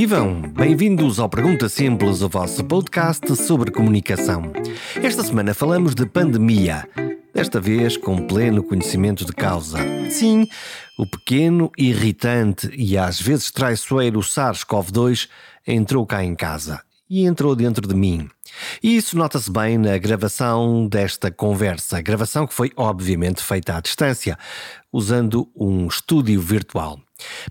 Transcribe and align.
Vivam! 0.00 0.40
Bem-vindos 0.40 1.20
ao 1.20 1.28
Pergunta 1.28 1.68
Simples, 1.68 2.22
o 2.22 2.28
vosso 2.30 2.64
podcast 2.64 3.36
sobre 3.36 3.70
comunicação. 3.70 4.50
Esta 4.96 5.22
semana 5.22 5.52
falamos 5.52 5.94
de 5.94 6.06
pandemia, 6.06 6.88
desta 7.34 7.60
vez 7.60 7.98
com 7.98 8.26
pleno 8.26 8.62
conhecimento 8.62 9.26
de 9.26 9.32
causa. 9.34 9.76
Sim, 10.08 10.48
o 10.98 11.06
pequeno, 11.06 11.70
irritante 11.76 12.70
e 12.74 12.96
às 12.96 13.20
vezes 13.20 13.50
traiçoeiro 13.50 14.20
SARS-CoV-2 14.20 15.28
entrou 15.66 16.06
cá 16.06 16.24
em 16.24 16.34
casa 16.34 16.80
e 17.10 17.26
entrou 17.26 17.54
dentro 17.54 17.86
de 17.86 17.94
mim. 17.94 18.26
E 18.82 18.96
isso 18.96 19.18
nota-se 19.18 19.52
bem 19.52 19.76
na 19.76 19.98
gravação 19.98 20.88
desta 20.88 21.30
conversa, 21.30 22.00
gravação 22.00 22.46
que 22.46 22.54
foi 22.54 22.72
obviamente 22.74 23.42
feita 23.42 23.76
à 23.76 23.80
distância, 23.82 24.38
usando 24.90 25.46
um 25.54 25.86
estúdio 25.88 26.40
virtual, 26.40 26.98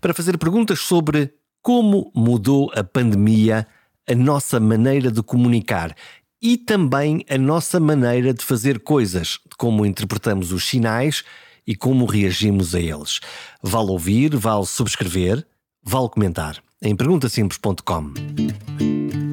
para 0.01 0.15
fazer 0.15 0.35
perguntas 0.39 0.79
sobre 0.79 1.31
como 1.61 2.11
mudou 2.15 2.71
a 2.75 2.83
pandemia 2.83 3.67
a 4.07 4.15
nossa 4.15 4.59
maneira 4.59 5.11
de 5.11 5.21
comunicar 5.21 5.95
e 6.41 6.57
também 6.57 7.23
a 7.29 7.37
nossa 7.37 7.79
maneira 7.79 8.33
de 8.33 8.43
fazer 8.43 8.79
coisas, 8.79 9.39
como 9.57 9.85
interpretamos 9.85 10.51
os 10.51 10.65
sinais 10.65 11.23
e 11.67 11.75
como 11.75 12.05
reagimos 12.05 12.73
a 12.73 12.79
eles. 12.79 13.19
Vale 13.61 13.91
ouvir, 13.91 14.35
vale 14.35 14.65
subscrever, 14.65 15.45
vale 15.83 16.09
comentar 16.09 16.63
em 16.81 16.95
perguntasimples.com. 16.95 19.28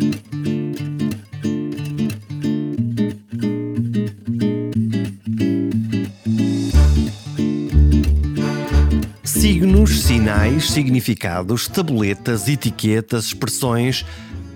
Signos, 9.46 10.02
sinais, 10.02 10.72
significados, 10.72 11.68
tabuletas, 11.68 12.48
etiquetas, 12.48 13.26
expressões, 13.26 14.04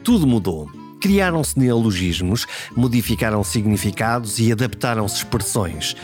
tudo 0.03 0.27
mudou. 0.27 0.69
Criaram-se 1.01 1.57
neologismos, 1.57 2.45
modificaram 2.75 3.45
significados 3.45 4.41
e 4.41 4.51
adaptaram-se 4.51 5.19
expressões. 5.19 5.95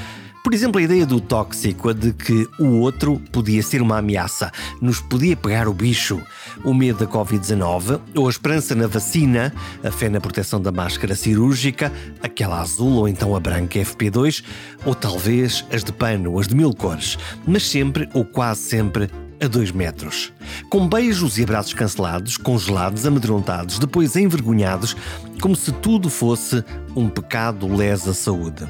Por 0.47 0.55
exemplo, 0.55 0.81
a 0.81 0.85
ideia 0.85 1.05
do 1.05 1.21
tóxico, 1.21 1.89
a 1.89 1.93
de 1.93 2.13
que 2.13 2.49
o 2.61 2.79
outro 2.79 3.21
podia 3.33 3.61
ser 3.65 3.83
uma 3.83 3.99
ameaça, 3.99 4.53
nos 4.81 5.01
podia 5.01 5.37
pegar 5.37 5.67
o 5.67 5.75
bicho, 5.75 6.23
o 6.63 6.73
medo 6.73 7.01
da 7.01 7.07
Covid-19, 7.11 8.01
ou 8.15 8.29
a 8.29 8.31
esperança 8.31 8.73
na 8.73 8.87
vacina, 8.87 9.53
a 9.83 9.91
fé 9.91 10.09
na 10.09 10.21
proteção 10.21 10.61
da 10.61 10.71
máscara 10.71 11.17
cirúrgica, 11.17 11.93
aquela 12.23 12.61
azul 12.61 12.93
ou 12.93 13.09
então 13.09 13.35
a 13.35 13.41
branca 13.41 13.81
FP2, 13.81 14.45
ou 14.85 14.95
talvez 14.95 15.65
as 15.73 15.83
de 15.83 15.93
pano, 15.93 16.39
as 16.39 16.47
de 16.47 16.55
mil 16.55 16.73
cores, 16.73 17.19
mas 17.45 17.69
sempre 17.69 18.09
ou 18.15 18.25
quase 18.25 18.61
sempre 18.61 19.11
a 19.43 19.49
dois 19.49 19.73
metros. 19.73 20.33
Com 20.71 20.87
beijos 20.87 21.39
e 21.39 21.43
abraços 21.43 21.75
cancelados, 21.75 22.37
congelados, 22.37 23.05
amedrontados, 23.05 23.81
depois 23.81 24.15
envergonhados, 24.15 24.97
como 25.41 25.57
se 25.57 25.73
tudo 25.73 26.09
fosse 26.09 26.65
um 26.95 27.09
pecado 27.09 27.67
lesa 27.67 28.15
saúde. 28.15 28.65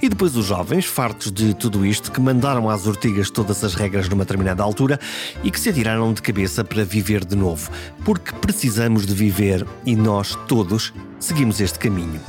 E 0.00 0.08
depois 0.08 0.36
os 0.36 0.46
jovens, 0.46 0.84
fartos 0.84 1.30
de 1.30 1.54
tudo 1.54 1.84
isto, 1.84 2.10
que 2.10 2.20
mandaram 2.20 2.68
às 2.68 2.86
ortigas 2.86 3.30
todas 3.30 3.62
as 3.64 3.74
regras 3.74 4.08
numa 4.08 4.24
determinada 4.24 4.62
altura 4.62 4.98
e 5.42 5.50
que 5.50 5.60
se 5.60 5.68
atiraram 5.68 6.12
de 6.12 6.22
cabeça 6.22 6.64
para 6.64 6.84
viver 6.84 7.24
de 7.24 7.36
novo, 7.36 7.70
porque 8.04 8.32
precisamos 8.32 9.06
de 9.06 9.14
viver 9.14 9.66
e 9.84 9.94
nós 9.94 10.36
todos 10.46 10.92
seguimos 11.22 11.60
este 11.60 11.78
caminho. 11.78 12.20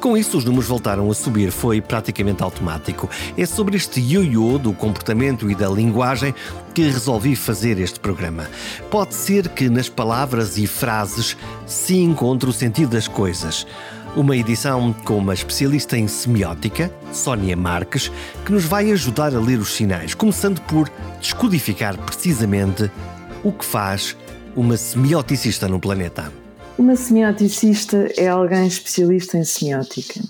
Com 0.00 0.16
isso, 0.16 0.36
os 0.36 0.44
números 0.44 0.66
voltaram 0.66 1.10
a 1.10 1.14
subir, 1.14 1.50
foi 1.50 1.80
praticamente 1.80 2.42
automático. 2.42 3.08
É 3.36 3.46
sobre 3.46 3.76
este 3.76 4.00
ioiô 4.00 4.58
do 4.58 4.72
comportamento 4.72 5.50
e 5.50 5.54
da 5.54 5.68
linguagem 5.68 6.34
que 6.74 6.82
resolvi 6.82 7.36
fazer 7.36 7.78
este 7.78 8.00
programa. 8.00 8.48
Pode 8.90 9.14
ser 9.14 9.48
que 9.48 9.68
nas 9.68 9.88
palavras 9.88 10.58
e 10.58 10.66
frases 10.66 11.36
se 11.66 11.96
encontre 11.98 12.48
o 12.48 12.52
sentido 12.52 12.90
das 12.90 13.06
coisas. 13.06 13.66
Uma 14.16 14.36
edição 14.36 14.92
com 14.92 15.18
uma 15.18 15.32
especialista 15.32 15.96
em 15.96 16.08
semiótica, 16.08 16.92
Sónia 17.12 17.56
Marques, 17.56 18.10
que 18.44 18.50
nos 18.50 18.64
vai 18.64 18.90
ajudar 18.90 19.32
a 19.36 19.38
ler 19.38 19.60
os 19.60 19.72
sinais, 19.72 20.14
começando 20.14 20.60
por 20.62 20.90
descodificar 21.20 21.96
precisamente 21.96 22.90
o 23.44 23.52
que 23.52 23.64
faz 23.64 24.16
uma 24.56 24.76
semioticista 24.76 25.68
no 25.68 25.78
planeta. 25.78 26.32
Uma 26.76 26.96
semioticista 26.96 28.08
é 28.16 28.26
alguém 28.26 28.66
especialista 28.66 29.38
em 29.38 29.44
semiótica. 29.44 30.20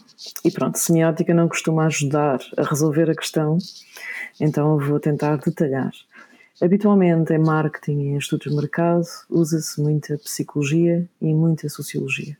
E 0.44 0.50
pronto, 0.50 0.78
semiótica 0.78 1.32
não 1.32 1.48
costuma 1.48 1.86
ajudar 1.86 2.38
a 2.58 2.62
resolver 2.62 3.10
a 3.10 3.14
questão, 3.14 3.56
então 4.38 4.78
eu 4.78 4.86
vou 4.86 5.00
tentar 5.00 5.36
detalhar. 5.38 5.92
Habitualmente 6.60 7.32
em 7.32 7.38
marketing 7.38 8.00
e 8.00 8.06
em 8.08 8.18
estudos 8.18 8.52
de 8.52 8.54
mercado 8.54 9.06
usa-se 9.30 9.80
muita 9.80 10.18
psicologia 10.18 11.08
e 11.18 11.32
muita 11.32 11.66
sociologia. 11.70 12.36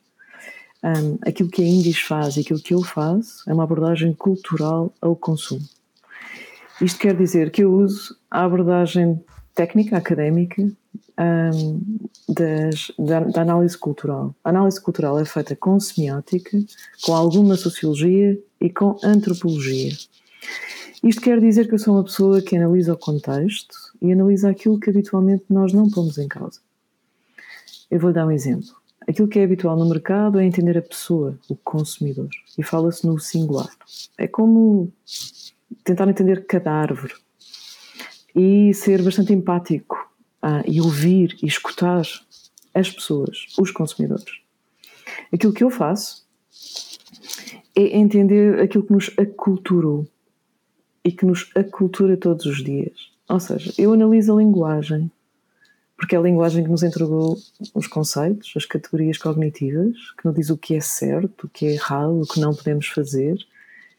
Um, 0.83 1.19
aquilo 1.27 1.51
que 1.51 1.63
a 1.63 1.67
Indis 1.67 2.01
faz 2.01 2.37
e 2.37 2.41
aquilo 2.41 2.61
que 2.61 2.73
eu 2.73 2.83
faço 2.83 3.49
é 3.49 3.53
uma 3.53 3.65
abordagem 3.65 4.15
cultural 4.15 4.93
ao 5.01 5.15
consumo. 5.15 5.67
Isto 6.81 6.99
quer 6.99 7.15
dizer 7.15 7.51
que 7.51 7.63
eu 7.63 7.75
uso 7.75 8.17
a 8.31 8.45
abordagem 8.45 9.23
técnica, 9.55 9.99
académica, 9.99 10.63
um, 11.21 11.99
das, 12.29 12.91
da, 12.99 13.21
da, 13.21 13.43
análise 13.43 13.77
cultural. 13.77 14.35
A 14.43 14.49
análise 14.49 14.81
cultural 14.81 15.19
é 15.19 15.25
feita 15.25 15.55
com 15.55 15.79
semiótica, 15.79 16.59
com 17.03 17.15
alguma 17.15 17.57
sociologia 17.57 18.39
e 18.59 18.71
com 18.71 18.97
antropologia. 19.05 19.93
Isto 21.03 21.21
quer 21.21 21.41
dizer 21.41 21.69
que 21.69 21.75
eu 21.75 21.79
sou 21.79 21.95
uma 21.95 22.05
pessoa 22.05 22.41
que 22.41 22.57
analisa 22.57 22.95
o 22.95 22.97
contexto 22.97 23.75
e 24.01 24.13
analisa 24.13 24.51
aquilo 24.51 24.81
que 24.81 24.91
habitualmente 24.91 25.45
nós 25.51 25.73
não 25.73 25.91
pomos 25.91 26.17
em 26.19 26.29
causa. 26.29 26.61
Eu 27.91 28.01
vou 28.01 28.13
dar 28.13 28.27
um 28.27 28.31
exemplo. 28.31 28.80
Aquilo 29.09 29.29
que 29.29 29.39
é 29.39 29.45
habitual 29.45 29.77
no 29.77 29.89
mercado 29.89 30.39
é 30.39 30.45
entender 30.45 30.77
a 30.79 30.83
pessoa, 30.83 31.39
o 31.49 31.57
consumidor, 31.57 32.29
e 32.59 32.63
fala-se 32.63 33.07
no 33.07 33.19
singular. 33.19 33.69
É 34.17 34.29
como 34.29 34.93
tentar 35.83 36.09
entender 36.09 36.47
cada 36.47 36.73
árvore 36.73 37.15
e 38.35 38.73
ser 38.75 39.03
bastante 39.03 39.33
empático 39.33 40.11
ah, 40.43 40.63
e 40.67 40.81
ouvir 40.81 41.37
e 41.43 41.47
escutar 41.47 42.03
as 42.75 42.91
pessoas, 42.91 43.47
os 43.59 43.71
consumidores. 43.71 44.41
Aquilo 45.33 45.53
que 45.53 45.65
eu 45.65 45.71
faço 45.71 46.27
é 47.75 47.97
entender 47.97 48.61
aquilo 48.61 48.85
que 48.85 48.93
nos 48.93 49.11
aculturou 49.19 50.07
e 51.05 51.11
que 51.11 51.25
nos 51.25 51.51
acultura 51.55 52.17
todos 52.17 52.47
os 52.47 52.63
dias. 52.63 53.11
Ou 53.29 53.41
seja, 53.41 53.73
eu 53.79 53.93
analiso 53.93 54.33
a 54.33 54.43
linguagem, 54.43 55.11
porque 56.01 56.17
é 56.17 56.19
a 56.19 56.23
linguagem 56.23 56.65
que 56.65 56.71
nos 56.71 56.83
entregou 56.83 57.37
os 57.75 57.87
conceitos, 57.87 58.55
as 58.57 58.65
categorias 58.65 59.19
cognitivas, 59.19 59.95
que 60.19 60.25
nos 60.25 60.35
diz 60.35 60.49
o 60.49 60.57
que 60.57 60.75
é 60.75 60.81
certo, 60.81 61.45
o 61.45 61.49
que 61.51 61.67
é 61.67 61.73
errado, 61.75 62.23
o 62.23 62.27
que 62.27 62.41
não 62.41 62.55
podemos 62.55 62.87
fazer, 62.87 63.37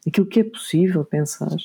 aquilo 0.04 0.26
que 0.26 0.40
é 0.40 0.44
possível 0.44 1.04
pensar. 1.04 1.56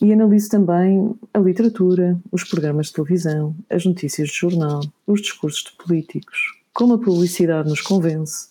E 0.00 0.12
analiso 0.12 0.48
também 0.48 1.18
a 1.34 1.38
literatura, 1.40 2.16
os 2.30 2.44
programas 2.44 2.86
de 2.86 2.92
televisão, 2.92 3.56
as 3.68 3.84
notícias 3.84 4.28
de 4.28 4.36
jornal, 4.36 4.82
os 5.04 5.20
discursos 5.20 5.64
de 5.64 5.72
políticos, 5.72 6.38
como 6.72 6.94
a 6.94 6.98
publicidade 6.98 7.68
nos 7.68 7.80
convence. 7.80 8.50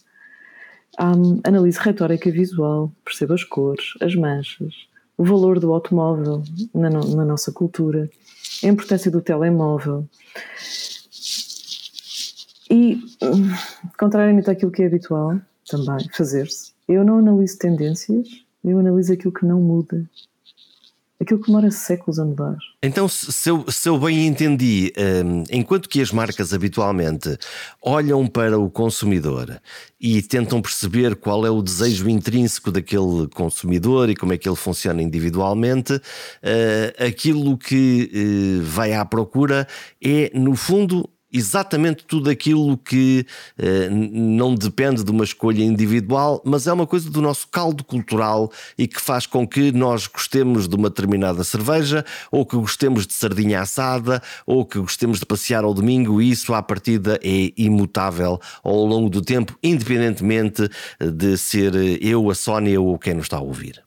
Um, 1.00 1.40
analiso 1.46 1.80
retórica 1.80 2.30
visual, 2.30 2.92
percebo 3.06 3.34
as 3.34 3.44
cores, 3.46 3.94
as 4.02 4.14
manchas, 4.16 4.74
o 5.18 5.24
valor 5.24 5.62
do 5.62 5.74
automóvel 5.74 6.44
na, 6.74 6.90
no, 6.90 7.16
na 7.16 7.24
nossa 7.24 7.54
cultura, 7.54 8.10
a 8.64 8.68
importância 8.68 9.12
do 9.12 9.22
telemóvel. 9.22 10.08
E, 12.70 13.02
contrariamente 13.98 14.50
àquilo 14.50 14.72
que 14.72 14.84
é 14.84 14.88
habitual 14.88 15.40
também 15.70 16.10
fazer-se, 16.14 16.74
eu 16.88 17.04
não 17.04 17.20
analiso 17.20 17.58
tendências, 17.58 18.28
eu 18.64 18.80
analiso 18.80 19.14
aquilo 19.14 19.34
que 19.34 19.46
não 19.46 19.62
muda. 19.62 20.06
Aquilo 21.20 21.40
que 21.40 21.48
demora 21.48 21.72
séculos 21.72 22.20
a 22.20 22.26
mudar. 22.26 22.58
Então, 22.82 23.08
se 23.08 23.50
eu, 23.50 23.66
se 23.70 23.90
eu 23.90 23.98
bem 23.98 24.28
entendi, 24.28 24.94
um, 25.26 25.44
enquanto 25.50 25.90
que 25.90 26.00
as 26.00 26.12
marcas 26.12 26.54
habitualmente 26.54 27.36
olham 27.82 28.28
para 28.28 28.60
o 28.60 28.70
consumidor 28.70 29.60
e 30.00 30.22
tentam 30.22 30.62
perceber 30.62 31.16
qual 31.16 31.44
é 31.44 31.50
o 31.50 31.64
desejo 31.64 32.08
intrínseco 32.08 32.72
daquele 32.72 33.28
consumidor 33.34 34.12
e 34.12 34.16
como 34.16 34.34
é 34.34 34.38
que 34.38 34.48
ele 34.48 34.56
funciona 34.56 35.02
individualmente, 35.02 35.94
uh, 35.94 37.04
aquilo 37.04 37.58
que 37.58 38.12
uh, 38.14 38.64
vai 38.64 38.94
à 38.94 39.04
procura 39.04 39.68
é, 40.00 40.30
no 40.36 40.56
fundo, 40.56 41.10
exatamente 41.38 42.04
tudo 42.06 42.30
aquilo 42.30 42.78
que 42.78 43.26
eh, 43.58 43.90
não 43.90 44.56
depende 44.56 45.04
de 45.04 45.12
uma 45.12 45.24
escolha 45.24 45.64
individual, 45.64 46.42
mas 46.46 46.68
é 46.68 46.74
uma 46.74 46.88
coisa 46.88 47.10
do 47.10 47.22
nosso 47.22 47.48
caldo 47.48 47.84
cultural 47.84 48.52
e 48.78 48.88
que 48.88 49.02
faz 49.02 49.26
com 49.26 49.48
que 49.48 49.72
nós 49.72 50.08
gostemos 50.08 50.68
de 50.68 50.76
uma 50.76 50.90
determinada 50.90 51.44
cerveja, 51.44 52.04
ou 52.32 52.46
que 52.46 52.56
gostemos 52.56 53.08
de 53.08 53.14
sardinha 53.14 53.62
assada, 53.62 54.22
ou 54.46 54.66
que 54.66 54.80
gostemos 54.80 55.20
de 55.20 55.26
passear 55.26 55.64
ao 55.64 55.74
domingo, 55.74 56.22
e 56.22 56.32
isso 56.32 56.54
à 56.54 56.62
partida 56.62 57.20
é 57.24 57.52
imutável 57.58 58.40
ao 58.64 58.86
longo 58.86 59.10
do 59.10 59.22
tempo, 59.22 59.58
independentemente 59.64 60.70
de 61.00 61.38
ser 61.38 61.74
eu, 62.04 62.30
a 62.30 62.36
Sónia 62.36 62.80
ou 62.82 62.98
quem 62.98 63.14
nos 63.14 63.26
está 63.26 63.38
a 63.38 63.42
ouvir. 63.42 63.87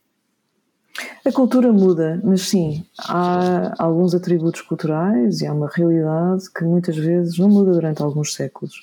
A 1.24 1.32
cultura 1.32 1.72
muda, 1.72 2.20
mas 2.24 2.42
sim, 2.42 2.84
há 2.98 3.74
alguns 3.78 4.14
atributos 4.14 4.62
culturais 4.62 5.40
e 5.40 5.46
há 5.46 5.52
uma 5.52 5.68
realidade 5.68 6.50
que 6.50 6.64
muitas 6.64 6.96
vezes 6.96 7.38
não 7.38 7.48
muda 7.48 7.72
durante 7.72 8.02
alguns 8.02 8.34
séculos. 8.34 8.74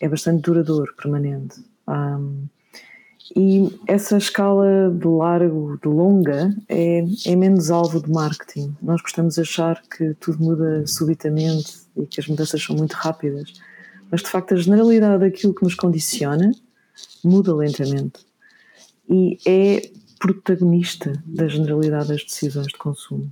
É 0.00 0.08
bastante 0.08 0.42
duradouro, 0.42 0.94
permanente. 0.96 1.62
Um, 1.88 2.46
e 3.36 3.78
essa 3.86 4.18
escala 4.18 4.90
de 4.90 5.06
largo, 5.06 5.78
de 5.80 5.88
longa, 5.88 6.52
é, 6.68 7.04
é 7.26 7.36
menos 7.36 7.70
alvo 7.70 8.02
de 8.02 8.10
marketing. 8.10 8.76
Nós 8.82 9.00
gostamos 9.00 9.34
de 9.34 9.42
achar 9.42 9.80
que 9.82 10.14
tudo 10.14 10.42
muda 10.42 10.84
subitamente 10.86 11.78
e 11.96 12.06
que 12.06 12.20
as 12.20 12.26
mudanças 12.26 12.62
são 12.62 12.74
muito 12.74 12.94
rápidas. 12.94 13.52
Mas, 14.10 14.22
de 14.22 14.28
facto, 14.28 14.54
a 14.54 14.56
generalidade 14.56 15.20
daquilo 15.20 15.54
que 15.54 15.62
nos 15.62 15.76
condiciona 15.76 16.50
muda 17.22 17.54
lentamente. 17.54 18.20
E 19.08 19.38
é 19.46 19.90
protagonista 20.20 21.12
da 21.24 21.48
generalidade 21.48 22.08
das 22.08 22.22
decisões 22.22 22.66
de 22.66 22.76
consumo. 22.76 23.28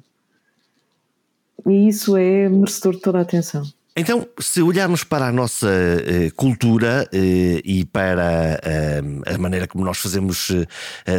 E 1.66 1.86
isso 1.86 2.16
é 2.16 2.48
merecedor 2.48 2.94
de 2.94 3.02
toda 3.02 3.18
a 3.18 3.22
atenção. 3.22 3.62
Então, 3.96 4.28
se 4.38 4.62
olharmos 4.62 5.02
para 5.02 5.26
a 5.26 5.32
nossa 5.32 5.66
uh, 5.66 6.34
cultura 6.36 7.08
uh, 7.12 7.16
e 7.64 7.84
para 7.84 8.60
uh, 8.62 9.34
a 9.34 9.38
maneira 9.38 9.66
como 9.66 9.84
nós 9.84 9.98
fazemos 9.98 10.52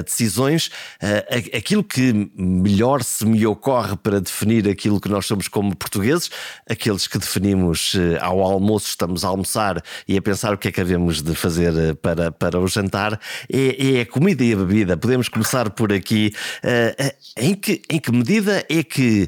decisões, 0.06 0.72
aquilo 1.56 1.84
que 1.84 2.32
melhor 2.36 3.04
se 3.04 3.26
me 3.26 3.46
ocorre 3.46 3.96
para 3.98 4.22
definir 4.22 4.68
aquilo 4.70 5.00
que 5.00 5.10
nós 5.10 5.26
somos 5.26 5.48
como 5.48 5.76
portugueses, 5.76 6.30
aqueles 6.70 7.08
que 7.08 7.18
definimos 7.18 7.96
ao 8.22 8.42
almoço, 8.42 8.88
estamos 8.88 9.24
a 9.26 9.28
almoçar 9.28 9.82
e 10.08 10.18
a 10.18 10.22
pensar 10.22 10.54
o 10.54 10.58
que 10.58 10.68
é 10.68 10.72
que 10.72 10.82
havemos 10.82 11.22
de 11.22 11.36
fazer 11.36 11.96
para, 11.98 12.32
para 12.32 12.60
o 12.60 12.68
jantar, 12.68 13.20
é, 13.52 13.98
é 13.98 14.02
a 14.02 14.06
comida 14.06 14.44
e 14.44 14.54
a 14.54 14.56
bebida. 14.56 14.98
Podemos 14.98 15.28
começar 15.28 15.70
por 15.70 15.92
aqui. 15.92 16.32
em, 17.38 17.56
que, 17.56 17.82
em 17.90 18.00
que 18.00 18.12
medida 18.12 18.66
é 18.70 18.84
que 18.84 19.28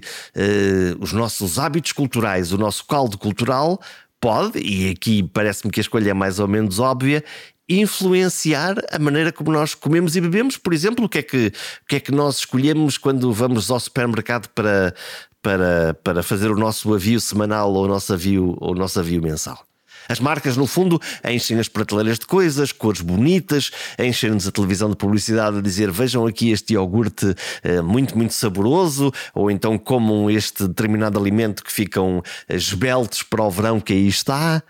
os 0.99 1.11
nossos 1.13 1.59
hábitos 1.59 1.91
culturais, 1.91 2.51
o 2.51 2.57
nosso 2.57 2.85
caldo 2.85 3.17
cultural, 3.17 3.40
cultural 3.41 3.79
pode, 4.19 4.59
e 4.59 4.91
aqui 4.91 5.23
parece-me 5.23 5.71
que 5.71 5.79
a 5.79 5.81
escolha 5.81 6.11
é 6.11 6.13
mais 6.13 6.39
ou 6.39 6.47
menos 6.47 6.77
óbvia, 6.77 7.23
influenciar 7.67 8.75
a 8.91 8.99
maneira 8.99 9.31
como 9.31 9.51
nós 9.51 9.73
comemos 9.73 10.15
e 10.15 10.21
bebemos. 10.21 10.57
Por 10.57 10.73
exemplo, 10.73 11.05
o 11.05 11.09
que 11.09 11.19
é 11.19 11.23
que, 11.23 11.47
o 11.47 11.88
que, 11.88 11.95
é 11.95 11.99
que 11.99 12.11
nós 12.11 12.38
escolhemos 12.38 12.97
quando 12.97 13.33
vamos 13.33 13.71
ao 13.71 13.79
supermercado 13.79 14.47
para, 14.49 14.93
para, 15.41 15.93
para 16.03 16.21
fazer 16.21 16.51
o 16.51 16.55
nosso 16.55 16.93
avio 16.93 17.19
semanal 17.19 17.73
ou 17.73 17.85
o 17.85 17.88
nosso 17.88 18.13
avio, 18.13 18.55
ou 18.59 18.73
o 18.73 18.75
nosso 18.75 18.99
avio 18.99 19.21
mensal? 19.21 19.65
As 20.07 20.19
marcas, 20.19 20.57
no 20.57 20.68
fundo, 20.68 21.00
enchem 21.24 21.59
as 21.59 21.68
prateleiras 21.68 22.19
de 22.19 22.25
coisas, 22.25 22.71
cores 22.71 23.01
bonitas, 23.01 23.71
enchem-nos 24.00 24.48
a 24.48 24.51
televisão 24.51 24.89
de 24.89 24.95
publicidade 24.95 25.57
a 25.57 25.62
dizer 25.62 25.92
vejam 25.92 26.25
aqui 26.25 26.51
este 26.51 26.74
iogurte 26.74 27.36
eh, 27.63 27.81
muito, 27.81 28.18
muito 28.18 28.33
saboroso, 28.33 29.12
ou 29.33 29.50
então 29.50 29.77
comam 29.77 30.30
este 30.30 30.68
determinado 30.68 31.19
alimento 31.19 31.63
que 31.63 31.71
ficam 31.71 32.21
eh, 32.48 32.56
esbeltos 32.56 33.24
para 33.24 33.44
o 33.44 33.50
verão 33.50 33.80
que 33.80 33.94
aí 33.94 34.07
está. 34.07 34.63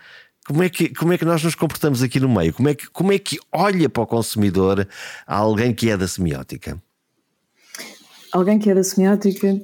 Como 0.46 0.62
é, 0.62 0.68
que, 0.68 0.88
como 0.88 1.12
é 1.12 1.18
que 1.18 1.24
nós 1.24 1.42
nos 1.42 1.54
comportamos 1.54 2.02
aqui 2.02 2.18
no 2.18 2.28
meio? 2.28 2.52
Como 2.52 2.68
é, 2.68 2.74
que, 2.74 2.88
como 2.90 3.12
é 3.12 3.18
que 3.18 3.38
olha 3.52 3.88
para 3.88 4.02
o 4.02 4.06
consumidor 4.06 4.88
alguém 5.26 5.72
que 5.72 5.88
é 5.88 5.96
da 5.96 6.08
semiótica? 6.08 6.82
Alguém 8.32 8.58
que 8.58 8.68
é 8.68 8.74
da 8.74 8.82
semiótica 8.82 9.60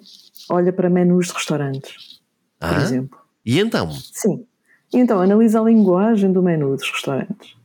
olha 0.48 0.72
para 0.72 0.88
menus 0.88 1.28
de 1.28 1.34
restaurantes, 1.34 2.20
por 2.58 2.68
ah? 2.68 2.82
exemplo. 2.82 3.18
E 3.44 3.58
então? 3.58 3.90
Sim. 3.92 4.46
Então 4.92 5.20
analisa 5.20 5.60
a 5.60 5.64
linguagem 5.64 6.32
do 6.32 6.42
menu 6.42 6.76
dos 6.76 6.90
restaurantes. 6.90 7.56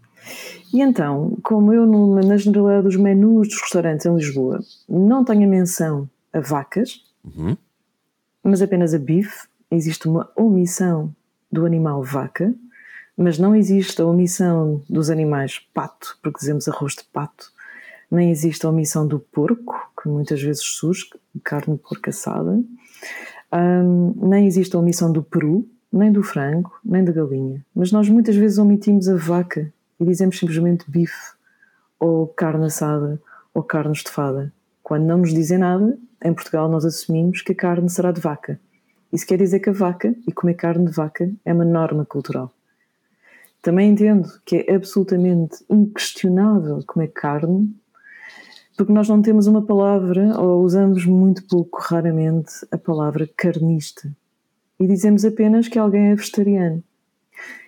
E 0.74 0.82
então, 0.82 1.38
como 1.44 1.72
eu 1.72 1.86
na 1.86 2.36
generalidade 2.36 2.88
dos 2.88 2.96
menus 2.96 3.48
dos 3.48 3.62
restaurantes 3.62 4.06
em 4.06 4.16
Lisboa 4.16 4.60
não 4.90 5.24
tenho 5.24 5.44
a 5.44 5.48
menção 5.48 6.10
a 6.34 6.40
vacas, 6.40 7.04
uhum. 7.24 7.56
mas 8.44 8.60
apenas 8.62 8.94
a 8.94 8.98
bife, 8.98 9.48
existe 9.70 10.08
uma 10.08 10.32
omissão 10.36 11.14
do 11.52 11.66
animal 11.66 12.04
vaca, 12.04 12.54
mas 13.16 13.38
não 13.38 13.56
existe 13.56 14.02
a 14.02 14.06
omissão 14.06 14.82
dos 14.90 15.12
animais 15.12 15.60
pato, 15.74 16.18
porque 16.24 16.40
dizemos 16.40 16.68
arroz 16.68 16.96
de 16.96 17.04
pato, 17.04 17.52
nem 18.10 18.32
existe 18.32 18.66
a 18.66 18.70
omissão 18.70 19.08
do 19.08 19.20
porco, 19.20 19.92
que 20.02 20.10
muitas 20.10 20.42
vezes 20.42 20.64
surge, 20.64 21.06
carne 21.44 21.76
de 21.76 21.82
porco 21.84 22.10
assada, 22.10 22.60
um, 23.54 24.14
nem 24.28 24.48
existe 24.48 24.76
a 24.76 24.80
omissão 24.80 25.12
do 25.12 25.22
peru, 25.22 25.68
nem 25.94 26.12
do 26.12 26.24
frango, 26.24 26.72
nem 26.84 27.04
da 27.04 27.12
galinha. 27.12 27.64
Mas 27.74 27.92
nós 27.92 28.10
muitas 28.10 28.36
vezes 28.36 28.58
omitimos 28.58 29.08
a 29.08 29.16
vaca 29.16 29.72
e 30.00 30.04
dizemos 30.04 30.40
simplesmente 30.40 30.90
bife, 30.90 31.34
ou 32.00 32.28
carne 32.28 32.66
assada, 32.66 33.22
ou 33.54 33.62
carne 33.62 33.94
estofada. 33.94 34.52
Quando 34.82 35.06
não 35.06 35.20
nos 35.20 35.32
dizem 35.32 35.60
nada, 35.60 35.96
em 36.26 36.34
Portugal 36.34 36.68
nós 36.68 36.84
assumimos 36.84 37.44
que 37.44 37.52
a 37.52 37.56
carne 37.56 37.88
será 37.92 38.12
de 38.12 38.20
vaca. 38.20 38.60
Isso 39.12 39.28
quer 39.28 39.38
dizer 39.38 39.60
que 39.60 39.70
a 39.70 39.74
vaca 39.74 40.16
e 40.28 40.32
comer 40.32 40.56
carne 40.56 40.88
de 40.88 40.92
vaca 40.92 41.32
é 41.46 41.54
uma 41.54 41.64
norma 41.64 42.04
cultural. 42.04 42.52
Também 43.62 43.92
entendo 43.92 44.28
que 44.44 44.66
é 44.68 44.76
absolutamente 44.76 45.64
inquestionável 45.70 46.84
comer 46.88 47.10
carne, 47.10 47.72
porque 48.76 48.92
nós 48.92 49.08
não 49.08 49.22
temos 49.22 49.46
uma 49.46 49.62
palavra, 49.62 50.42
ou 50.42 50.64
usamos 50.64 51.06
muito 51.06 51.46
pouco, 51.48 51.80
raramente, 51.80 52.52
a 52.72 52.78
palavra 52.80 53.30
carnista 53.38 54.12
e 54.84 54.88
dizemos 54.88 55.24
apenas 55.24 55.70
que 55.70 55.80
alguém 55.80 56.12
é 56.12 56.16
vegetariano. 56.16 56.84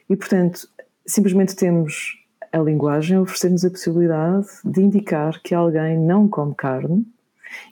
E, 0.09 0.15
portanto, 0.17 0.67
simplesmente 1.05 1.55
temos 1.55 2.21
a 2.51 2.57
linguagem 2.57 3.15
a 3.15 3.21
oferecer-nos 3.21 3.63
a 3.63 3.69
possibilidade 3.69 4.47
de 4.65 4.81
indicar 4.81 5.41
que 5.41 5.55
alguém 5.55 5.97
não 5.97 6.27
come 6.27 6.53
carne 6.53 7.05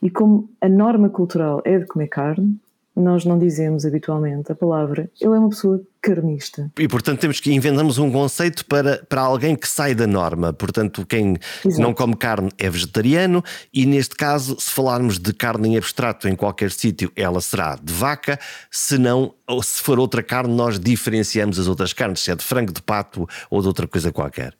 e 0.02 0.10
como 0.10 0.50
a 0.62 0.70
norma 0.70 1.10
cultural 1.10 1.62
é 1.66 1.78
de 1.78 1.86
comer 1.86 2.08
carne, 2.08 2.58
nós 2.96 3.26
não 3.26 3.38
dizemos 3.38 3.86
habitualmente 3.86 4.50
a 4.52 4.56
palavra 4.56 5.10
ele 5.20 5.36
é 5.36 5.40
uma 5.40 5.50
pessoa 5.50 5.82
carnista. 6.04 6.70
E 6.78 6.86
portanto 6.86 7.22
temos 7.22 7.40
que 7.40 7.52
inventamos 7.54 7.98
um 7.98 8.12
conceito 8.12 8.66
para, 8.66 9.02
para 9.08 9.22
alguém 9.22 9.56
que 9.56 9.68
sai 9.68 9.96
da 9.96 10.06
norma. 10.06 10.52
Portanto, 10.52 11.06
quem 11.06 11.38
Exato. 11.66 11.82
não 11.82 11.94
come 11.94 12.16
carne 12.16 12.52
é 12.58 12.70
vegetariano 12.70 13.42
e 13.74 13.86
neste 13.86 14.14
caso, 14.14 14.58
se 14.60 14.70
falarmos 14.70 15.18
de 15.18 15.34
carne 15.34 15.70
em 15.70 15.78
abstrato 15.78 16.28
em 16.28 16.36
qualquer 16.36 16.72
sítio, 16.72 17.10
ela 17.16 17.40
será 17.40 17.80
de 17.82 17.94
vaca, 17.94 18.38
se 18.70 18.98
não, 18.98 19.34
ou 19.48 19.64
se 19.64 19.82
for 19.82 19.98
outra 19.98 20.22
carne, 20.22 20.54
nós 20.54 20.78
diferenciamos 20.78 21.58
as 21.58 21.68
outras 21.68 21.94
carnes, 21.94 22.20
se 22.20 22.30
é 22.30 22.36
de 22.36 22.44
frango, 22.44 22.74
de 22.74 22.82
pato 22.82 23.28
ou 23.50 23.62
de 23.62 23.68
outra 23.68 23.88
coisa 23.88 24.12
qualquer. 24.12 24.54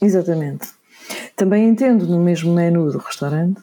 Exatamente. 0.00 0.68
Também 1.36 1.68
entendo 1.68 2.06
no 2.06 2.18
mesmo 2.18 2.54
menu 2.54 2.90
do 2.90 2.98
restaurante 2.98 3.60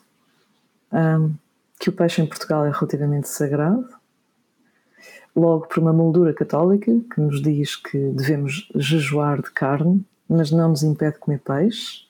um, 0.92 1.34
que 1.80 1.90
o 1.90 1.92
peixe 1.92 2.22
em 2.22 2.26
Portugal 2.28 2.66
é 2.66 2.72
relativamente 2.72 3.28
sagrado, 3.28 3.90
logo 5.36 5.68
por 5.68 5.80
uma 5.80 5.94
moldura 5.94 6.34
católica 6.34 6.92
que 7.14 7.20
nos 7.20 7.42
diz 7.42 7.76
que 7.76 7.98
devemos 7.98 8.70
jejuar 8.76 9.42
de 9.42 9.52
carne, 9.52 10.06
mas 10.30 10.52
não 10.52 10.70
nos 10.70 10.84
impede 10.84 11.14
de 11.14 11.20
comer 11.20 11.40
peixe. 11.40 12.04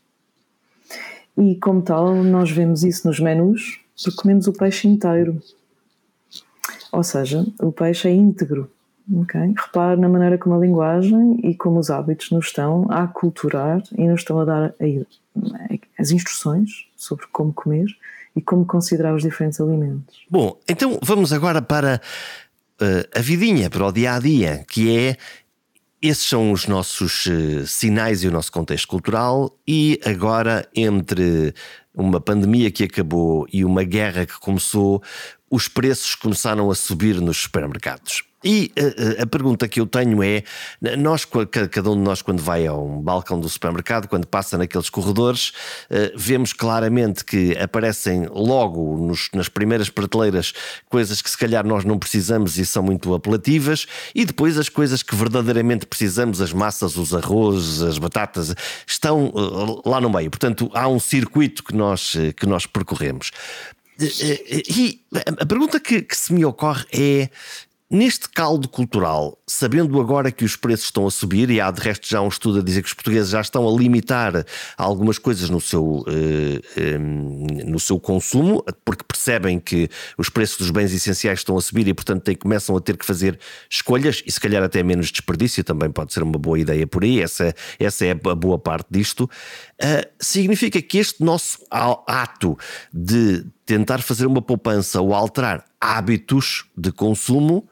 E 1.37 1.55
como 1.55 1.81
tal, 1.81 2.13
nós 2.15 2.51
vemos 2.51 2.83
isso 2.83 3.07
nos 3.07 3.19
menus, 3.19 3.79
porque 3.95 4.15
comemos 4.17 4.47
o 4.47 4.53
peixe 4.53 4.87
inteiro. 4.87 5.41
Ou 6.91 7.03
seja, 7.03 7.45
o 7.59 7.71
peixe 7.71 8.07
é 8.07 8.11
íntegro. 8.11 8.69
Okay? 9.11 9.53
Repare 9.57 9.99
na 9.99 10.07
maneira 10.07 10.37
como 10.37 10.55
a 10.55 10.59
linguagem 10.59 11.39
e 11.43 11.55
como 11.55 11.79
os 11.79 11.89
hábitos 11.89 12.31
nos 12.31 12.45
estão 12.47 12.85
a 12.89 13.03
aculturar 13.03 13.83
e 13.97 14.07
nos 14.07 14.21
estão 14.21 14.39
a 14.39 14.45
dar 14.45 14.75
as 15.97 16.11
instruções 16.11 16.87
sobre 16.95 17.25
como 17.27 17.51
comer 17.51 17.87
e 18.35 18.41
como 18.41 18.65
considerar 18.65 19.13
os 19.13 19.23
diferentes 19.23 19.59
alimentos. 19.59 20.25
Bom, 20.29 20.57
então 20.67 20.99
vamos 21.03 21.33
agora 21.33 21.61
para 21.61 22.01
a 23.15 23.21
vidinha, 23.21 23.69
para 23.69 23.85
o 23.85 23.91
dia 23.91 24.15
a 24.15 24.19
dia, 24.19 24.65
que 24.67 24.97
é. 24.97 25.17
Esses 26.01 26.25
são 26.25 26.51
os 26.51 26.67
nossos 26.67 27.27
uh, 27.27 27.65
sinais 27.65 28.23
e 28.23 28.27
o 28.27 28.31
nosso 28.31 28.51
contexto 28.51 28.89
cultural, 28.89 29.57
e 29.65 29.97
agora, 30.03 30.67
entre 30.75 31.53
uma 31.95 32.19
pandemia 32.19 32.69
que 32.71 32.83
acabou 32.83 33.47
e 33.53 33.63
uma 33.63 33.83
guerra 33.83 34.25
que 34.25 34.37
começou, 34.39 35.01
os 35.53 35.67
preços 35.67 36.15
começaram 36.15 36.71
a 36.71 36.73
subir 36.73 37.21
nos 37.21 37.37
supermercados. 37.43 38.23
E 38.43 38.71
a, 38.75 38.81
eh, 38.81 38.95
eh, 38.97 39.21
a, 39.21 39.27
pergunta 39.27 39.67
que 39.67 39.79
eu 39.79 39.85
tenho 39.85 40.21
é: 40.23 40.43
nós, 40.97 41.25
cada 41.69 41.91
um 41.91 41.95
de 41.95 42.01
nós, 42.01 42.23
quando 42.23 42.41
vai 42.41 42.65
a 42.65 42.73
um 42.73 42.99
balcão 42.99 43.39
do 43.39 43.47
supermercado, 43.47 44.07
quando 44.07 44.25
passa 44.25 44.57
naqueles 44.57 44.89
corredores, 44.89 45.53
eh, 45.91 46.11
vemos 46.15 46.53
claramente 46.53 47.23
que 47.23 47.55
aparecem 47.55 48.27
logo 48.31 48.97
nos, 48.97 49.29
nas 49.31 49.47
primeiras 49.47 49.91
prateleiras 49.91 50.53
coisas 50.89 51.21
que 51.21 51.29
se 51.29 51.37
calhar 51.37 51.65
nós 51.65 51.85
não 51.85 51.99
precisamos 51.99 52.57
e 52.57 52.65
são 52.65 52.81
muito 52.81 53.13
apelativas, 53.13 53.85
e 54.15 54.25
depois 54.25 54.57
as 54.57 54.69
coisas 54.69 55.03
que 55.03 55.15
verdadeiramente 55.15 55.85
precisamos, 55.85 56.41
as 56.41 56.51
massas, 56.51 56.97
os 56.97 57.13
arroz, 57.13 57.81
as 57.83 57.99
batatas, 57.99 58.55
estão 58.87 59.31
lá 59.85 60.01
no 60.01 60.09
meio. 60.09 60.31
Portanto, 60.31 60.69
há 60.73 60.87
um 60.87 60.99
circuito 60.99 61.63
que 61.63 61.75
nós, 61.75 62.17
que 62.35 62.47
nós 62.47 62.65
percorremos. 62.65 63.31
E 63.99 65.01
a 65.39 65.45
pergunta 65.45 65.79
que, 65.79 66.01
que 66.01 66.17
se 66.17 66.33
me 66.33 66.45
ocorre 66.45 66.85
é 66.91 67.29
Neste 67.93 68.27
caldo 68.27 68.67
cultural, 68.67 69.37
sabendo 69.45 70.01
agora 70.01 70.31
que 70.31 70.43
os 70.43 70.55
preços 70.55 70.85
estão 70.85 71.05
a 71.05 71.11
subir, 71.11 71.51
e 71.51 71.61
há 71.61 71.69
de 71.69 71.79
resto 71.79 72.09
já 72.09 72.19
um 72.21 72.27
estudo 72.27 72.57
a 72.57 72.63
dizer 72.63 72.81
que 72.81 72.87
os 72.87 72.93
portugueses 72.95 73.29
já 73.29 73.39
estão 73.39 73.69
a 73.69 73.79
limitar 73.79 74.47
algumas 74.75 75.19
coisas 75.19 75.47
no 75.47 75.61
seu, 75.61 76.03
eh, 76.07 76.59
eh, 76.75 76.97
no 76.97 77.79
seu 77.79 77.99
consumo, 77.99 78.65
porque 78.83 79.03
percebem 79.07 79.59
que 79.59 79.87
os 80.17 80.27
preços 80.27 80.57
dos 80.57 80.71
bens 80.71 80.91
essenciais 80.91 81.37
estão 81.37 81.55
a 81.55 81.61
subir 81.61 81.87
e, 81.87 81.93
portanto, 81.93 82.23
têm, 82.23 82.35
começam 82.35 82.75
a 82.75 82.81
ter 82.81 82.97
que 82.97 83.05
fazer 83.05 83.39
escolhas, 83.69 84.23
e 84.25 84.31
se 84.31 84.39
calhar 84.39 84.63
até 84.63 84.81
menos 84.81 85.11
desperdício, 85.11 85.63
também 85.63 85.91
pode 85.91 86.13
ser 86.13 86.23
uma 86.23 86.39
boa 86.39 86.57
ideia 86.57 86.87
por 86.87 87.03
aí, 87.03 87.21
essa, 87.21 87.53
essa 87.77 88.07
é 88.07 88.09
a 88.09 88.35
boa 88.35 88.57
parte 88.57 88.87
disto. 88.89 89.29
Uh, 89.83 90.07
significa 90.17 90.81
que 90.81 90.97
este 90.97 91.21
nosso 91.21 91.59
ato 91.69 92.57
de 92.93 93.45
tentar 93.65 94.01
fazer 94.01 94.25
uma 94.25 94.41
poupança 94.41 95.01
ou 95.01 95.13
alterar 95.13 95.65
hábitos 95.79 96.65
de 96.77 96.89
consumo 96.89 97.67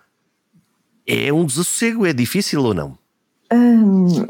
é 1.08 1.32
um 1.32 1.46
desassossego, 1.46 2.06
é 2.06 2.12
difícil 2.12 2.62
ou 2.64 2.74
não? 2.74 3.00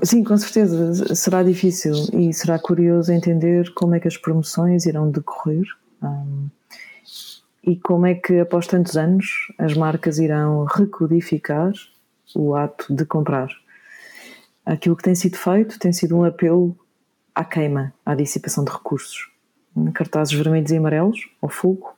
sim, 0.04 0.24
com 0.24 0.36
certeza 0.38 1.14
será 1.14 1.44
difícil 1.44 1.94
e 2.14 2.34
será 2.34 2.58
curioso 2.58 3.12
entender 3.12 3.72
como 3.74 3.94
é 3.94 4.00
que 4.00 4.08
as 4.08 4.18
promoções 4.18 4.86
irão 4.86 5.12
decorrer 5.12 5.64
e 7.64 7.76
como 7.76 8.08
é 8.08 8.16
que 8.16 8.40
após 8.40 8.66
tantos 8.66 8.98
anos 8.98 9.54
as 9.60 9.76
marcas 9.76 10.18
irão 10.18 10.66
recodificar 10.66 11.72
o 12.36 12.56
ato 12.56 12.94
de 12.94 13.06
comprar. 13.06 13.50
Aquilo 14.66 14.96
que 14.96 15.04
tem 15.04 15.14
sido 15.14 15.38
feito 15.38 15.78
tem 15.78 15.94
sido 15.94 16.18
um 16.18 16.24
apelo 16.24 16.76
à 17.34 17.44
queima, 17.44 17.94
à 18.06 18.16
dissipação 18.16 18.64
de 18.64 18.72
recursos. 18.72 19.30
Cartazes 19.94 20.34
vermelhos 20.34 20.72
e 20.72 20.78
amarelos, 20.78 21.30
ao 21.42 21.50
fogo, 21.50 21.96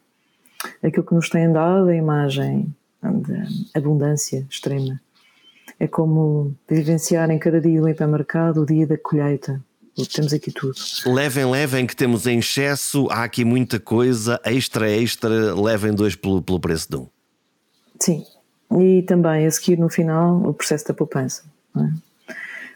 aquilo 0.82 1.04
que 1.04 1.16
nos 1.16 1.30
tem 1.30 1.52
dado 1.52 1.90
a 1.90 1.96
imagem 1.96 2.74
de 3.02 3.68
abundância 3.74 4.46
extrema. 4.50 5.02
É 5.80 5.88
como 5.88 6.56
vivenciar 6.70 7.30
em 7.32 7.40
cada 7.40 7.60
dia 7.60 7.82
do 7.82 7.90
hipermercado 7.90 8.62
o 8.62 8.66
dia 8.66 8.86
da 8.86 8.98
colheita. 8.98 9.62
Temos 10.14 10.34
aqui 10.34 10.52
tudo. 10.52 10.76
Levem, 11.06 11.46
levem, 11.50 11.86
que 11.86 11.96
temos 11.96 12.26
em 12.26 12.40
excesso, 12.40 13.08
há 13.12 13.24
aqui 13.24 13.46
muita 13.46 13.80
coisa, 13.80 14.40
extra, 14.44 14.90
extra, 14.90 15.54
levem 15.54 15.94
dois 15.94 16.16
pelo, 16.16 16.42
pelo 16.42 16.60
preço 16.60 16.90
de 16.90 16.98
um. 16.98 17.08
Sim, 18.00 18.26
e 18.80 19.04
também 19.04 19.46
a 19.46 19.52
seguir 19.52 19.78
no 19.78 19.90
final 19.90 20.42
o 20.44 20.54
processo 20.54 20.88
da 20.88 20.94
poupança. 20.94 21.44
É? 21.78 22.13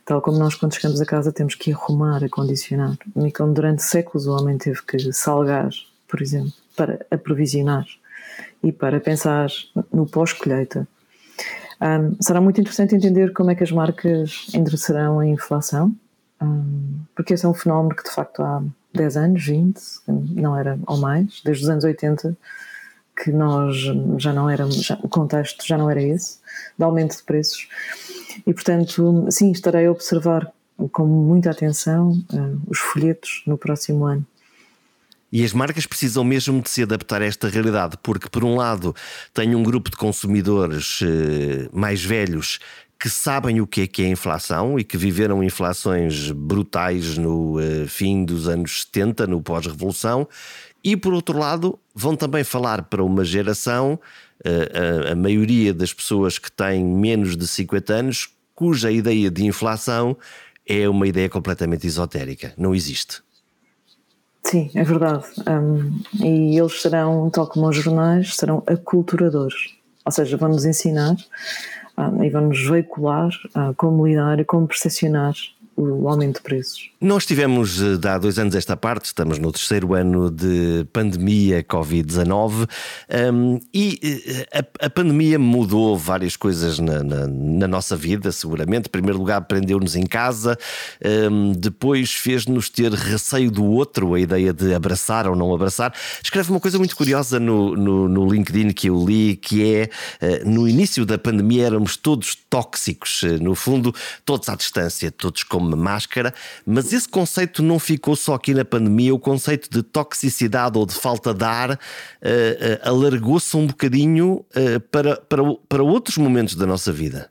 Tal 0.07 0.21
como 0.21 0.39
nós, 0.39 0.55
quando 0.55 0.73
chegamos 0.73 1.01
a 1.01 1.05
casa, 1.05 1.33
temos 1.33 1.53
que 1.53 1.73
arrumar, 1.73 2.23
acondicionar. 2.23 2.97
E 3.17 3.29
como 3.29 3.53
durante 3.53 3.83
séculos 3.83 4.25
o 4.25 4.31
homem 4.31 4.57
teve 4.57 4.81
que 4.81 5.11
salgar, 5.11 5.69
por 6.07 6.21
exemplo, 6.21 6.53
para 6.77 7.05
aprovisionar 7.11 7.85
e 8.63 8.71
para 8.71 9.01
pensar 9.01 9.49
no 9.91 10.05
pós-colheita. 10.07 10.87
Um, 11.81 12.15
será 12.21 12.39
muito 12.39 12.61
interessante 12.61 12.95
entender 12.95 13.33
como 13.33 13.51
é 13.51 13.55
que 13.55 13.65
as 13.65 13.71
marcas 13.71 14.47
endereçarão 14.53 15.19
a 15.19 15.27
inflação, 15.27 15.93
um, 16.41 17.01
porque 17.13 17.33
esse 17.33 17.45
é 17.45 17.49
um 17.49 17.53
fenómeno 17.53 17.93
que 17.93 18.03
de 18.03 18.11
facto 18.11 18.41
há 18.41 18.63
10 18.93 19.17
anos, 19.17 19.45
20, 19.45 19.81
não 20.07 20.55
era 20.55 20.79
ou 20.87 20.97
mais, 20.97 21.41
desde 21.43 21.65
os 21.65 21.69
anos 21.69 21.83
80, 21.83 22.33
que 23.21 23.29
nós 23.29 23.75
já 24.17 24.31
não 24.31 24.49
éramos, 24.49 24.75
já, 24.75 24.97
o 25.03 25.09
contexto 25.09 25.67
já 25.67 25.77
não 25.77 25.89
era 25.89 26.01
esse, 26.01 26.37
de 26.77 26.83
aumento 26.85 27.17
de 27.17 27.23
preços. 27.23 27.67
E 28.45 28.53
portanto, 28.53 29.25
sim, 29.29 29.51
estarei 29.51 29.87
a 29.87 29.91
observar 29.91 30.51
com 30.91 31.05
muita 31.05 31.51
atenção 31.51 32.11
uh, 32.11 32.61
os 32.67 32.79
folhetos 32.79 33.43
no 33.47 33.57
próximo 33.57 34.05
ano. 34.05 34.25
E 35.31 35.43
as 35.43 35.51
marcas 35.51 35.85
precisam 35.85 36.23
mesmo 36.23 36.61
de 36.61 36.69
se 36.69 36.83
adaptar 36.83 37.21
a 37.21 37.25
esta 37.25 37.49
realidade, 37.49 37.97
porque, 38.01 38.29
por 38.29 38.45
um 38.45 38.55
lado, 38.55 38.95
tem 39.33 39.55
um 39.55 39.63
grupo 39.63 39.91
de 39.91 39.97
consumidores 39.97 41.01
eh, 41.03 41.67
mais 41.73 42.01
velhos 42.01 42.59
que 42.97 43.09
sabem 43.09 43.59
o 43.59 43.67
que 43.67 43.81
é 43.81 43.87
que 43.87 44.03
é 44.03 44.07
inflação 44.07 44.79
e 44.79 44.85
que 44.85 44.97
viveram 44.97 45.43
inflações 45.43 46.31
brutais 46.31 47.17
no 47.17 47.59
eh, 47.59 47.85
fim 47.87 48.23
dos 48.23 48.47
anos 48.47 48.83
70, 48.83 49.27
no 49.27 49.41
pós-revolução, 49.41 50.27
e 50.83 50.95
por 50.95 51.13
outro 51.13 51.37
lado, 51.37 51.77
vão 51.93 52.15
também 52.15 52.45
falar 52.45 52.83
para 52.83 53.03
uma 53.03 53.25
geração, 53.25 53.99
a, 54.47 55.11
a 55.11 55.15
maioria 55.15 55.73
das 55.73 55.93
pessoas 55.93 56.37
que 56.37 56.51
têm 56.51 56.83
menos 56.83 57.35
de 57.35 57.47
50 57.47 57.93
anos, 57.93 58.29
cuja 58.55 58.91
ideia 58.91 59.29
de 59.29 59.45
inflação 59.45 60.17
é 60.65 60.87
uma 60.89 61.07
ideia 61.07 61.29
completamente 61.29 61.87
esotérica, 61.87 62.53
não 62.57 62.75
existe. 62.75 63.21
Sim, 64.43 64.69
é 64.75 64.83
verdade. 64.83 65.25
Um, 65.45 65.99
e 66.23 66.57
eles 66.57 66.81
serão, 66.81 67.29
tal 67.29 67.47
como 67.47 67.67
os 67.67 67.75
jornais, 67.75 68.35
serão 68.35 68.63
aculturadores. 68.65 69.75
Ou 70.05 70.11
seja, 70.11 70.37
vão 70.37 70.49
nos 70.49 70.63
ensinar 70.63 71.17
um, 71.97 72.23
e 72.23 72.29
vão 72.29 72.47
nos 72.47 72.63
veicular 72.65 73.29
uh, 73.47 73.73
como 73.75 74.07
lidar 74.07 74.39
e 74.39 74.45
como 74.45 74.67
percepcionar 74.67 75.33
o 75.77 76.09
aumento 76.09 76.37
de 76.37 76.41
preços. 76.41 76.89
Nós 76.99 77.23
tivemos 77.23 77.79
eh, 77.79 78.07
há 78.07 78.17
dois 78.17 78.39
anos 78.39 78.55
esta 78.55 78.75
parte, 78.75 79.05
estamos 79.05 79.37
no 79.37 79.51
terceiro 79.51 79.93
ano 79.93 80.31
de 80.31 80.87
pandemia 80.91 81.63
Covid-19 81.63 82.67
um, 83.31 83.59
e 83.71 83.99
eh, 84.51 84.59
a, 84.81 84.85
a, 84.87 84.89
pandemia 84.89 85.37
mudou 85.37 85.95
várias 85.95 86.35
coisas 86.35 86.79
na, 86.79 87.03
na, 87.03 87.27
na, 87.27 87.67
nossa 87.67 87.95
vida, 87.95 88.31
seguramente. 88.31 88.87
Em 88.87 88.89
primeiro 88.89 89.19
lugar, 89.19 89.41
prendeu-nos 89.41 89.95
em 89.95 90.07
casa, 90.07 90.57
um, 91.31 91.51
depois 91.51 92.11
fez-nos 92.11 92.69
ter 92.69 92.91
receio 92.91 93.51
do 93.51 93.63
outro, 93.63 94.15
a 94.15 94.19
ideia 94.19 94.51
de 94.51 94.73
abraçar 94.73 95.27
ou 95.27 95.35
não 95.35 95.53
abraçar. 95.53 95.93
Escreve 96.23 96.49
uma 96.49 96.59
coisa 96.59 96.79
muito 96.79 96.95
curiosa 96.95 97.39
no, 97.39 97.75
no, 97.75 98.09
no 98.09 98.27
LinkedIn 98.27 98.71
que 98.71 98.89
eu 98.89 99.05
li, 99.05 99.35
que 99.35 99.63
é 99.63 99.89
uh, 100.23 100.49
no 100.49 100.67
início 100.67 101.05
da 101.05 101.19
pandemia 101.19 101.67
éramos 101.67 101.95
todos 101.95 102.35
tóxicos, 102.49 103.21
no 103.39 103.53
fundo, 103.53 103.93
todos 104.25 104.49
à 104.49 104.55
distância, 104.55 105.11
todos 105.11 105.43
como 105.43 105.66
uma 105.67 105.77
máscara, 105.77 106.33
mas 106.65 106.91
esse 106.93 107.07
conceito 107.07 107.61
não 107.61 107.79
ficou 107.79 108.15
só 108.15 108.35
aqui 108.35 108.53
na 108.53 108.65
pandemia, 108.65 109.13
o 109.13 109.19
conceito 109.19 109.69
de 109.69 109.83
toxicidade 109.83 110.77
ou 110.77 110.85
de 110.85 110.93
falta 110.93 111.33
de 111.33 111.43
ar 111.43 111.71
uh, 111.71 111.75
uh, 111.75 111.79
alargou-se 112.81 113.55
um 113.55 113.67
bocadinho 113.67 114.45
uh, 114.55 114.79
para, 114.91 115.17
para, 115.17 115.43
para 115.67 115.83
outros 115.83 116.17
momentos 116.17 116.55
da 116.55 116.65
nossa 116.65 116.91
vida. 116.91 117.29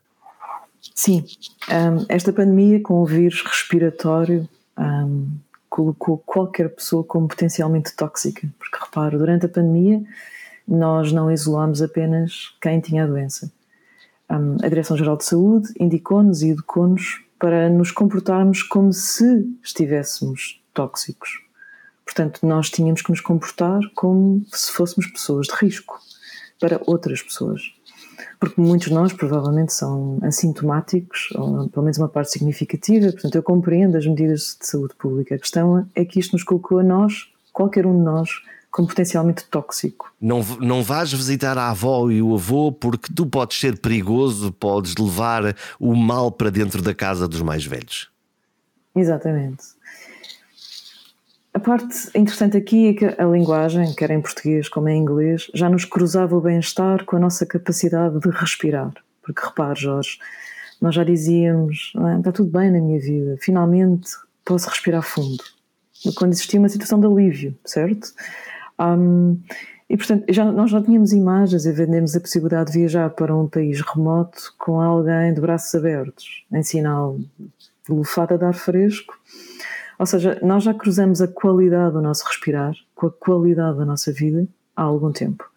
Sim, 0.95 1.25
um, 1.69 2.05
esta 2.07 2.31
pandemia 2.31 2.81
com 2.81 3.01
o 3.01 3.05
vírus 3.05 3.41
respiratório 3.41 4.47
um, 4.77 5.27
colocou 5.69 6.17
qualquer 6.19 6.69
pessoa 6.69 7.03
como 7.03 7.27
potencialmente 7.27 7.95
tóxica, 7.95 8.47
porque 8.57 8.77
reparo, 8.83 9.17
durante 9.17 9.45
a 9.45 9.49
pandemia 9.49 10.01
nós 10.67 11.11
não 11.11 11.31
isolámos 11.31 11.81
apenas 11.81 12.53
quem 12.61 12.79
tinha 12.81 13.03
a 13.03 13.07
doença. 13.07 13.51
A 14.29 14.67
Direção-Geral 14.67 15.15
de 15.15 15.23
Saúde 15.23 15.69
indicou-nos 15.79 16.41
e 16.41 16.49
educou-nos 16.49 17.23
para 17.39 17.69
nos 17.69 17.91
comportarmos 17.91 18.63
como 18.63 18.91
se 18.91 19.47
estivéssemos 19.63 20.61
tóxicos. 20.73 21.41
Portanto, 22.05 22.45
nós 22.45 22.69
tínhamos 22.69 23.01
que 23.01 23.09
nos 23.09 23.21
comportar 23.21 23.79
como 23.93 24.43
se 24.51 24.71
fôssemos 24.71 25.07
pessoas 25.07 25.47
de 25.47 25.53
risco 25.55 25.99
para 26.59 26.81
outras 26.85 27.21
pessoas. 27.21 27.61
Porque 28.39 28.59
muitos 28.61 28.87
de 28.87 28.93
nós 28.93 29.13
provavelmente 29.13 29.73
são 29.73 30.17
assintomáticos, 30.21 31.29
ou 31.35 31.69
pelo 31.69 31.83
menos 31.83 31.97
uma 31.97 32.07
parte 32.07 32.31
significativa, 32.31 33.11
portanto, 33.11 33.35
eu 33.35 33.43
compreendo 33.43 33.97
as 33.97 34.05
medidas 34.05 34.57
de 34.59 34.67
saúde 34.67 34.95
pública. 34.95 35.35
A 35.35 35.39
questão 35.39 35.87
é 35.93 36.05
que 36.05 36.19
isto 36.19 36.33
nos 36.33 36.43
colocou 36.43 36.79
a 36.79 36.83
nós, 36.83 37.29
qualquer 37.51 37.85
um 37.85 37.97
de 37.97 38.03
nós, 38.03 38.29
como 38.77 38.87
potencialmente 38.87 39.43
tóxico. 39.45 40.13
Não, 40.21 40.43
não 40.59 40.83
vais 40.83 41.11
visitar 41.11 41.57
a 41.57 41.71
avó 41.71 42.11
e 42.11 42.21
o 42.21 42.35
avô 42.35 42.71
porque 42.71 43.11
tu 43.11 43.25
podes 43.25 43.59
ser 43.59 43.79
perigoso, 43.79 44.51
podes 44.51 44.93
levar 44.95 45.55
o 45.79 45.95
mal 45.95 46.31
para 46.31 46.51
dentro 46.51 46.79
da 46.79 46.93
casa 46.93 47.27
dos 47.27 47.41
mais 47.41 47.65
velhos. 47.65 48.07
Exatamente. 48.95 49.63
A 51.55 51.59
parte 51.59 52.07
interessante 52.13 52.55
aqui 52.55 52.89
é 52.89 52.93
que 52.93 53.05
a 53.19 53.25
linguagem, 53.25 53.95
quer 53.95 54.11
em 54.11 54.21
português 54.21 54.69
como 54.69 54.87
em 54.89 55.01
inglês, 55.01 55.49
já 55.55 55.67
nos 55.67 55.83
cruzava 55.83 56.37
o 56.37 56.41
bem-estar 56.41 57.03
com 57.03 57.15
a 57.15 57.19
nossa 57.19 57.47
capacidade 57.47 58.19
de 58.19 58.29
respirar. 58.29 58.93
Porque 59.23 59.43
repare, 59.43 59.79
Jorge, 59.79 60.19
nós 60.79 60.93
já 60.93 61.03
dizíamos: 61.03 61.93
ah, 61.97 62.19
está 62.19 62.31
tudo 62.31 62.51
bem 62.51 62.69
na 62.69 62.79
minha 62.79 62.99
vida, 62.99 63.37
finalmente 63.41 64.07
posso 64.45 64.69
respirar 64.69 65.01
fundo. 65.01 65.43
Quando 66.15 66.33
existia 66.33 66.59
uma 66.59 66.69
situação 66.69 66.99
de 66.99 67.07
alívio, 67.07 67.57
certo? 67.65 68.13
Um, 68.79 69.39
e 69.89 69.95
portanto, 69.95 70.25
já, 70.29 70.51
nós 70.51 70.71
não 70.71 70.83
tínhamos 70.83 71.13
imagens 71.13 71.65
e 71.65 71.71
vendemos 71.71 72.15
a 72.15 72.19
possibilidade 72.19 72.71
de 72.71 72.79
viajar 72.79 73.09
para 73.11 73.35
um 73.35 73.47
país 73.47 73.81
remoto 73.81 74.53
com 74.57 74.81
alguém 74.81 75.33
de 75.33 75.39
braços 75.39 75.73
abertos, 75.73 76.45
em 76.51 76.61
sinal 76.61 77.17
de 77.17 77.93
lufada 77.93 78.37
de 78.37 78.43
ar 78.43 78.53
fresco. 78.53 79.17
Ou 79.97 80.05
seja, 80.05 80.39
nós 80.43 80.63
já 80.63 80.73
cruzamos 80.73 81.21
a 81.21 81.27
qualidade 81.27 81.93
do 81.93 82.01
nosso 82.01 82.25
respirar 82.25 82.73
com 82.93 83.07
a 83.07 83.11
qualidade 83.11 83.77
da 83.77 83.85
nossa 83.85 84.11
vida 84.11 84.47
há 84.75 84.83
algum 84.83 85.11
tempo. 85.11 85.49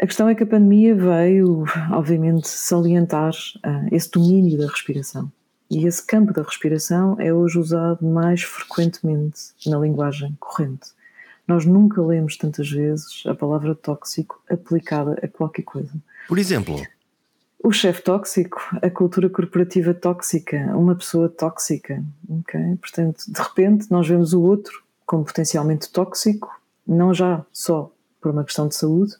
A 0.00 0.06
questão 0.06 0.28
é 0.28 0.34
que 0.34 0.42
a 0.42 0.46
pandemia 0.46 0.94
veio, 0.94 1.64
obviamente, 1.92 2.48
salientar 2.48 3.32
uh, 3.64 3.88
esse 3.90 4.10
domínio 4.10 4.58
da 4.58 4.66
respiração. 4.66 5.30
E 5.70 5.86
esse 5.86 6.04
campo 6.04 6.32
da 6.32 6.42
respiração 6.42 7.16
é 7.18 7.32
hoje 7.32 7.58
usado 7.58 8.04
mais 8.04 8.42
frequentemente 8.42 9.52
na 9.66 9.78
linguagem 9.78 10.36
corrente. 10.38 10.90
Nós 11.46 11.64
nunca 11.66 12.00
lemos 12.00 12.36
tantas 12.36 12.70
vezes 12.70 13.22
a 13.26 13.34
palavra 13.34 13.74
tóxico 13.74 14.42
aplicada 14.48 15.18
a 15.22 15.28
qualquer 15.28 15.62
coisa. 15.62 15.92
Por 16.28 16.38
exemplo? 16.38 16.80
O 17.62 17.70
chefe 17.72 18.02
tóxico, 18.02 18.60
a 18.82 18.90
cultura 18.90 19.28
corporativa 19.28 19.94
tóxica, 19.94 20.56
uma 20.76 20.94
pessoa 20.94 21.28
tóxica. 21.28 22.02
Okay? 22.40 22.76
Portanto, 22.76 23.24
de 23.28 23.40
repente, 23.40 23.90
nós 23.90 24.08
vemos 24.08 24.32
o 24.32 24.42
outro 24.42 24.82
como 25.06 25.24
potencialmente 25.24 25.90
tóxico, 25.90 26.48
não 26.86 27.12
já 27.12 27.44
só 27.52 27.92
por 28.20 28.30
uma 28.30 28.44
questão 28.44 28.66
de 28.66 28.74
saúde, 28.74 29.14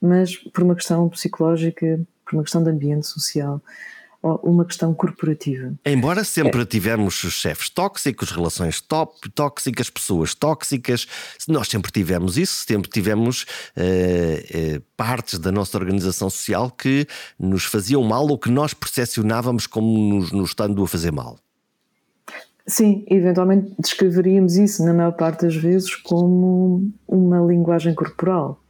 mas 0.00 0.36
por 0.36 0.62
uma 0.62 0.74
questão 0.74 1.08
psicológica, 1.08 2.00
por 2.24 2.34
uma 2.34 2.42
questão 2.42 2.62
de 2.62 2.70
ambiente 2.70 3.06
social 3.06 3.60
uma 4.22 4.64
questão 4.64 4.92
corporativa. 4.92 5.72
Embora 5.84 6.24
sempre 6.24 6.60
é. 6.60 6.64
tivemos 6.66 7.14
chefes 7.14 7.70
tóxicos, 7.70 8.30
relações 8.30 8.80
top, 8.80 9.30
tóxicas, 9.30 9.88
pessoas 9.88 10.34
tóxicas, 10.34 11.06
nós 11.48 11.68
sempre 11.68 11.90
tivemos 11.90 12.36
isso, 12.36 12.64
sempre 12.66 12.90
tivemos 12.90 13.46
uh, 13.76 14.76
uh, 14.76 14.82
partes 14.96 15.38
da 15.38 15.50
nossa 15.50 15.78
organização 15.78 16.28
social 16.28 16.70
que 16.70 17.06
nos 17.38 17.64
faziam 17.64 18.02
mal 18.02 18.26
ou 18.28 18.38
que 18.38 18.50
nós 18.50 18.74
percepcionávamos 18.74 19.66
como 19.66 20.14
nos, 20.14 20.32
nos 20.32 20.50
estando 20.50 20.82
a 20.82 20.88
fazer 20.88 21.10
mal. 21.10 21.38
Sim, 22.66 23.04
eventualmente 23.08 23.74
descreveríamos 23.78 24.56
isso, 24.56 24.84
na 24.84 24.92
maior 24.92 25.12
parte 25.12 25.46
das 25.46 25.56
vezes, 25.56 25.94
como 25.96 26.92
uma 27.08 27.40
linguagem 27.40 27.94
corporal. 27.94 28.62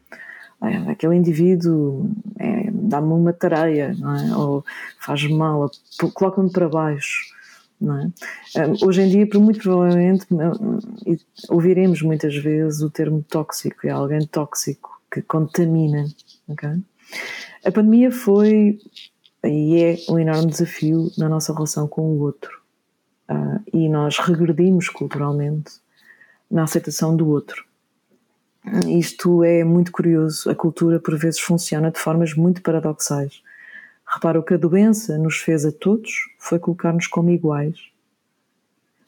Aquele 0.89 1.17
indivíduo 1.17 2.11
é, 2.39 2.70
dá-me 2.91 3.13
uma 3.13 3.33
tareia, 3.33 3.95
é? 3.95 4.37
ou 4.37 4.65
faz 4.99 5.27
mal, 5.29 5.71
coloca-me 6.13 6.51
para 6.51 6.69
baixo. 6.69 7.31
É? 8.55 8.85
Hoje 8.85 9.03
em 9.03 9.09
dia, 9.09 9.41
muito 9.41 9.61
provavelmente, 9.61 10.27
ouviremos 11.49 12.03
muitas 12.03 12.37
vezes 12.37 12.83
o 12.83 12.91
termo 12.91 13.25
tóxico, 13.27 13.87
é 13.87 13.91
alguém 13.91 14.27
tóxico 14.27 15.01
que 15.11 15.23
contamina. 15.23 16.05
Okay? 16.49 16.83
A 17.65 17.73
pandemia 17.73 18.11
foi 18.11 18.79
e 19.45 19.83
é 19.83 19.97
um 20.13 20.19
enorme 20.19 20.51
desafio 20.51 21.11
na 21.17 21.29
nossa 21.29 21.55
relação 21.55 21.89
com 21.89 22.03
o 22.03 22.21
outro. 22.21 22.61
Uh, 23.31 23.63
e 23.73 23.89
nós 23.89 24.19
regredimos 24.19 24.89
culturalmente 24.89 25.73
na 26.51 26.65
aceitação 26.65 27.17
do 27.17 27.29
outro. 27.29 27.65
Isto 28.87 29.43
é 29.43 29.65
muito 29.65 29.91
curioso. 29.93 30.49
A 30.51 30.55
cultura, 30.55 31.01
por 31.01 31.17
vezes, 31.19 31.41
funciona 31.41 31.91
de 31.91 31.99
formas 31.99 32.35
muito 32.35 32.63
paradoxais. 32.63 33.43
Repara, 34.07 34.39
o 34.39 34.43
que 34.43 34.55
a 34.55 34.59
doença 34.59 35.17
nos 35.19 35.37
fez 35.37 35.65
a 35.65 35.73
todos 35.73 36.11
foi 36.39 36.59
colocar-nos 36.59 37.07
como 37.07 37.31
iguais. 37.31 37.79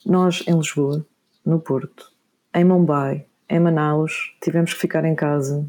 Nós, 0.05 0.43
em 0.47 0.57
Lisboa, 0.57 1.05
no 1.45 1.59
Porto, 1.59 2.11
em 2.53 2.63
Mumbai, 2.63 3.25
em 3.49 3.59
Manaus, 3.59 4.35
tivemos 4.41 4.73
que 4.73 4.79
ficar 4.79 5.05
em 5.05 5.15
casa, 5.15 5.65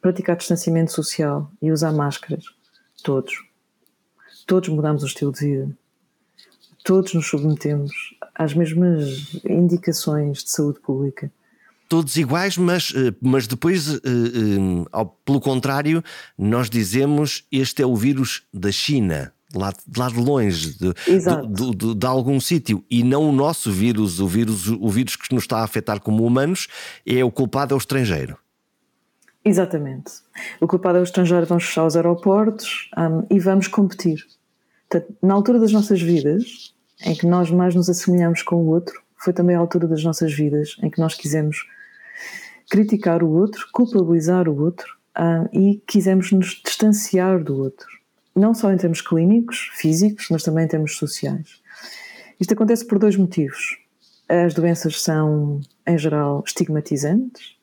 praticar 0.00 0.36
distanciamento 0.36 0.92
social 0.92 1.50
e 1.60 1.70
usar 1.70 1.92
máscaras. 1.92 2.44
Todos. 3.02 3.44
Todos 4.46 4.68
mudamos 4.68 5.02
o 5.02 5.06
estilo 5.06 5.32
de 5.32 5.40
vida 5.40 5.80
todos 6.84 7.14
nos 7.14 7.26
submetemos 7.26 7.92
às 8.34 8.54
mesmas 8.54 9.34
indicações 9.44 10.42
de 10.42 10.50
saúde 10.50 10.80
pública. 10.80 11.30
Todos 11.90 12.16
iguais, 12.16 12.56
mas, 12.56 12.92
eh, 12.94 13.12
mas 13.20 13.48
depois, 13.48 13.88
eh, 13.88 13.98
eh, 13.98 15.06
pelo 15.24 15.40
contrário, 15.40 16.04
nós 16.38 16.70
dizemos 16.70 17.44
este 17.50 17.82
é 17.82 17.86
o 17.86 17.96
vírus 17.96 18.44
da 18.54 18.70
China, 18.70 19.32
lá, 19.52 19.72
lá 19.98 20.08
de 20.08 20.20
longe, 20.20 20.78
de, 20.78 20.94
de, 20.94 21.76
de, 21.76 21.94
de 21.96 22.06
algum 22.06 22.38
sítio, 22.38 22.84
e 22.88 23.02
não 23.02 23.28
o 23.28 23.32
nosso 23.32 23.72
vírus, 23.72 24.20
o 24.20 24.28
vírus, 24.28 24.68
o 24.68 24.88
vírus 24.88 25.16
que 25.16 25.34
nos 25.34 25.42
está 25.42 25.58
a 25.58 25.64
afetar 25.64 26.00
como 26.00 26.24
humanos, 26.24 26.68
é 27.04 27.24
o 27.24 27.30
culpado 27.32 27.74
é 27.74 27.76
o 27.76 27.78
estrangeiro. 27.78 28.38
Exatamente. 29.44 30.12
O 30.60 30.68
culpado 30.68 30.98
é 30.98 31.00
o 31.00 31.02
estrangeiro, 31.02 31.44
vamos 31.44 31.64
fechar 31.64 31.84
os 31.86 31.96
aeroportos 31.96 32.88
um, 32.96 33.26
e 33.28 33.40
vamos 33.40 33.66
competir. 33.66 34.24
Portanto, 34.88 35.12
na 35.20 35.34
altura 35.34 35.58
das 35.58 35.72
nossas 35.72 36.00
vidas, 36.00 36.72
em 37.04 37.16
que 37.16 37.26
nós 37.26 37.50
mais 37.50 37.74
nos 37.74 37.90
assemelhamos 37.90 38.44
com 38.44 38.54
o 38.54 38.68
outro, 38.68 39.02
foi 39.16 39.32
também 39.32 39.56
a 39.56 39.58
altura 39.58 39.88
das 39.88 40.04
nossas 40.04 40.32
vidas 40.32 40.76
em 40.84 40.88
que 40.88 41.00
nós 41.00 41.14
quisemos 41.14 41.66
criticar 42.70 43.22
o 43.24 43.30
outro, 43.30 43.66
culpabilizar 43.72 44.48
o 44.48 44.62
outro 44.62 44.96
uh, 45.18 45.48
e 45.52 45.82
quisemos 45.86 46.30
nos 46.30 46.62
distanciar 46.64 47.42
do 47.42 47.58
outro. 47.58 47.88
Não 48.34 48.54
só 48.54 48.72
em 48.72 48.76
termos 48.76 49.00
clínicos, 49.00 49.70
físicos, 49.74 50.28
mas 50.30 50.44
também 50.44 50.64
em 50.64 50.68
termos 50.68 50.96
sociais. 50.96 51.60
Isto 52.38 52.54
acontece 52.54 52.86
por 52.86 52.98
dois 52.98 53.16
motivos. 53.16 53.76
As 54.28 54.54
doenças 54.54 55.02
são, 55.02 55.60
em 55.84 55.98
geral, 55.98 56.44
estigmatizantes. 56.46 57.56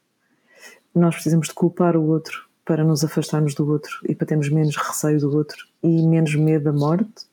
Nós 0.93 1.15
precisamos 1.15 1.47
de 1.47 1.53
culpar 1.53 1.95
o 1.95 2.05
outro 2.05 2.45
para 2.65 2.83
nos 2.83 3.01
afastarmos 3.01 3.55
do 3.55 3.65
outro 3.65 3.99
e 4.09 4.13
para 4.13 4.27
termos 4.27 4.49
menos 4.49 4.75
receio 4.75 5.19
do 5.19 5.33
outro 5.33 5.57
e 5.81 6.05
menos 6.05 6.35
medo 6.35 6.65
da 6.65 6.73
morte. 6.73 7.25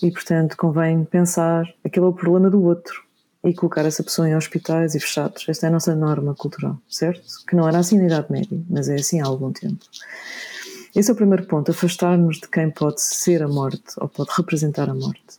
E, 0.00 0.10
portanto, 0.12 0.56
convém 0.56 1.04
pensar 1.04 1.64
aquele 1.84 2.06
é 2.06 2.08
o 2.08 2.12
problema 2.12 2.48
do 2.48 2.62
outro 2.62 3.09
e 3.42 3.54
colocar 3.54 3.84
essa 3.86 4.02
pessoa 4.02 4.28
em 4.28 4.36
hospitais 4.36 4.94
e 4.94 5.00
fechados. 5.00 5.46
Esta 5.48 5.66
é 5.66 5.68
a 5.68 5.72
nossa 5.72 5.94
norma 5.94 6.34
cultural, 6.34 6.78
certo? 6.88 7.22
Que 7.46 7.56
não 7.56 7.66
era 7.66 7.78
assim 7.78 7.98
na 7.98 8.04
Idade 8.04 8.30
Média, 8.30 8.60
mas 8.68 8.88
é 8.88 8.96
assim 8.96 9.20
há 9.20 9.26
algum 9.26 9.52
tempo. 9.52 9.84
Esse 10.94 11.10
é 11.10 11.14
o 11.14 11.16
primeiro 11.16 11.46
ponto, 11.46 11.70
afastar-nos 11.70 12.40
de 12.40 12.48
quem 12.48 12.70
pode 12.70 13.00
ser 13.00 13.42
a 13.42 13.48
morte 13.48 13.82
ou 13.98 14.08
pode 14.08 14.30
representar 14.36 14.90
a 14.90 14.94
morte. 14.94 15.38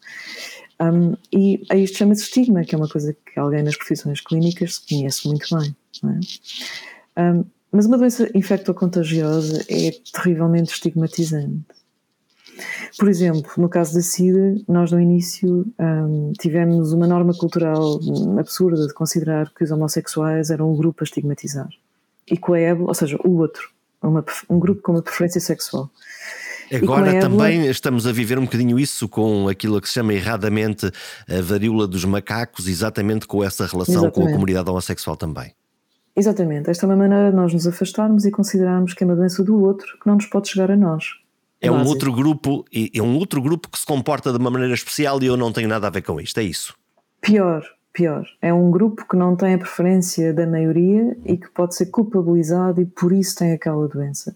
Um, 0.82 1.16
e 1.32 1.64
a 1.70 1.76
isto 1.76 1.98
chama-se 1.98 2.24
estigma, 2.24 2.64
que 2.64 2.74
é 2.74 2.78
uma 2.78 2.90
coisa 2.90 3.14
que 3.14 3.40
alguém 3.40 3.62
nas 3.62 3.76
profissões 3.76 4.22
clínicas 4.22 4.80
conhece 4.80 5.28
muito 5.28 5.46
bem. 5.56 5.76
É? 7.16 7.22
Um, 7.22 7.46
mas 7.72 7.86
uma 7.86 7.98
doença 7.98 8.30
infecto-contagiosa 8.34 9.64
é 9.70 9.92
terrivelmente 10.12 10.74
estigmatizante. 10.74 11.81
Por 12.98 13.10
exemplo, 13.10 13.52
no 13.58 13.70
caso 13.70 13.94
da 13.94 14.02
SIDA, 14.02 14.56
nós 14.68 14.92
no 14.92 15.00
início 15.00 15.66
um, 15.80 16.34
tivemos 16.40 16.94
uma 16.94 17.08
norma 17.08 17.34
cultural 17.34 18.00
absurda 18.38 18.88
de 18.88 18.94
considerar 18.94 19.52
que 19.54 19.64
os 19.64 19.72
homossexuais 19.72 20.50
eram 20.50 20.72
um 20.72 20.76
grupo 20.76 21.04
a 21.04 21.06
estigmatizar. 21.06 21.70
E 22.30 22.38
com 22.38 22.54
a 22.54 22.60
ébola, 22.60 22.90
ou 22.90 22.94
seja, 22.94 23.18
o 23.24 23.38
outro, 23.38 23.70
uma, 24.02 24.24
um 24.50 24.60
grupo 24.60 24.82
com 24.82 24.92
uma 24.92 25.02
preferência 25.02 25.42
sexual. 25.42 25.90
Agora 26.74 27.20
também 27.20 27.66
estamos 27.68 28.08
a 28.08 28.14
viver 28.14 28.40
um 28.40 28.46
bocadinho 28.46 28.80
isso 28.80 29.10
com 29.10 29.50
aquilo 29.50 29.82
que 29.82 29.88
se 29.88 29.96
chama 29.96 30.14
erradamente 30.14 30.90
a 31.30 31.42
varíola 31.42 31.86
dos 31.86 32.06
macacos, 32.06 32.68
exatamente 32.68 33.28
com 33.28 33.44
essa 33.44 33.66
relação 33.66 33.96
exatamente. 34.06 34.14
com 34.14 34.28
a 34.28 34.32
comunidade 34.32 34.70
homossexual 34.70 35.18
também. 35.18 35.54
Exatamente, 36.16 36.70
esta 36.70 36.86
é 36.86 36.88
uma 36.88 36.96
maneira 36.96 37.30
de 37.30 37.36
nós 37.36 37.54
nos 37.54 37.68
afastarmos 37.68 38.26
e 38.26 38.32
considerarmos 38.32 38.94
que 38.94 39.04
é 39.04 39.08
uma 39.08 39.16
doença 39.16 39.44
do 39.44 39.62
outro 39.62 39.98
que 40.00 40.08
não 40.08 40.16
nos 40.16 40.26
pode 40.26 40.50
chegar 40.50 40.70
a 40.72 40.78
nós. 40.78 41.21
É 41.62 41.72
um 41.72 41.86
outro 41.86 42.12
grupo, 42.12 42.66
é 42.74 43.02
um 43.02 43.16
outro 43.18 43.40
grupo 43.42 43.70
que 43.70 43.78
se 43.78 43.86
comporta 43.86 44.32
de 44.32 44.38
uma 44.40 44.50
maneira 44.50 44.74
especial 44.74 45.22
e 45.22 45.28
eu 45.28 45.38
não 45.38 45.52
tenho 45.52 45.70
nada 45.70 45.88
a 45.88 45.90
ver 45.92 46.02
com 46.02 46.20
isto, 46.20 46.40
é 46.40 46.44
isso. 46.44 46.76
Pior, 47.22 47.64
pior. 47.94 48.26
É 48.42 48.52
um 48.52 48.72
grupo 48.72 49.08
que 49.08 49.16
não 49.16 49.36
tem 49.36 49.54
a 49.54 49.58
preferência 49.60 50.34
da 50.34 50.48
maioria 50.48 51.16
e 51.24 51.38
que 51.38 51.50
pode 51.52 51.76
ser 51.76 51.88
culpabilizado 51.88 52.82
e 52.82 52.86
por 52.86 53.14
isso 53.14 53.36
tem 53.36 53.52
aquela 53.52 53.88
doença. 53.88 54.36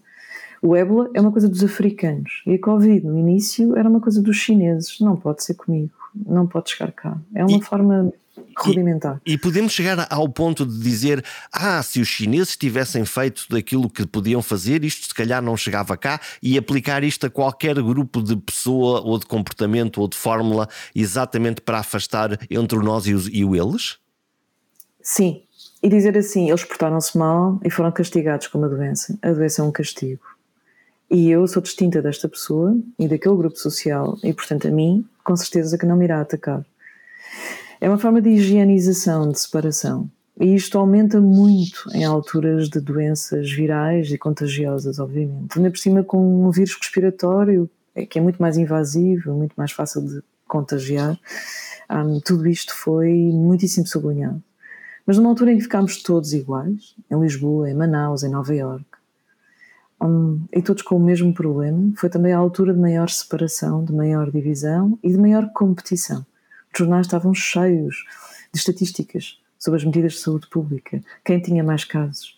O 0.62 0.76
ébola 0.76 1.10
é 1.14 1.20
uma 1.20 1.32
coisa 1.32 1.48
dos 1.48 1.64
africanos 1.64 2.42
e 2.46 2.54
a 2.54 2.60
Covid 2.60 3.04
no 3.04 3.18
início 3.18 3.76
era 3.76 3.88
uma 3.88 4.00
coisa 4.00 4.22
dos 4.22 4.36
chineses. 4.36 5.00
Não 5.00 5.16
pode 5.16 5.42
ser 5.42 5.54
comigo, 5.54 5.92
não 6.14 6.46
pode 6.46 6.70
chegar 6.70 6.92
cá. 6.92 7.18
É 7.34 7.44
uma 7.44 7.58
e, 7.58 7.62
forma 7.62 8.12
rudimentar. 8.58 9.20
E, 9.24 9.34
e, 9.34 9.38
podemos 9.38 9.72
chegar 9.72 10.06
ao 10.10 10.28
ponto 10.28 10.64
de 10.64 10.78
dizer: 10.78 11.24
ah, 11.52 11.82
se 11.82 12.00
os 12.00 12.08
chineses 12.08 12.56
tivessem 12.56 13.04
feito 13.04 13.46
daquilo 13.48 13.88
que 13.88 14.06
podiam 14.06 14.42
fazer, 14.42 14.84
isto 14.84 15.06
se 15.06 15.14
calhar 15.14 15.42
não 15.42 15.56
chegava 15.56 15.96
cá, 15.96 16.20
e 16.42 16.56
aplicar 16.56 17.04
isto 17.04 17.26
a 17.26 17.30
qualquer 17.30 17.74
grupo 17.76 18.22
de 18.22 18.36
pessoa 18.36 19.00
ou 19.00 19.18
de 19.18 19.26
comportamento 19.26 20.00
ou 20.00 20.08
de 20.08 20.16
fórmula, 20.16 20.68
exatamente 20.94 21.60
para 21.60 21.78
afastar 21.78 22.38
entre 22.50 22.78
nós 22.78 23.06
e, 23.06 23.14
os, 23.14 23.28
e 23.28 23.44
o 23.44 23.54
eles? 23.54 23.98
Sim. 25.02 25.42
E 25.82 25.88
dizer 25.88 26.16
assim: 26.16 26.48
eles 26.48 26.64
portaram-se 26.64 27.16
mal 27.16 27.60
e 27.64 27.70
foram 27.70 27.92
castigados 27.92 28.48
com 28.48 28.58
uma 28.58 28.68
doença. 28.68 29.18
A 29.22 29.32
doença 29.32 29.62
é 29.62 29.64
um 29.64 29.72
castigo. 29.72 30.22
E 31.08 31.30
eu 31.30 31.46
sou 31.46 31.62
distinta 31.62 32.02
desta 32.02 32.28
pessoa 32.28 32.76
e 32.98 33.06
daquele 33.06 33.36
grupo 33.36 33.56
social, 33.56 34.18
e 34.24 34.32
portanto 34.32 34.66
a 34.66 34.70
mim, 34.70 35.06
com 35.22 35.36
certeza 35.36 35.78
que 35.78 35.86
não 35.86 35.96
me 35.96 36.04
irá 36.04 36.20
atacar. 36.20 36.64
É 37.86 37.88
uma 37.88 37.98
forma 37.98 38.20
de 38.20 38.30
higienização, 38.30 39.30
de 39.30 39.38
separação. 39.38 40.10
E 40.40 40.56
isto 40.56 40.76
aumenta 40.76 41.20
muito 41.20 41.88
em 41.94 42.04
alturas 42.04 42.68
de 42.68 42.80
doenças 42.80 43.48
virais 43.48 44.10
e 44.10 44.18
contagiosas, 44.18 44.98
obviamente. 44.98 45.56
Ainda 45.56 45.70
por 45.70 45.78
cima 45.78 46.02
com 46.02 46.18
um 46.18 46.50
vírus 46.50 46.74
respiratório, 46.74 47.70
é 47.94 48.04
que 48.04 48.18
é 48.18 48.20
muito 48.20 48.42
mais 48.42 48.56
invasivo, 48.56 49.34
muito 49.34 49.54
mais 49.54 49.70
fácil 49.70 50.04
de 50.04 50.20
contagiar, 50.48 51.16
um, 51.88 52.18
tudo 52.18 52.48
isto 52.48 52.74
foi 52.74 53.12
muitíssimo 53.32 53.86
sublinhado. 53.86 54.42
Mas 55.06 55.16
numa 55.16 55.28
altura 55.28 55.52
em 55.52 55.56
que 55.56 55.62
ficámos 55.62 56.02
todos 56.02 56.32
iguais, 56.32 56.96
em 57.08 57.20
Lisboa, 57.20 57.70
em 57.70 57.74
Manaus, 57.74 58.24
em 58.24 58.30
Nova 58.30 58.52
Iorque, 58.52 58.98
um, 60.02 60.44
e 60.52 60.60
todos 60.60 60.82
com 60.82 60.96
o 60.96 61.00
mesmo 61.00 61.32
problema, 61.32 61.92
foi 61.94 62.10
também 62.10 62.32
a 62.32 62.38
altura 62.38 62.74
de 62.74 62.80
maior 62.80 63.08
separação, 63.08 63.84
de 63.84 63.92
maior 63.92 64.28
divisão 64.28 64.98
e 65.04 65.12
de 65.12 65.18
maior 65.18 65.52
competição. 65.52 66.26
Jornais 66.78 67.06
estavam 67.06 67.34
cheios 67.34 68.04
de 68.52 68.58
estatísticas 68.58 69.40
sobre 69.58 69.78
as 69.78 69.84
medidas 69.84 70.12
de 70.12 70.18
saúde 70.20 70.48
pública, 70.48 71.02
quem 71.24 71.40
tinha 71.40 71.64
mais 71.64 71.84
casos. 71.84 72.36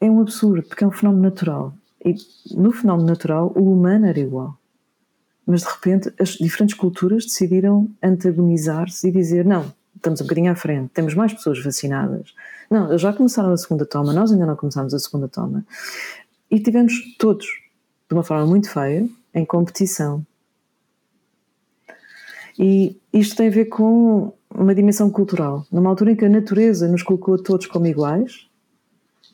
É 0.00 0.10
um 0.10 0.20
absurdo, 0.20 0.62
porque 0.62 0.84
é 0.84 0.86
um 0.86 0.92
fenómeno 0.92 1.22
natural. 1.22 1.74
E 2.04 2.14
no 2.52 2.72
fenómeno 2.72 3.08
natural, 3.08 3.52
o 3.56 3.72
humano 3.72 4.06
era 4.06 4.18
igual. 4.18 4.56
Mas 5.46 5.62
de 5.62 5.68
repente 5.68 6.12
as 6.20 6.30
diferentes 6.30 6.76
culturas 6.76 7.24
decidiram 7.24 7.90
antagonizar-se 8.02 9.08
e 9.08 9.10
dizer: 9.10 9.44
não, 9.44 9.72
estamos 9.96 10.20
um 10.20 10.24
bocadinho 10.24 10.52
à 10.52 10.54
frente, 10.54 10.90
temos 10.90 11.14
mais 11.14 11.32
pessoas 11.32 11.62
vacinadas. 11.62 12.34
Não, 12.70 12.96
já 12.98 13.12
começaram 13.12 13.52
a 13.52 13.56
segunda 13.56 13.84
toma, 13.84 14.12
nós 14.12 14.30
ainda 14.30 14.46
não 14.46 14.56
começámos 14.56 14.94
a 14.94 14.98
segunda 14.98 15.28
toma. 15.28 15.64
E 16.50 16.60
tivemos 16.60 16.94
todos, 17.18 17.46
de 18.08 18.14
uma 18.14 18.22
forma 18.22 18.46
muito 18.46 18.70
feia, 18.70 19.08
em 19.34 19.44
competição. 19.44 20.24
E 22.58 23.00
isto 23.12 23.36
tem 23.36 23.48
a 23.48 23.50
ver 23.50 23.66
com 23.66 24.32
uma 24.52 24.74
dimensão 24.74 25.10
cultural. 25.10 25.64
Numa 25.70 25.90
altura 25.90 26.12
em 26.12 26.16
que 26.16 26.24
a 26.24 26.28
natureza 26.28 26.88
nos 26.88 27.02
colocou 27.02 27.40
todos 27.40 27.66
como 27.66 27.86
iguais, 27.86 28.48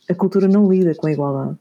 a 0.08 0.14
cultura 0.14 0.46
não 0.46 0.70
lida 0.70 0.94
com 0.94 1.06
a 1.06 1.12
igualdade. 1.12 1.58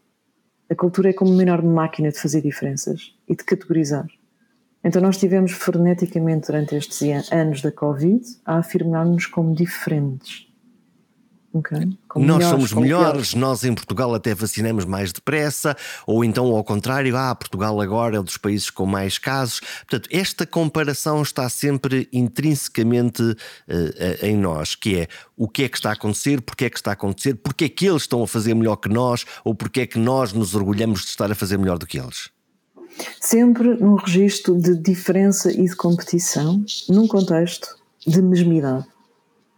A 0.69 0.76
cultura 0.76 1.10
é 1.10 1.13
como 1.13 1.32
uma 1.32 1.43
enorme 1.43 1.69
máquina 1.69 2.10
de 2.10 2.19
fazer 2.19 2.41
diferenças 2.41 3.15
e 3.28 3.36
de 3.36 3.43
categorizar. 3.43 4.08
Então 4.84 5.02
nós 5.02 5.17
tivemos 5.17 5.54
freneticamente 5.54 6.47
durante 6.47 6.76
estes 6.76 7.32
anos 7.32 7.62
da 7.62 7.71
Covid 7.71 8.26
a 8.43 8.58
afirmar-nos 8.58 9.28
como 9.28 9.56
diferentes. 9.56 10.47
Okay. 11.53 11.87
nós 12.15 12.37
melhores, 12.39 12.47
somos 12.47 12.73
melhores, 12.73 13.33
nós 13.35 13.63
em 13.63 13.75
Portugal 13.75 14.15
até 14.15 14.33
vacinamos 14.33 14.85
mais 14.85 15.11
depressa, 15.11 15.77
ou 16.07 16.25
então 16.25 16.47
ao 16.47 16.63
contrário, 16.63 17.15
ah, 17.15 17.35
Portugal 17.35 17.79
agora 17.79 18.17
é 18.17 18.19
um 18.19 18.23
dos 18.23 18.37
países 18.37 18.71
com 18.71 18.87
mais 18.87 19.19
casos. 19.19 19.61
Portanto, 19.87 20.09
esta 20.11 20.47
comparação 20.47 21.21
está 21.21 21.47
sempre 21.49 22.09
intrinsecamente 22.11 23.21
uh, 23.21 24.25
em 24.25 24.35
nós, 24.35 24.73
que 24.73 25.01
é 25.01 25.07
o 25.37 25.47
que 25.47 25.63
é 25.63 25.69
que 25.69 25.77
está 25.77 25.91
a 25.91 25.93
acontecer, 25.93 26.41
porque 26.41 26.65
é 26.65 26.69
que 26.71 26.77
está 26.77 26.89
a 26.89 26.93
acontecer, 26.93 27.35
porque 27.35 27.65
é 27.65 27.69
que 27.69 27.85
eles 27.85 28.01
estão 28.01 28.23
a 28.23 28.27
fazer 28.27 28.55
melhor 28.55 28.77
que 28.77 28.89
nós, 28.89 29.23
ou 29.43 29.53
porque 29.53 29.81
é 29.81 29.85
que 29.85 29.99
nós 29.99 30.33
nos 30.33 30.55
orgulhamos 30.55 31.01
de 31.01 31.09
estar 31.09 31.31
a 31.31 31.35
fazer 31.35 31.59
melhor 31.59 31.77
do 31.77 31.85
que 31.85 31.99
eles. 31.99 32.31
Sempre 33.21 33.75
num 33.75 33.95
registro 33.95 34.59
de 34.59 34.75
diferença 34.75 35.51
e 35.51 35.65
de 35.65 35.75
competição, 35.75 36.65
num 36.89 37.07
contexto 37.07 37.75
de 38.05 38.21
mesmidade. 38.23 38.85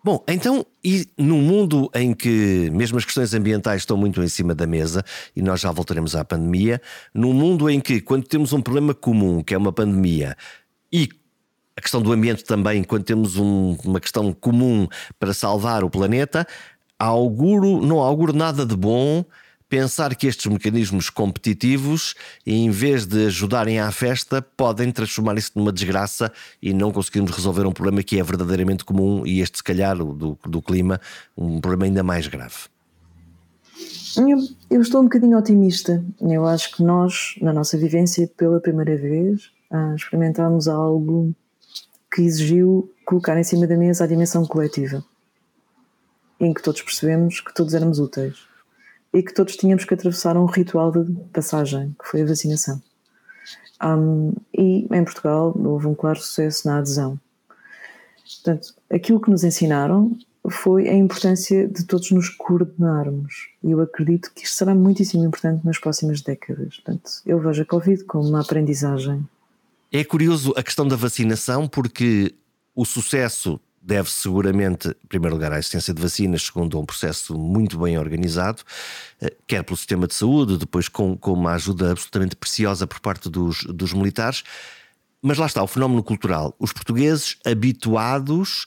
Bom, 0.06 0.24
então, 0.28 0.64
e 0.84 1.10
num 1.18 1.42
mundo 1.42 1.90
em 1.96 2.14
que 2.14 2.70
mesmo 2.72 2.96
as 2.96 3.06
questões 3.06 3.34
ambientais 3.34 3.82
estão 3.82 3.98
muito 3.98 4.22
em 4.22 4.28
cima 4.28 4.54
da 4.54 4.68
mesa, 4.68 5.04
e 5.36 5.42
nós 5.42 5.60
já 5.60 5.72
voltaremos 5.72 6.16
à 6.16 6.24
pandemia, 6.24 6.80
num 7.12 7.34
mundo 7.34 7.68
em 7.68 7.80
que, 7.80 8.00
quando 8.00 8.28
temos 8.28 8.54
um 8.54 8.62
problema 8.62 8.94
comum, 8.94 9.42
que 9.42 9.56
é 9.56 9.58
uma 9.58 9.74
pandemia, 9.74 10.38
e 10.94 11.10
a 11.76 11.82
questão 11.82 12.04
do 12.04 12.12
ambiente 12.12 12.44
também, 12.44 12.84
quando 12.84 13.04
temos 13.04 13.36
um, 13.36 13.76
uma 13.84 14.00
questão 14.00 14.32
comum 14.32 14.88
para 15.18 15.34
salvar 15.34 15.84
o 15.84 15.90
planeta, 15.90 16.46
auguro, 17.00 17.82
não 17.82 17.98
auguro 17.98 18.32
nada 18.32 18.64
de 18.64 18.78
bom 18.78 19.26
pensar 19.70 20.16
que 20.16 20.28
estes 20.28 20.46
mecanismos 20.52 21.10
competitivos, 21.10 22.14
em 22.46 22.70
vez 22.70 23.06
de 23.06 23.28
ajudarem 23.28 23.80
à 23.80 23.92
festa, 23.92 24.42
podem 24.42 24.92
transformar 24.92 25.38
isso 25.38 25.52
numa 25.56 25.72
desgraça 25.72 26.32
e 26.62 26.74
não 26.74 26.92
conseguirmos 26.92 27.32
resolver 27.32 27.66
um 27.66 27.72
problema 27.72 28.04
que 28.04 28.20
é 28.20 28.24
verdadeiramente 28.24 28.86
comum 28.86 29.26
e 29.26 29.42
este, 29.42 29.58
se 29.58 29.64
calhar, 29.64 29.98
do, 29.98 30.38
do 30.46 30.62
clima, 30.62 31.00
um 31.38 31.60
problema 31.60 31.86
ainda 31.86 32.04
mais 32.04 32.28
grave. 32.28 32.56
Eu, 34.18 34.38
eu 34.70 34.82
estou 34.82 35.02
um 35.02 35.06
bocadinho 35.06 35.38
otimista. 35.38 36.04
Eu 36.22 36.46
acho 36.46 36.76
que 36.76 36.84
nós, 36.84 37.36
na 37.42 37.52
nossa 37.52 37.78
vivência, 37.78 38.30
pela 38.38 38.62
primeira 38.62 38.96
vez, 38.96 39.52
ah, 39.70 39.94
experimentámos 39.96 40.68
algo 40.68 41.36
que 42.14 42.22
exigiu 42.22 42.90
colocar 43.06 43.38
em 43.38 43.44
cima 43.44 43.68
da 43.68 43.76
mesa 43.76 44.06
a 44.06 44.08
dimensão 44.08 44.46
coletiva, 44.46 45.04
em 46.40 46.54
que 46.54 46.62
todos 46.62 46.82
percebemos 46.82 47.42
que 47.42 47.54
todos 47.54 47.74
éramos 47.74 48.00
úteis 48.00 48.55
e 49.16 49.24
que 49.24 49.34
todos 49.34 49.56
tínhamos 49.56 49.86
que 49.86 49.94
atravessar 49.94 50.36
um 50.36 50.46
ritual 50.46 50.92
de 50.92 51.12
passagem, 51.32 51.96
que 51.98 52.08
foi 52.08 52.22
a 52.22 52.26
vacinação. 52.26 52.82
Um, 53.82 54.34
e 54.54 54.88
em 54.92 55.04
Portugal 55.04 55.56
houve 55.58 55.88
um 55.88 55.96
claro 55.96 56.20
sucesso 56.20 56.68
na 56.68 56.80
adesão. 56.80 57.20
Portanto, 58.44 58.76
aquilo 58.92 59.22
que 59.22 59.30
nos 59.30 59.44
ensinaram 59.44 60.18
foi 60.50 60.90
a 60.90 60.94
importância 60.94 61.68
de 61.68 61.86
todos 61.86 62.12
nos 62.12 62.30
coordenarmos. 62.30 63.50
E 63.64 63.72
eu 63.72 63.80
acredito 63.82 64.32
que 64.34 64.44
isto 64.44 64.58
será 64.58 64.76
muitíssimo 64.76 65.26
importante 65.26 65.66
nas 65.66 65.80
próximas 65.80 66.22
décadas. 66.22 66.76
Portanto, 66.76 67.10
eu 67.26 67.40
vejo 67.40 67.62
a 67.62 67.66
Covid 67.66 68.04
como 68.04 68.28
uma 68.28 68.42
aprendizagem. 68.42 69.28
É 69.92 70.04
curioso 70.04 70.54
a 70.58 70.64
questão 70.64 70.88
da 70.88 70.96
vacinação, 70.96 71.68
porque 71.68 72.36
o 72.76 72.84
sucesso 72.86 73.60
deve 73.86 74.10
seguramente, 74.10 74.88
em 74.88 75.08
primeiro 75.08 75.36
lugar, 75.36 75.54
à 75.54 75.60
existência 75.60 75.94
de 75.94 76.02
vacinas, 76.02 76.42
segundo 76.42 76.80
um 76.80 76.86
processo 76.86 77.38
muito 77.38 77.78
bem 77.78 78.00
organizado, 78.00 78.64
eh, 79.22 79.32
quer 79.46 79.64
pelo 79.64 79.78
sistema 79.78 80.08
de 80.08 80.16
saúde, 80.16 80.58
depois 80.58 80.90
com, 80.90 81.16
com 81.16 81.34
uma 81.34 81.54
ajuda 81.54 81.92
absolutamente 81.92 82.36
preciosa 82.36 82.88
por 82.88 83.00
parte 83.00 83.30
dos, 83.30 83.64
dos 83.66 83.94
militares. 83.94 84.44
Mas 85.22 85.38
lá 85.38 85.46
está 85.46 85.62
o 85.62 85.68
fenómeno 85.68 86.02
cultural. 86.04 86.56
Os 86.58 86.74
portugueses 86.74 87.38
habituados 87.46 88.66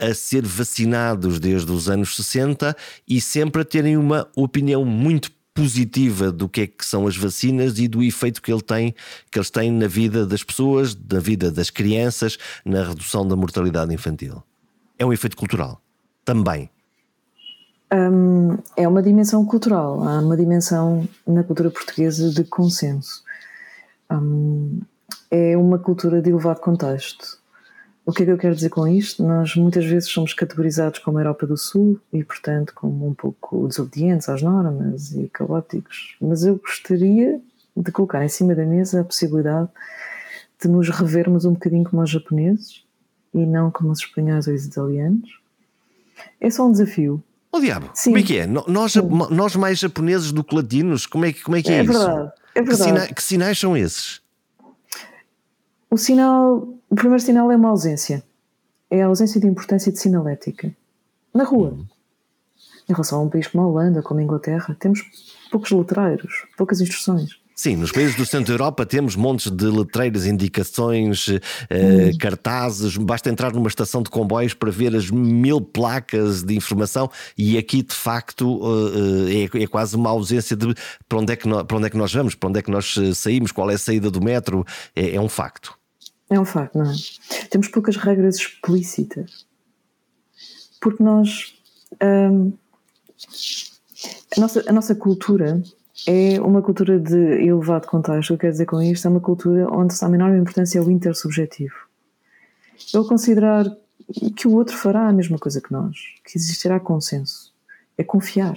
a 0.00 0.14
ser 0.14 0.44
vacinados 0.44 1.38
desde 1.38 1.70
os 1.70 1.88
anos 1.88 2.16
60 2.16 2.74
e 3.06 3.20
sempre 3.20 3.62
a 3.62 3.64
terem 3.64 3.96
uma 3.98 4.28
opinião 4.34 4.84
muito 4.84 5.30
positiva 5.52 6.32
do 6.32 6.48
que 6.48 6.62
é 6.62 6.66
que 6.66 6.84
são 6.84 7.06
as 7.06 7.16
vacinas 7.16 7.78
e 7.78 7.86
do 7.86 8.02
efeito 8.02 8.42
que, 8.42 8.52
ele 8.52 8.62
tem, 8.62 8.94
que 9.30 9.38
eles 9.38 9.50
têm 9.50 9.70
na 9.70 9.86
vida 9.86 10.26
das 10.26 10.42
pessoas, 10.42 10.96
na 10.96 11.20
vida 11.20 11.50
das 11.50 11.70
crianças, 11.70 12.38
na 12.64 12.82
redução 12.82 13.28
da 13.28 13.36
mortalidade 13.36 13.94
infantil 13.94 14.42
é 14.98 15.04
um 15.04 15.12
efeito 15.12 15.36
cultural 15.36 15.80
também? 16.24 16.70
Um, 17.92 18.58
é 18.76 18.88
uma 18.88 19.02
dimensão 19.02 19.44
cultural, 19.44 20.02
há 20.02 20.20
uma 20.20 20.36
dimensão 20.36 21.08
na 21.26 21.44
cultura 21.44 21.70
portuguesa 21.70 22.30
de 22.30 22.44
consenso. 22.44 23.22
Um, 24.10 24.80
é 25.30 25.56
uma 25.56 25.78
cultura 25.78 26.20
de 26.20 26.30
elevado 26.30 26.60
contexto. 26.60 27.38
O 28.06 28.12
que 28.12 28.22
é 28.22 28.26
que 28.26 28.32
eu 28.32 28.38
quero 28.38 28.54
dizer 28.54 28.68
com 28.68 28.86
isto? 28.86 29.22
Nós 29.22 29.54
muitas 29.56 29.84
vezes 29.84 30.10
somos 30.10 30.34
categorizados 30.34 30.98
como 30.98 31.18
Europa 31.18 31.46
do 31.46 31.56
Sul 31.56 31.98
e, 32.12 32.22
portanto, 32.22 32.72
como 32.74 33.08
um 33.08 33.14
pouco 33.14 33.66
desobedientes 33.66 34.28
às 34.28 34.42
normas 34.42 35.12
e 35.12 35.28
caóticos, 35.28 36.16
mas 36.20 36.44
eu 36.44 36.56
gostaria 36.56 37.40
de 37.76 37.92
colocar 37.92 38.24
em 38.24 38.28
cima 38.28 38.54
da 38.54 38.64
mesa 38.64 39.00
a 39.00 39.04
possibilidade 39.04 39.68
de 40.60 40.68
nos 40.68 40.88
revermos 40.90 41.44
um 41.44 41.54
bocadinho 41.54 41.84
como 41.84 42.02
os 42.02 42.10
japoneses 42.10 42.83
e 43.34 43.44
não 43.44 43.70
como 43.70 43.90
os 43.90 43.98
espanhóis 43.98 44.46
ou 44.46 44.54
os 44.54 44.64
italianos. 44.64 45.40
É 46.40 46.48
só 46.48 46.66
um 46.66 46.72
desafio. 46.72 47.22
O 47.52 47.58
oh, 47.58 47.60
diabo, 47.60 47.90
Sim. 47.94 48.10
como 48.10 48.18
é 48.18 48.22
que 48.22 48.38
é? 48.38 48.46
Nós, 48.46 48.94
nós 49.30 49.56
mais 49.56 49.78
japoneses 49.78 50.32
do 50.32 50.42
que 50.42 50.54
latinos, 50.54 51.06
como 51.06 51.24
é, 51.24 51.32
como 51.32 51.56
é 51.56 51.62
que 51.62 51.70
é, 51.70 51.78
é 51.78 51.82
isso? 51.82 51.92
Verdade, 51.92 52.32
é 52.54 52.62
verdade. 52.62 52.78
Que, 52.78 52.84
sina 52.84 53.14
que 53.14 53.22
sinais 53.22 53.58
são 53.58 53.76
esses? 53.76 54.20
O 55.90 55.96
sinal, 55.96 56.68
o 56.88 56.94
primeiro 56.94 57.22
sinal 57.22 57.50
é 57.50 57.56
uma 57.56 57.68
ausência. 57.68 58.24
É 58.90 59.02
a 59.02 59.06
ausência 59.06 59.40
de 59.40 59.46
importância 59.46 59.92
de 59.92 59.98
sinalética. 59.98 60.74
Na 61.32 61.44
rua. 61.44 61.70
Hum. 61.70 61.86
Em 62.88 62.92
relação 62.92 63.20
a 63.20 63.22
um 63.22 63.30
país 63.30 63.46
como 63.46 63.62
a 63.62 63.66
Holanda, 63.66 64.02
como 64.02 64.20
a 64.20 64.22
Inglaterra, 64.22 64.76
temos 64.78 65.02
poucos 65.50 65.70
letreiros, 65.70 66.46
poucas 66.56 66.80
instruções. 66.80 67.40
Sim, 67.54 67.76
nos 67.76 67.92
países 67.92 68.16
do 68.16 68.26
centro 68.26 68.48
da 68.48 68.52
Europa 68.54 68.84
temos 68.84 69.14
montes 69.14 69.50
de 69.50 69.66
letreiras, 69.66 70.26
indicações, 70.26 71.28
eh, 71.70 72.10
hum. 72.12 72.18
cartazes. 72.18 72.96
Basta 72.96 73.30
entrar 73.30 73.52
numa 73.52 73.68
estação 73.68 74.02
de 74.02 74.10
comboios 74.10 74.54
para 74.54 74.72
ver 74.72 74.94
as 74.96 75.08
mil 75.08 75.60
placas 75.60 76.42
de 76.42 76.56
informação 76.56 77.08
e 77.38 77.56
aqui 77.56 77.82
de 77.82 77.94
facto 77.94 78.60
eh, 79.30 79.48
é, 79.54 79.62
é, 79.62 79.66
quase 79.68 79.94
uma 79.94 80.10
ausência 80.10 80.56
de 80.56 80.74
para 81.08 81.18
onde, 81.18 81.32
é 81.32 81.36
que 81.36 81.46
nós, 81.46 81.62
para 81.62 81.76
onde 81.76 81.86
é 81.86 81.90
que 81.90 81.96
nós 81.96 82.12
vamos, 82.12 82.34
para 82.34 82.48
onde 82.48 82.58
é 82.58 82.62
que 82.62 82.70
nós 82.72 82.96
eh, 82.98 83.14
saímos, 83.14 83.52
qual 83.52 83.70
é 83.70 83.74
a 83.74 83.78
saída 83.78 84.10
do 84.10 84.20
metro. 84.20 84.64
É, 84.96 85.14
é 85.14 85.20
um 85.20 85.28
facto. 85.28 85.78
É 86.28 86.40
um 86.40 86.44
facto, 86.44 86.76
não 86.76 86.90
é? 86.90 86.94
Temos 87.50 87.68
poucas 87.68 87.96
regras 87.96 88.36
explícitas 88.36 89.46
porque 90.80 91.02
nós. 91.02 91.54
Hum, 92.02 92.52
a, 94.36 94.40
nossa, 94.40 94.64
a 94.66 94.72
nossa 94.72 94.94
cultura 94.94 95.62
é 96.06 96.40
uma 96.40 96.60
cultura 96.60 96.98
de 96.98 97.16
elevado 97.16 97.86
contexto. 97.86 98.34
O 98.34 98.36
que 98.36 98.42
quer 98.42 98.50
dizer 98.50 98.66
com 98.66 98.82
isto? 98.82 99.06
É 99.06 99.10
uma 99.10 99.20
cultura 99.20 99.68
onde 99.70 99.92
está 99.92 100.06
a 100.06 100.10
enorme 100.10 100.38
importância 100.38 100.82
o 100.82 100.90
intersubjetivo. 100.90 101.74
Eu 102.92 103.04
considerar 103.04 103.64
que 104.36 104.48
o 104.48 104.52
outro 104.52 104.76
fará 104.76 105.08
a 105.08 105.12
mesma 105.12 105.38
coisa 105.38 105.60
que 105.60 105.72
nós, 105.72 105.96
que 106.24 106.36
existirá 106.36 106.80
consenso. 106.80 107.52
É 107.96 108.02
confiar. 108.02 108.56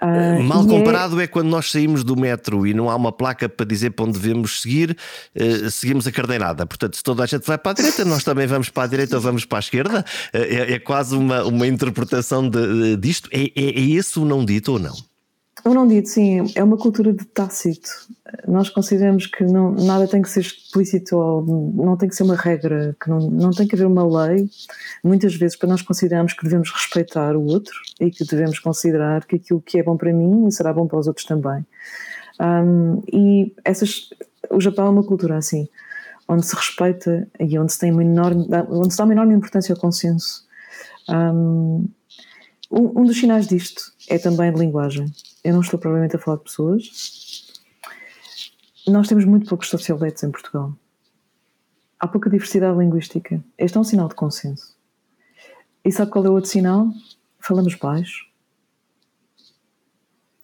Uh, 0.00 0.42
Mal 0.42 0.66
comparado 0.66 1.20
é... 1.20 1.24
é... 1.24 1.26
quando 1.26 1.48
nós 1.48 1.70
saímos 1.70 2.02
do 2.02 2.16
metro 2.16 2.66
e 2.66 2.72
não 2.72 2.88
há 2.88 2.96
uma 2.96 3.12
placa 3.12 3.48
para 3.48 3.66
dizer 3.66 3.90
para 3.90 4.06
onde 4.06 4.18
devemos 4.18 4.62
seguir, 4.62 4.96
uh, 5.36 5.70
seguimos 5.70 6.06
a 6.06 6.12
carneirada. 6.12 6.64
Portanto, 6.64 6.96
se 6.96 7.02
toda 7.02 7.24
a 7.24 7.26
gente 7.26 7.46
vai 7.46 7.58
para 7.58 7.72
a 7.72 7.74
direita, 7.74 8.04
nós 8.04 8.24
também 8.24 8.46
vamos 8.46 8.70
para 8.70 8.84
a 8.84 8.86
direita 8.86 9.16
ou 9.16 9.22
vamos 9.22 9.44
para 9.44 9.58
a 9.58 9.60
esquerda. 9.60 10.04
Uh, 10.32 10.38
é, 10.38 10.72
é, 10.74 10.78
quase 10.78 11.14
uma, 11.14 11.44
uma 11.44 11.66
interpretação 11.66 12.48
de, 12.48 12.96
disto. 12.96 13.28
É, 13.32 13.42
é, 13.42 13.78
é 13.78 13.90
esse 13.90 14.18
o 14.18 14.24
não 14.24 14.44
dito 14.44 14.72
ou 14.72 14.78
não? 14.78 15.09
Eu 15.64 15.74
não 15.74 15.86
digo, 15.86 16.06
sim, 16.06 16.50
é 16.54 16.64
uma 16.64 16.76
cultura 16.76 17.12
de 17.12 17.24
tácito. 17.24 17.90
Nós 18.46 18.70
consideramos 18.70 19.26
que 19.26 19.44
não, 19.44 19.72
nada 19.72 20.08
tem 20.08 20.22
que 20.22 20.30
ser 20.30 20.40
explícito 20.40 21.16
ou 21.16 21.44
não 21.74 21.96
tem 21.96 22.08
que 22.08 22.14
ser 22.14 22.22
uma 22.22 22.36
regra, 22.36 22.96
que 23.02 23.10
não, 23.10 23.18
não 23.18 23.50
tem 23.50 23.66
que 23.66 23.74
haver 23.74 23.86
uma 23.86 24.06
lei. 24.06 24.48
Muitas 25.04 25.34
vezes, 25.34 25.56
para 25.56 25.68
nós 25.68 25.82
considerarmos 25.82 26.32
que 26.32 26.44
devemos 26.44 26.70
respeitar 26.70 27.36
o 27.36 27.44
outro 27.44 27.74
e 28.00 28.10
que 28.10 28.24
devemos 28.24 28.58
considerar 28.58 29.26
que 29.26 29.36
aquilo 29.36 29.60
que 29.60 29.78
é 29.78 29.82
bom 29.82 29.96
para 29.96 30.12
mim 30.12 30.50
será 30.50 30.72
bom 30.72 30.86
para 30.86 30.98
os 30.98 31.06
outros 31.06 31.26
também. 31.26 31.66
Um, 32.40 33.02
e 33.12 33.54
essas, 33.64 34.08
o 34.50 34.60
Japão 34.60 34.86
é 34.86 34.90
uma 34.90 35.04
cultura 35.04 35.36
assim, 35.36 35.68
onde 36.26 36.46
se 36.46 36.56
respeita 36.56 37.28
e 37.38 37.58
onde 37.58 37.72
se, 37.72 37.78
tem 37.78 37.92
uma 37.92 38.02
enorme, 38.02 38.46
onde 38.70 38.92
se 38.92 38.98
dá 38.98 39.04
uma 39.04 39.12
enorme 39.12 39.34
importância 39.34 39.74
ao 39.74 39.80
consenso. 39.80 40.46
Um, 41.08 41.86
um 42.70 43.04
dos 43.04 43.18
sinais 43.18 43.46
disto 43.46 43.92
é 44.08 44.16
também 44.16 44.48
a 44.48 44.52
linguagem. 44.52 45.06
Eu 45.42 45.54
não 45.54 45.60
estou 45.60 45.78
provavelmente 45.78 46.16
a 46.16 46.18
falar 46.18 46.36
de 46.36 46.44
pessoas. 46.44 47.60
Nós 48.86 49.08
temos 49.08 49.24
muito 49.24 49.48
poucos 49.48 49.68
socioletos 49.68 50.22
em 50.22 50.30
Portugal. 50.30 50.74
Há 51.98 52.08
pouca 52.08 52.30
diversidade 52.30 52.78
linguística. 52.78 53.42
Este 53.56 53.76
é 53.76 53.80
um 53.80 53.84
sinal 53.84 54.08
de 54.08 54.14
consenso. 54.14 54.76
E 55.84 55.90
sabe 55.90 56.10
qual 56.10 56.24
é 56.26 56.28
o 56.28 56.34
outro 56.34 56.50
sinal? 56.50 56.88
Falamos 57.38 57.74
baixo. 57.74 58.26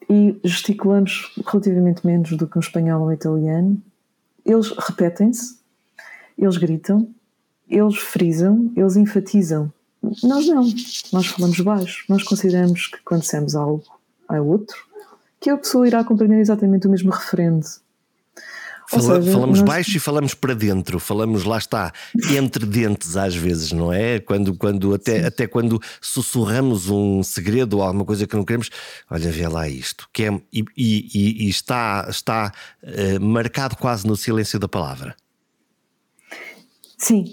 E 0.09 0.39
gesticulamos 0.45 1.35
relativamente 1.47 2.07
menos 2.07 2.31
do 2.37 2.47
que 2.47 2.57
um 2.57 2.61
espanhol 2.61 3.03
ou 3.03 3.09
um 3.09 3.13
italiano. 3.13 3.83
Eles 4.45 4.71
repetem-se, 4.71 5.59
eles 6.39 6.57
gritam, 6.57 7.13
eles 7.69 7.97
frisam, 7.97 8.73
eles 8.77 8.97
enfatizam. 8.97 9.73
Nós 10.23 10.47
não. 10.47 10.69
Nós 11.13 11.27
falamos 11.27 11.61
baixo. 11.61 12.05
Nós 12.09 12.23
consideramos 12.23 12.87
que 12.87 12.99
quando 13.03 13.23
dissemos 13.23 13.57
algo 13.57 13.85
a 14.29 14.41
outro, 14.41 14.86
que 15.47 15.51
a 15.51 15.57
pessoa 15.57 15.87
irá 15.87 16.03
compreender 16.03 16.41
exatamente 16.41 16.89
o 16.89 16.91
mesmo 16.91 17.13
referente 17.13 17.79
Fala, 18.89 19.21
seja, 19.21 19.33
falamos 19.33 19.61
nós... 19.61 19.69
baixo 19.69 19.97
e 19.97 20.01
falamos 20.01 20.35
para 20.35 20.55
dentro, 20.55 20.99
falamos 20.99 21.45
lá 21.45 21.57
está, 21.57 21.93
entre 22.33 22.67
dentes 22.67 23.17
às 23.17 23.35
vezes, 23.35 23.71
não 23.71 23.93
é? 23.93 24.19
Quando, 24.19 24.57
quando 24.57 24.93
até, 24.93 25.25
até 25.25 25.47
quando 25.47 25.81
sussurramos 26.01 26.89
um 26.89 27.23
segredo 27.23 27.79
ou 27.79 27.83
alguma 27.83 28.05
coisa 28.05 28.27
que 28.27 28.35
não 28.37 28.45
queremos, 28.45 28.71
olha, 29.09 29.31
vê 29.31 29.47
lá 29.47 29.69
isto, 29.69 30.09
que 30.13 30.25
é, 30.25 30.41
e, 30.53 30.65
e, 30.77 31.47
e 31.47 31.49
está, 31.49 32.07
está 32.09 32.53
uh, 32.83 33.21
marcado 33.21 33.77
quase 33.77 34.07
no 34.07 34.17
silêncio 34.17 34.59
da 34.59 34.69
palavra. 34.69 35.17
Sim, 36.99 37.25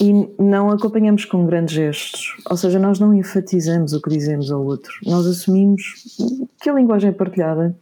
e 0.00 0.12
não 0.38 0.70
acompanhamos 0.70 1.24
com 1.24 1.44
grandes 1.46 1.74
gestos, 1.74 2.36
ou 2.48 2.56
seja, 2.56 2.78
nós 2.78 2.98
não 2.98 3.12
enfatizamos 3.14 3.92
o 3.92 4.00
que 4.00 4.10
dizemos 4.10 4.50
ao 4.50 4.64
outro, 4.64 4.92
nós 5.04 5.26
assumimos 5.26 6.16
que 6.60 6.70
a 6.70 6.74
linguagem 6.74 7.10
é 7.10 7.12
partilhada 7.12 7.76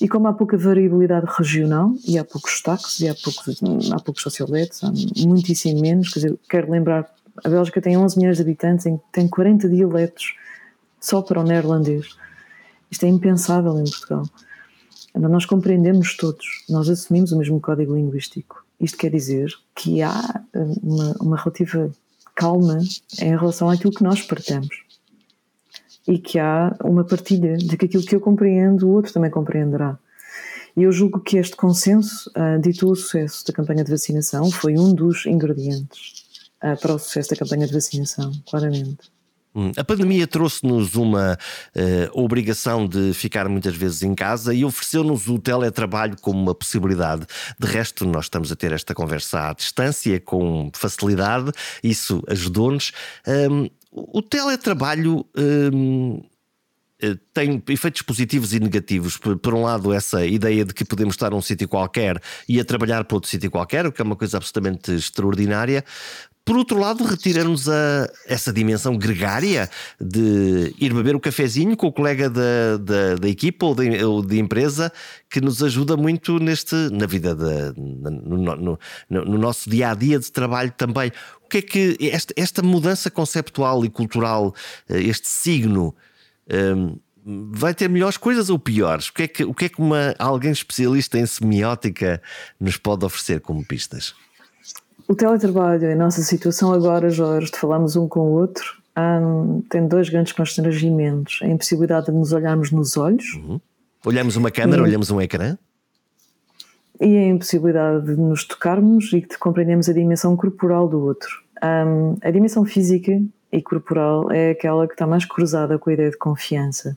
e 0.00 0.08
como 0.08 0.28
há 0.28 0.32
pouca 0.32 0.56
variabilidade 0.56 1.26
regional, 1.38 1.92
e 2.06 2.18
há 2.18 2.24
poucos 2.24 2.58
sotaques, 2.58 3.00
e 3.00 3.08
há 3.08 3.14
poucos, 3.14 3.60
há 3.92 4.00
poucos 4.00 4.22
socioletos, 4.22 4.82
há 4.82 4.92
muitíssimo 5.26 5.80
menos, 5.80 6.12
quer 6.12 6.20
dizer, 6.20 6.38
quero 6.50 6.70
lembrar, 6.70 7.08
a 7.42 7.48
Bélgica 7.48 7.80
tem 7.80 7.96
11 7.96 8.18
milhões 8.18 8.36
de 8.36 8.42
habitantes, 8.42 8.86
tem 9.12 9.28
40 9.28 9.68
dialetos 9.68 10.34
só 11.00 11.22
para 11.22 11.40
o 11.40 11.44
neerlandês. 11.44 12.16
Isto 12.90 13.06
é 13.06 13.08
impensável 13.08 13.78
em 13.78 13.84
Portugal. 13.84 14.24
Nós 15.14 15.46
compreendemos 15.46 16.16
todos, 16.16 16.46
nós 16.68 16.88
assumimos 16.88 17.32
o 17.32 17.38
mesmo 17.38 17.60
código 17.60 17.94
linguístico. 17.94 18.61
Isto 18.82 18.98
quer 18.98 19.10
dizer 19.10 19.54
que 19.76 20.02
há 20.02 20.42
uma, 20.82 21.16
uma 21.20 21.36
relativa 21.36 21.90
calma 22.34 22.80
em 23.20 23.36
relação 23.36 23.70
àquilo 23.70 23.92
que 23.92 24.02
nós 24.02 24.20
partilhamos 24.22 24.84
e 26.06 26.18
que 26.18 26.38
há 26.38 26.76
uma 26.82 27.04
partilha 27.04 27.56
de 27.56 27.76
que 27.76 27.84
aquilo 27.86 28.04
que 28.04 28.16
eu 28.16 28.20
compreendo, 28.20 28.88
o 28.88 28.92
outro 28.92 29.12
também 29.12 29.30
compreenderá. 29.30 29.96
E 30.76 30.82
eu 30.82 30.90
julgo 30.90 31.20
que 31.20 31.36
este 31.36 31.54
consenso 31.54 32.30
uh, 32.30 32.60
ditou 32.60 32.90
o 32.90 32.96
sucesso 32.96 33.46
da 33.46 33.52
campanha 33.52 33.84
de 33.84 33.90
vacinação, 33.90 34.50
foi 34.50 34.76
um 34.76 34.92
dos 34.92 35.26
ingredientes 35.26 36.24
uh, 36.64 36.80
para 36.80 36.94
o 36.94 36.98
sucesso 36.98 37.30
da 37.30 37.36
campanha 37.36 37.66
de 37.66 37.72
vacinação, 37.72 38.32
claramente. 38.48 39.12
Hum, 39.54 39.70
a 39.76 39.84
pandemia 39.84 40.26
trouxe-nos 40.26 40.94
uma 40.94 41.38
uh, 41.76 42.20
obrigação 42.20 42.86
de 42.86 43.12
ficar 43.12 43.48
muitas 43.48 43.74
vezes 43.74 44.02
em 44.02 44.14
casa 44.14 44.54
e 44.54 44.64
ofereceu-nos 44.64 45.28
o 45.28 45.38
teletrabalho 45.38 46.16
como 46.20 46.40
uma 46.40 46.54
possibilidade. 46.54 47.26
De 47.58 47.66
resto, 47.66 48.06
nós 48.06 48.24
estamos 48.24 48.50
a 48.50 48.56
ter 48.56 48.72
esta 48.72 48.94
conversa 48.94 49.50
à 49.50 49.52
distância 49.52 50.18
com 50.20 50.70
facilidade, 50.74 51.52
isso 51.82 52.22
ajudou-nos. 52.28 52.92
Um, 53.26 53.68
o 53.90 54.22
teletrabalho 54.22 55.26
hum, 55.36 56.22
eh, 57.02 57.16
tem 57.34 57.60
efeitos 57.68 58.00
positivos 58.02 58.54
e 58.54 58.60
negativos. 58.60 59.18
Por, 59.18 59.54
um 59.54 59.62
lado, 59.62 59.92
essa 59.92 60.24
ideia 60.24 60.64
de 60.64 60.72
que 60.72 60.84
podemos 60.84 61.14
estar 61.14 61.30
num 61.30 61.42
sítio 61.42 61.68
qualquer 61.68 62.22
e 62.48 62.60
a 62.60 62.64
trabalhar 62.64 63.04
para 63.04 63.16
outro 63.16 63.28
sítio 63.28 63.50
qualquer, 63.50 63.86
o 63.86 63.92
que 63.92 64.00
é 64.00 64.04
uma 64.04 64.14
coisa 64.14 64.36
absolutamente 64.36 64.92
extraordinária. 64.92 65.84
Por 66.44 66.56
outro 66.56 66.78
lado, 66.78 67.04
retira-nos 67.04 67.68
essa 68.26 68.52
dimensão 68.52 68.96
gregária 68.98 69.70
de 70.00 70.74
ir 70.76 70.92
beber 70.92 71.14
o 71.14 71.18
um 71.18 71.20
cafezinho 71.20 71.76
com 71.76 71.86
o 71.86 71.92
colega 71.92 72.28
da, 72.28 72.76
da, 72.78 73.14
da 73.14 73.28
equipa 73.28 73.66
ou 73.66 73.74
de, 73.76 74.04
ou 74.04 74.22
de, 74.22 74.40
empresa 74.40 74.92
que 75.30 75.40
nos 75.40 75.62
ajuda 75.62 75.96
muito 75.96 76.40
neste, 76.40 76.74
na 76.90 77.06
vida, 77.06 77.32
de, 77.34 77.80
no, 77.80 78.38
no, 78.38 78.56
no, 78.56 78.78
no, 79.08 79.38
nosso 79.38 79.70
dia 79.70 79.90
a 79.90 79.94
dia 79.94 80.18
de 80.18 80.32
trabalho 80.32 80.72
também. 80.76 81.12
O 81.44 81.48
que 81.48 81.58
é 81.58 81.62
que 81.62 81.96
esta, 82.10 82.34
esta 82.36 82.60
mudança 82.60 83.08
conceptual 83.08 83.84
e 83.84 83.88
cultural, 83.88 84.52
eh, 84.88 85.00
este 85.00 85.28
signo, 85.28 85.94
um, 86.76 86.98
vai 87.24 87.72
ter 87.72 87.88
melhores 87.88 88.16
coisas 88.16 88.50
ou 88.50 88.58
piores? 88.58 89.08
O 89.08 89.14
que 89.14 89.22
é 89.22 89.28
que, 89.28 89.44
o 89.44 89.54
que, 89.54 89.66
é 89.66 89.68
que 89.68 89.80
uma, 89.80 90.14
alguém 90.18 90.50
especialista 90.50 91.18
em 91.18 91.26
semiótica 91.26 92.20
nos 92.58 92.76
pode 92.76 93.04
oferecer 93.04 93.40
como 93.40 93.64
pistas? 93.64 94.14
O 95.12 95.14
teletrabalho, 95.14 95.92
a 95.92 95.94
nossa 95.94 96.22
situação 96.22 96.72
agora, 96.72 97.10
Jorge, 97.10 97.50
de 97.50 97.58
falarmos 97.58 97.96
um 97.96 98.08
com 98.08 98.20
o 98.20 98.32
outro, 98.32 98.64
um, 98.96 99.60
tem 99.68 99.86
dois 99.86 100.08
grandes 100.08 100.32
constrangimentos. 100.32 101.38
A 101.42 101.48
impossibilidade 101.48 102.06
de 102.06 102.12
nos 102.12 102.32
olharmos 102.32 102.70
nos 102.70 102.96
olhos. 102.96 103.34
Uhum. 103.34 103.60
Olhamos 104.06 104.36
uma 104.36 104.50
câmera, 104.50 104.80
e, 104.80 104.84
olhamos 104.86 105.10
um 105.10 105.20
ecrã. 105.20 105.58
E 106.98 107.14
a 107.14 107.28
impossibilidade 107.28 108.06
de 108.06 108.16
nos 108.16 108.44
tocarmos 108.44 109.12
e 109.12 109.20
de 109.20 109.36
compreendermos 109.36 109.86
a 109.86 109.92
dimensão 109.92 110.34
corporal 110.34 110.88
do 110.88 111.04
outro. 111.04 111.42
Um, 111.62 112.16
a 112.22 112.30
dimensão 112.30 112.64
física 112.64 113.12
e 113.52 113.60
corporal 113.60 114.32
é 114.32 114.52
aquela 114.52 114.86
que 114.86 114.94
está 114.94 115.06
mais 115.06 115.26
cruzada 115.26 115.78
com 115.78 115.90
a 115.90 115.92
ideia 115.92 116.10
de 116.10 116.16
confiança. 116.16 116.96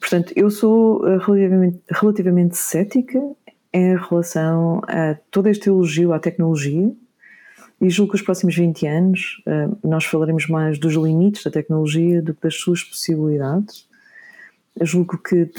Portanto, 0.00 0.32
eu 0.34 0.50
sou 0.50 1.06
eh, 1.06 1.18
relativamente, 1.18 1.80
relativamente 1.88 2.56
cética 2.56 3.20
em 3.72 3.96
relação 3.96 4.82
a 4.86 5.16
todo 5.30 5.48
este 5.48 5.68
elogio 5.68 6.12
à 6.12 6.18
tecnologia 6.18 6.92
e 7.80 7.90
julgo 7.90 8.12
que 8.12 8.16
os 8.16 8.22
próximos 8.22 8.54
20 8.54 8.86
anos 8.86 9.42
uh, 9.46 9.88
nós 9.88 10.04
falaremos 10.04 10.46
mais 10.46 10.78
dos 10.78 10.94
limites 10.94 11.42
da 11.42 11.50
tecnologia 11.50 12.22
do 12.22 12.32
que 12.34 12.42
das 12.42 12.54
suas 12.54 12.84
possibilidades. 12.84 13.88
Eu 14.78 14.86
julgo 14.86 15.18
que 15.18 15.50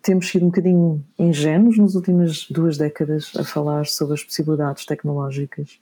temos 0.00 0.28
sido 0.28 0.44
um 0.44 0.48
bocadinho 0.48 1.04
ingênuos 1.18 1.76
nas 1.76 1.94
últimas 1.94 2.46
duas 2.48 2.78
décadas 2.78 3.32
a 3.36 3.44
falar 3.44 3.86
sobre 3.86 4.14
as 4.14 4.22
possibilidades 4.22 4.86
tecnológicas. 4.86 5.80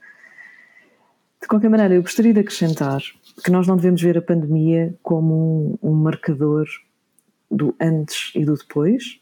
De 1.40 1.46
qualquer 1.46 1.68
maneira, 1.68 1.94
eu 1.94 2.02
gostaria 2.02 2.32
de 2.32 2.40
acrescentar 2.40 3.02
que 3.44 3.50
nós 3.50 3.66
não 3.66 3.76
devemos 3.76 4.00
ver 4.00 4.16
a 4.16 4.22
pandemia 4.22 4.94
como 5.02 5.78
um, 5.82 5.90
um 5.90 5.92
marcador 5.92 6.66
do 7.50 7.74
antes 7.78 8.32
e 8.34 8.44
do 8.44 8.54
depois, 8.54 9.20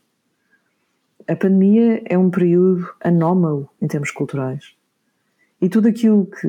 a 1.27 1.37
pandemia 1.37 2.03
é 2.05 2.17
um 2.17 2.31
período 2.31 2.89
anómalo 3.01 3.69
em 3.81 3.87
termos 3.87 4.11
culturais. 4.11 4.75
E 5.61 5.69
tudo 5.69 5.89
aquilo 5.89 6.27
que 6.27 6.49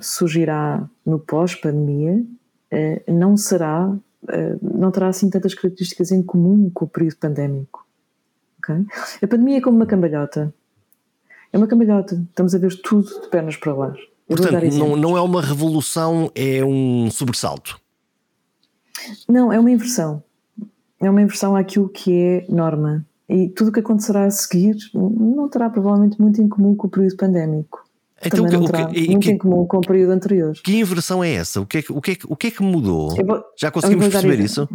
surgirá 0.00 0.88
no 1.04 1.18
pós-pandemia 1.18 2.22
eh, 2.70 3.02
não 3.08 3.36
será, 3.36 3.90
eh, 4.28 4.56
não 4.60 4.90
terá 4.90 5.08
assim 5.08 5.30
tantas 5.30 5.54
características 5.54 6.12
em 6.12 6.22
comum 6.22 6.70
com 6.72 6.84
o 6.84 6.88
período 6.88 7.16
pandémico. 7.16 7.86
Okay? 8.58 8.84
A 9.22 9.26
pandemia 9.26 9.58
é 9.58 9.60
como 9.60 9.76
uma 9.76 9.86
cambalhota. 9.86 10.52
É 11.52 11.56
uma 11.56 11.66
cambalhota. 11.66 12.22
Estamos 12.28 12.54
a 12.54 12.58
ver 12.58 12.80
tudo 12.82 13.22
de 13.22 13.28
pernas 13.28 13.56
para 13.56 13.74
lá. 13.74 13.94
Portanto, 14.28 14.74
não, 14.76 14.94
não 14.94 15.16
é 15.16 15.20
uma 15.20 15.42
revolução, 15.42 16.30
é 16.34 16.64
um 16.64 17.10
sobressalto. 17.10 17.80
Não, 19.28 19.52
é 19.52 19.58
uma 19.58 19.70
inversão. 19.70 20.22
É 21.00 21.10
uma 21.10 21.22
inversão 21.22 21.56
àquilo 21.56 21.88
que 21.88 22.14
é 22.14 22.46
norma. 22.48 23.04
E 23.30 23.48
tudo 23.48 23.68
o 23.68 23.72
que 23.72 23.78
acontecerá 23.78 24.24
a 24.24 24.30
seguir 24.30 24.76
não 24.92 25.48
terá 25.48 25.70
provavelmente 25.70 26.20
muito 26.20 26.42
em 26.42 26.48
comum 26.48 26.74
com 26.74 26.88
o 26.88 26.90
período 26.90 27.16
pandémico. 27.16 27.88
Então, 28.20 28.44
Também 28.44 28.58
não 28.58 28.66
terá 28.66 28.86
que, 28.86 29.06
muito 29.06 29.22
que, 29.22 29.30
em 29.30 29.38
comum 29.38 29.64
com 29.66 29.76
o 29.76 29.80
período 29.80 30.10
anterior. 30.10 30.52
Que 30.64 30.80
inversão 30.80 31.22
é 31.22 31.34
essa? 31.34 31.60
O 31.60 31.64
que 31.64 31.78
é, 31.78 31.82
o 31.88 32.00
que, 32.02 32.10
é, 32.10 32.16
o 32.26 32.34
que, 32.34 32.46
é 32.48 32.50
que 32.50 32.60
mudou? 32.60 33.14
Vou, 33.24 33.44
Já 33.56 33.70
conseguimos 33.70 34.08
perceber 34.08 34.40
isso? 34.40 34.68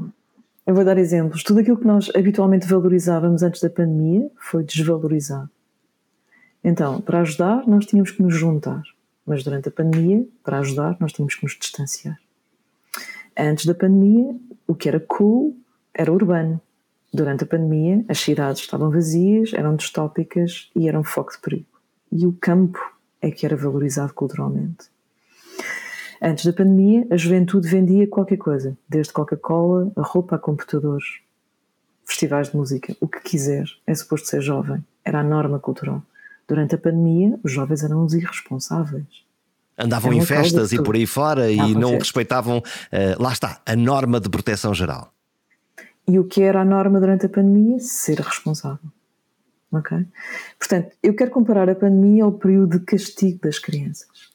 Eu 0.65 0.73
vou 0.73 0.85
dar 0.85 0.97
exemplos. 0.97 1.43
Tudo 1.43 1.59
aquilo 1.59 1.77
que 1.77 1.85
nós 1.85 2.09
habitualmente 2.15 2.65
valorizávamos 2.65 3.43
antes 3.43 3.61
da 3.61 3.69
pandemia 3.69 4.31
foi 4.39 4.63
desvalorizado. 4.63 5.49
Então, 6.63 7.01
para 7.01 7.19
ajudar, 7.19 7.67
nós 7.67 7.85
tínhamos 7.85 8.11
que 8.11 8.23
nos 8.23 8.33
juntar. 8.33 8.81
Mas 9.25 9.43
durante 9.43 9.67
a 9.67 9.71
pandemia, 9.71 10.25
para 10.41 10.59
ajudar, 10.59 10.95
nós 10.99 11.11
tínhamos 11.11 11.35
que 11.35 11.43
nos 11.43 11.57
distanciar. 11.59 12.17
Antes 13.37 13.65
da 13.65 13.75
pandemia, 13.75 14.33
o 14.65 14.73
que 14.73 14.87
era 14.87 14.99
cool 14.99 15.57
era 15.93 16.11
urbano. 16.11 16.61
Durante 17.15 17.45
a 17.45 17.47
pandemia, 17.47 18.04
as 18.10 18.19
cidades 18.19 18.60
estavam 18.60 18.91
vazias, 18.91 19.54
eram 19.54 19.78
distópicas 19.78 20.69
e 20.75 20.89
eram 20.89 21.01
foco 21.01 21.32
de 21.32 21.38
perigo. 21.38 21.80
E 22.12 22.28
o 22.28 22.34
campo 22.34 22.78
é 23.21 23.32
que 23.32 23.45
era 23.45 23.56
valorizado 23.56 24.13
culturalmente. 24.13 24.89
Antes 26.21 26.45
da 26.45 26.51
pandemia, 26.51 27.08
a 27.10 27.15
juventude 27.15 27.69
vendia 27.69 28.06
qualquer 28.06 28.36
coisa, 28.36 28.78
desde 28.89 29.13
Coca-Cola 29.13 29.89
a 29.95 30.01
roupa 30.01 30.36
a 30.36 30.39
computadores. 30.39 31.06
festivais 32.04 32.49
de 32.49 32.58
música, 32.58 32.93
o 32.99 33.08
que 33.08 33.21
quiser, 33.21 33.63
é 33.88 33.95
suposto 33.95 34.28
ser 34.28 34.41
jovem. 34.41 34.84
Era 35.06 35.21
a 35.21 35.23
norma 35.23 35.58
cultural. 35.58 36.04
Durante 36.45 36.75
a 36.75 36.78
pandemia, 36.78 37.39
os 37.41 37.51
jovens 37.54 37.82
eram 37.82 38.04
os 38.04 38.13
irresponsáveis. 38.13 39.23
Andavam 39.78 40.12
em 40.12 40.19
festas 40.19 40.73
e 40.73 40.84
por 40.84 40.95
aí 40.95 41.06
fora 41.06 41.49
e 41.49 41.73
não 41.75 41.97
respeitavam, 41.97 42.58
uh, 42.58 43.23
lá 43.23 43.32
está, 43.32 43.62
a 43.65 43.75
norma 43.75 44.19
de 44.19 44.30
proteção 44.30 44.73
geral. 44.73 45.14
E 46.07 46.19
o 46.19 46.25
que 46.25 46.41
era 46.41 46.61
a 46.61 46.65
norma 46.65 46.99
durante 46.99 47.25
a 47.25 47.29
pandemia? 47.29 47.79
Ser 47.79 48.19
responsável. 48.19 48.91
Ok? 49.71 50.05
Portanto, 50.57 50.95
eu 51.01 51.15
quero 51.15 51.31
comparar 51.31 51.69
a 51.69 51.75
pandemia 51.75 52.23
ao 52.23 52.31
período 52.31 52.79
de 52.79 52.85
castigo 52.85 53.39
das 53.41 53.59
crianças. 53.59 54.31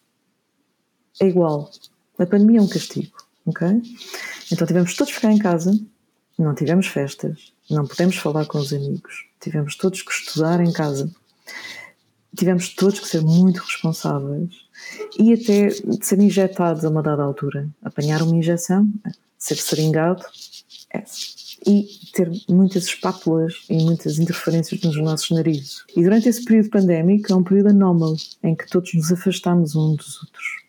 É 1.21 1.27
igual. 1.27 1.71
A 2.19 2.27
pandemia 2.27 2.59
é 2.59 2.63
um 2.63 2.69
castigo. 2.69 3.17
Ok? 3.47 3.67
Então 4.53 4.67
tivemos 4.67 4.95
todos 4.95 5.13
ficar 5.13 5.33
em 5.33 5.39
casa, 5.39 5.73
não 6.39 6.55
tivemos 6.55 6.87
festas, 6.87 7.53
não 7.71 7.87
pudemos 7.87 8.17
falar 8.17 8.47
com 8.47 8.59
os 8.59 8.73
amigos, 8.73 9.27
tivemos 9.41 9.77
todos 9.77 10.03
que 10.03 10.13
estudar 10.13 10.61
em 10.61 10.73
casa, 10.73 11.11
tivemos 12.37 12.75
todos 12.75 13.01
que 13.01 13.09
ser 13.09 13.23
muito 13.23 13.59
responsáveis 13.61 14.67
e 15.19 15.33
até 15.33 15.71
ser 16.03 16.21
injetados 16.21 16.85
a 16.85 16.91
uma 16.91 17.03
dada 17.03 17.23
altura. 17.23 17.69
Apanhar 17.83 18.23
uma 18.23 18.37
injeção, 18.37 18.89
ser 19.39 19.57
seringado, 19.57 20.25
é. 20.93 21.03
E 21.67 21.87
ter 22.13 22.31
muitas 22.49 22.85
espátulas 22.85 23.65
e 23.69 23.83
muitas 23.85 24.19
interferências 24.19 24.81
nos 24.83 24.97
nossos 24.97 25.31
narizes. 25.31 25.85
E 25.95 26.03
durante 26.03 26.29
esse 26.29 26.45
período 26.45 26.71
pandémico 26.71 27.33
é 27.33 27.37
um 27.37 27.43
período 27.43 27.69
anómalo 27.69 28.17
em 28.43 28.55
que 28.55 28.67
todos 28.69 28.95
nos 28.95 29.13
afastamos 29.13 29.77
uns 29.77 29.97
dos 29.97 30.23
outros. 30.23 30.61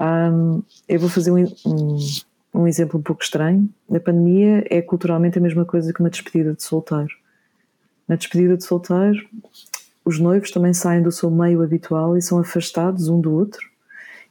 Um, 0.00 0.62
eu 0.88 1.00
vou 1.00 1.08
fazer 1.08 1.30
um, 1.30 1.44
um, 1.64 1.98
um, 2.54 2.66
exemplo 2.66 2.98
um 2.98 3.02
pouco 3.02 3.22
estranho. 3.22 3.68
A 3.90 4.00
pandemia 4.00 4.64
é 4.68 4.82
culturalmente 4.82 5.38
a 5.38 5.40
mesma 5.40 5.64
coisa 5.64 5.92
que 5.92 6.00
uma 6.00 6.10
despedida 6.10 6.52
de 6.52 6.62
solteiro. 6.62 7.14
Na 8.06 8.16
despedida 8.16 8.56
de 8.56 8.64
solteiro, 8.64 9.24
os 10.04 10.18
noivos 10.18 10.50
também 10.50 10.74
saem 10.74 11.02
do 11.02 11.12
seu 11.12 11.30
meio 11.30 11.62
habitual 11.62 12.16
e 12.16 12.22
são 12.22 12.38
afastados 12.38 13.08
um 13.08 13.20
do 13.20 13.32
outro 13.32 13.60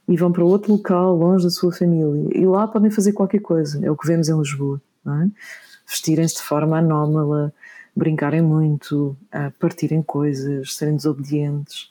e 0.06 0.16
vão 0.16 0.30
para 0.30 0.44
outro 0.44 0.72
local 0.72 1.16
longe 1.16 1.44
da 1.44 1.50
sua 1.50 1.72
família. 1.72 2.28
E 2.34 2.44
lá 2.44 2.68
podem 2.68 2.90
fazer 2.90 3.12
qualquer 3.12 3.40
coisa. 3.40 3.84
É 3.84 3.90
o 3.90 3.96
que 3.96 4.06
vemos 4.06 4.28
em 4.28 4.36
Lisboa. 4.36 4.80
É? 5.06 5.28
Vestirem-se 5.92 6.36
de 6.36 6.42
forma 6.42 6.78
anómala, 6.78 7.52
brincarem 7.94 8.40
muito, 8.40 9.14
partirem 9.60 10.02
coisas, 10.02 10.74
serem 10.74 10.96
desobedientes. 10.96 11.90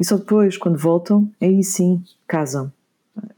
E 0.00 0.04
só 0.04 0.16
depois, 0.16 0.56
quando 0.56 0.76
voltam, 0.76 1.30
aí 1.40 1.62
sim 1.62 2.02
casam. 2.26 2.72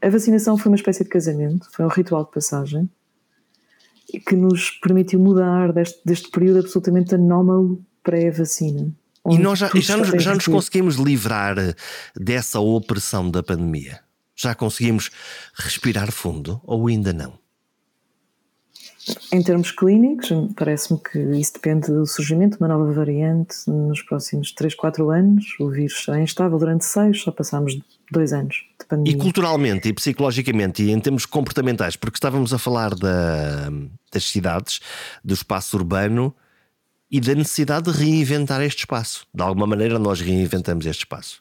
A 0.01 0.09
vacinação 0.09 0.57
foi 0.57 0.71
uma 0.71 0.75
espécie 0.75 1.03
de 1.03 1.09
casamento, 1.11 1.69
foi 1.71 1.85
um 1.85 1.89
ritual 1.89 2.25
de 2.25 2.31
passagem 2.31 2.89
que 4.27 4.35
nos 4.35 4.71
permitiu 4.71 5.19
mudar 5.19 5.71
deste, 5.71 6.01
deste 6.03 6.31
período 6.31 6.61
absolutamente 6.61 7.13
anómalo 7.13 7.79
pré-vacina. 8.01 8.91
E 9.29 9.37
nós 9.37 9.59
já, 9.59 9.69
já, 9.75 9.95
nos, 9.95 10.23
já 10.23 10.33
nos 10.33 10.47
conseguimos 10.47 10.95
livrar 10.95 11.55
dessa 12.15 12.59
opressão 12.59 13.29
da 13.29 13.43
pandemia? 13.43 13.99
Já 14.35 14.55
conseguimos 14.55 15.11
respirar 15.53 16.11
fundo 16.11 16.59
ou 16.63 16.87
ainda 16.87 17.13
não? 17.13 17.37
Em 19.31 19.41
termos 19.41 19.71
clínicos, 19.71 20.29
parece-me 20.55 20.99
que 20.99 21.19
isso 21.37 21.53
depende 21.53 21.87
do 21.87 22.05
surgimento 22.05 22.57
de 22.57 22.63
uma 22.63 22.67
nova 22.67 22.91
variante 22.91 23.55
nos 23.67 24.01
próximos 24.01 24.51
3, 24.51 24.75
4 24.75 25.09
anos. 25.09 25.55
O 25.59 25.69
vírus 25.69 26.03
será 26.03 26.19
instável 26.21 26.57
durante 26.57 26.85
6, 26.85 27.21
só 27.21 27.31
passámos 27.31 27.79
dois 28.11 28.33
anos 28.33 28.65
de 28.79 28.85
pandemia. 28.85 29.13
E 29.13 29.17
culturalmente 29.17 29.87
e 29.87 29.93
psicologicamente 29.93 30.83
e 30.83 30.91
em 30.91 30.99
termos 30.99 31.25
comportamentais, 31.25 31.95
porque 31.95 32.17
estávamos 32.17 32.53
a 32.53 32.57
falar 32.57 32.95
da, 32.95 33.69
das 34.11 34.23
cidades, 34.25 34.79
do 35.23 35.33
espaço 35.33 35.77
urbano 35.77 36.33
e 37.11 37.19
da 37.19 37.33
necessidade 37.33 37.91
de 37.91 37.97
reinventar 37.97 38.61
este 38.61 38.79
espaço. 38.79 39.25
De 39.33 39.41
alguma 39.41 39.65
maneira, 39.65 39.97
nós 39.97 40.21
reinventamos 40.21 40.85
este 40.85 41.01
espaço. 41.01 41.39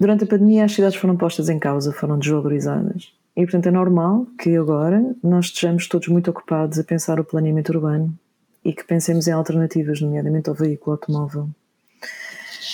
Durante 0.00 0.24
a 0.24 0.26
pandemia, 0.26 0.64
as 0.64 0.72
cidades 0.72 0.96
foram 0.98 1.16
postas 1.16 1.48
em 1.48 1.58
causa, 1.58 1.92
foram 1.92 2.18
desvalorizadas. 2.18 3.12
E, 3.36 3.42
portanto, 3.42 3.66
é 3.66 3.70
normal 3.70 4.26
que 4.38 4.54
agora 4.56 5.14
nós 5.22 5.46
estejamos 5.46 5.88
todos 5.88 6.08
muito 6.08 6.30
ocupados 6.30 6.78
a 6.78 6.84
pensar 6.84 7.18
o 7.18 7.24
planeamento 7.24 7.72
urbano 7.72 8.16
e 8.64 8.72
que 8.72 8.84
pensemos 8.84 9.26
em 9.26 9.32
alternativas, 9.32 10.00
nomeadamente 10.00 10.48
ao 10.48 10.54
veículo 10.54 10.92
automóvel. 10.92 11.48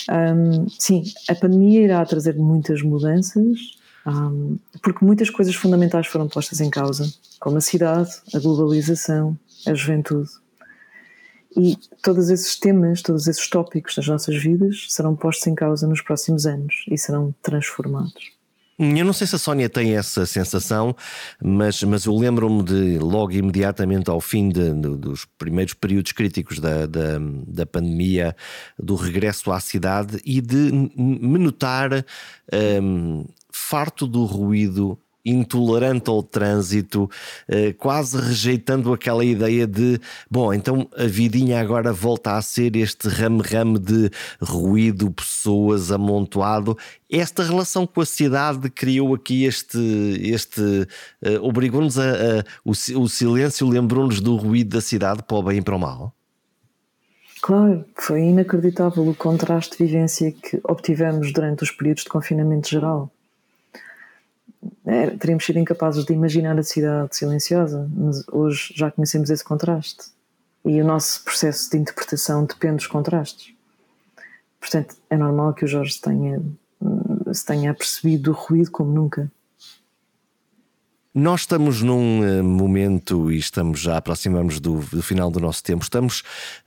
Um, 0.09 0.67
sim, 0.69 1.03
a 1.29 1.35
pandemia 1.35 1.81
irá 1.81 2.05
trazer 2.05 2.35
muitas 2.35 2.81
mudanças, 2.81 3.77
um, 4.05 4.57
porque 4.81 5.05
muitas 5.05 5.29
coisas 5.29 5.55
fundamentais 5.55 6.07
foram 6.07 6.27
postas 6.27 6.59
em 6.59 6.69
causa, 6.69 7.11
como 7.39 7.57
a 7.57 7.61
cidade, 7.61 8.11
a 8.33 8.39
globalização, 8.39 9.37
a 9.65 9.73
juventude. 9.73 10.29
E 11.57 11.77
todos 12.03 12.29
esses 12.29 12.59
temas, 12.59 13.01
todos 13.01 13.27
esses 13.27 13.49
tópicos 13.49 13.95
das 13.95 14.07
nossas 14.07 14.35
vidas 14.35 14.85
serão 14.89 15.15
postos 15.15 15.47
em 15.47 15.55
causa 15.55 15.87
nos 15.87 16.01
próximos 16.01 16.45
anos 16.45 16.85
e 16.89 16.97
serão 16.97 17.33
transformados. 17.41 18.38
Eu 18.79 19.03
não 19.03 19.11
sei 19.11 19.27
se 19.27 19.35
a 19.35 19.39
Sónia 19.39 19.67
tem 19.67 19.97
essa 19.97 20.25
sensação, 20.25 20.95
mas, 21.43 21.83
mas 21.83 22.05
eu 22.05 22.15
lembro-me 22.15 22.63
de 22.63 22.97
logo 22.97 23.33
imediatamente 23.33 24.09
ao 24.09 24.21
fim 24.21 24.47
de, 24.47 24.73
de, 24.73 24.95
dos 24.95 25.25
primeiros 25.37 25.73
períodos 25.73 26.13
críticos 26.13 26.59
da, 26.59 26.85
da, 26.85 27.19
da, 27.45 27.65
pandemia, 27.65 28.33
do 28.77 28.95
regresso 28.95 29.51
à 29.51 29.59
cidade 29.59 30.21
e 30.23 30.39
de 30.39 30.71
me 30.95 31.37
notar 31.37 32.05
um, 32.81 33.25
farto 33.51 34.07
do 34.07 34.23
ruído 34.23 34.97
intolerante 35.25 36.09
ao 36.09 36.23
trânsito, 36.23 37.09
eh, 37.47 37.73
quase 37.73 38.17
rejeitando 38.19 38.93
aquela 38.93 39.23
ideia 39.23 39.67
de, 39.67 39.99
bom, 40.29 40.53
então 40.53 40.87
a 40.97 41.05
vidinha 41.05 41.59
agora 41.59 41.91
volta 41.91 42.37
a 42.37 42.41
ser 42.41 42.75
este 42.75 43.07
rame-rame 43.07 43.79
de 43.79 44.09
ruído, 44.41 45.11
pessoas, 45.11 45.91
amontoado. 45.91 46.77
Esta 47.09 47.43
relação 47.43 47.85
com 47.85 48.01
a 48.01 48.05
cidade 48.05 48.69
criou 48.69 49.13
aqui 49.13 49.45
este, 49.45 49.79
este 50.23 50.61
uh, 50.61 50.87
obrigou-nos 51.41 51.97
a, 51.97 52.03
a 52.03 52.43
o, 52.63 52.71
o 52.71 53.09
silêncio 53.09 53.67
lembrou-nos 53.67 54.21
do 54.21 54.35
ruído 54.35 54.75
da 54.75 54.81
cidade 54.81 55.23
para 55.23 55.37
o 55.37 55.43
bem 55.43 55.57
e 55.57 55.61
para 55.61 55.75
o 55.75 55.79
mal. 55.79 56.13
Claro, 57.41 57.85
foi 57.95 58.21
inacreditável 58.21 59.07
o 59.07 59.15
contraste 59.15 59.77
de 59.77 59.85
vivência 59.85 60.31
que 60.31 60.59
obtivemos 60.63 61.31
durante 61.31 61.63
os 61.63 61.71
períodos 61.71 62.03
de 62.03 62.09
confinamento 62.09 62.69
geral 62.69 63.11
é, 64.85 65.11
teríamos 65.11 65.45
sido 65.45 65.59
incapazes 65.59 66.05
de 66.05 66.13
imaginar 66.13 66.57
a 66.57 66.63
cidade 66.63 67.15
silenciosa, 67.15 67.89
mas 67.95 68.27
hoje 68.29 68.73
já 68.75 68.91
conhecemos 68.91 69.29
esse 69.29 69.43
contraste. 69.43 70.05
E 70.65 70.81
o 70.81 70.85
nosso 70.85 71.23
processo 71.23 71.69
de 71.71 71.77
interpretação 71.77 72.45
depende 72.45 72.77
dos 72.77 72.87
contrastes. 72.87 73.53
Portanto, 74.59 74.95
é 75.09 75.15
normal 75.15 75.53
que 75.53 75.63
o 75.63 75.67
Jorge 75.67 75.99
tenha, 76.01 76.41
se 77.33 77.45
tenha 77.45 77.73
percebido 77.73 78.31
o 78.31 78.33
ruído 78.33 78.71
como 78.71 78.91
nunca. 78.91 79.31
Nós 81.13 81.41
estamos 81.41 81.81
num 81.81 82.23
eh, 82.23 82.43
momento 82.43 83.31
e 83.31 83.37
estamos 83.37 83.79
já 83.79 83.97
aproximamos 83.97 84.59
do, 84.59 84.79
do, 84.79 85.01
final 85.01 85.31
do 85.31 85.39
nosso 85.39 85.63
tempo. 85.63 85.81
Estamos 85.81 86.21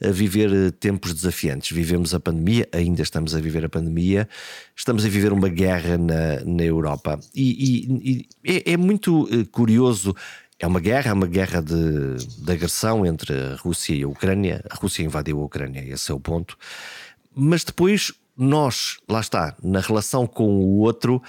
a 0.04 0.10
viver 0.10 0.52
eh, 0.52 0.70
tempos 0.72 1.14
desafiantes. 1.14 1.70
Vivemos 1.70 2.12
a 2.12 2.18
pandemia, 2.18 2.68
ainda 2.72 3.02
estamos 3.02 3.36
a 3.36 3.40
viver 3.40 3.64
a 3.64 3.68
pandemia. 3.68 4.28
Estamos 4.74 5.04
a 5.04 5.08
viver 5.08 5.32
uma 5.32 5.48
guerra 5.48 5.96
na, 5.96 6.40
na 6.44 6.64
Europa 6.64 7.20
e, 7.32 7.52
e, 7.52 8.26
e 8.44 8.52
é, 8.66 8.72
é, 8.72 8.76
muito 8.76 9.28
eh, 9.30 9.44
curioso. 9.44 10.12
É 10.58 10.66
uma 10.66 10.80
guerra, 10.80 11.10
é 11.10 11.12
uma 11.12 11.28
guerra 11.28 11.62
de, 11.62 12.16
de 12.16 12.52
agressão 12.52 13.06
entre 13.06 13.32
a 13.32 13.54
Rússia 13.54 13.94
e 13.94 14.02
a 14.02 14.08
Ucrânia. 14.08 14.64
A 14.68 14.74
Rússia 14.74 15.04
invadiu 15.04 15.40
a 15.40 15.44
Ucrânia, 15.44 15.84
esse 15.84 16.10
é 16.10 16.14
o 16.14 16.18
ponto. 16.18 16.58
Mas 17.32 17.62
depois 17.62 18.12
nós, 18.36 18.96
lá 19.08 19.20
está, 19.20 19.56
na 19.62 19.78
relação 19.78 20.26
com 20.26 20.48
o 20.48 20.78
outro. 20.78 21.22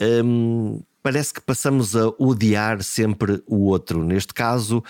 Hum, 0.00 0.80
parece 1.06 1.32
que 1.32 1.40
passamos 1.40 1.94
a 1.94 2.08
odiar 2.18 2.82
sempre 2.82 3.40
o 3.46 3.66
outro. 3.66 4.02
Neste 4.02 4.34
caso, 4.34 4.82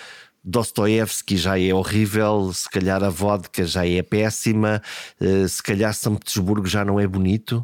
Dostoevsky 0.43 1.37
já 1.37 1.59
é 1.59 1.71
horrível, 1.71 2.51
se 2.51 2.67
calhar 2.67 3.03
a 3.03 3.09
vodka 3.11 3.63
já 3.63 3.85
é 3.85 4.01
péssima, 4.01 4.81
eh, 5.21 5.47
se 5.47 5.61
calhar 5.61 5.93
São 5.93 6.15
Petersburgo 6.15 6.65
já 6.65 6.83
não 6.83 6.99
é 6.99 7.05
bonito. 7.05 7.63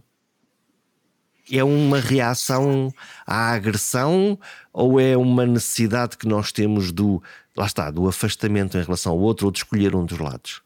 É 1.51 1.64
uma 1.64 1.99
reação 1.99 2.93
à 3.26 3.54
agressão 3.54 4.38
ou 4.72 4.99
é 4.99 5.18
uma 5.18 5.47
necessidade 5.47 6.16
que 6.16 6.28
nós 6.28 6.51
temos 6.51 6.91
do, 6.91 7.24
lá 7.58 7.66
está, 7.66 7.89
do 7.89 8.08
afastamento 8.08 8.78
em 8.78 8.84
relação 8.84 9.14
ao 9.14 9.20
outro 9.20 9.47
ou 9.47 9.51
de 9.51 9.58
escolher 9.58 9.95
um 9.95 10.06
dos 10.06 10.20
lados? 10.20 10.62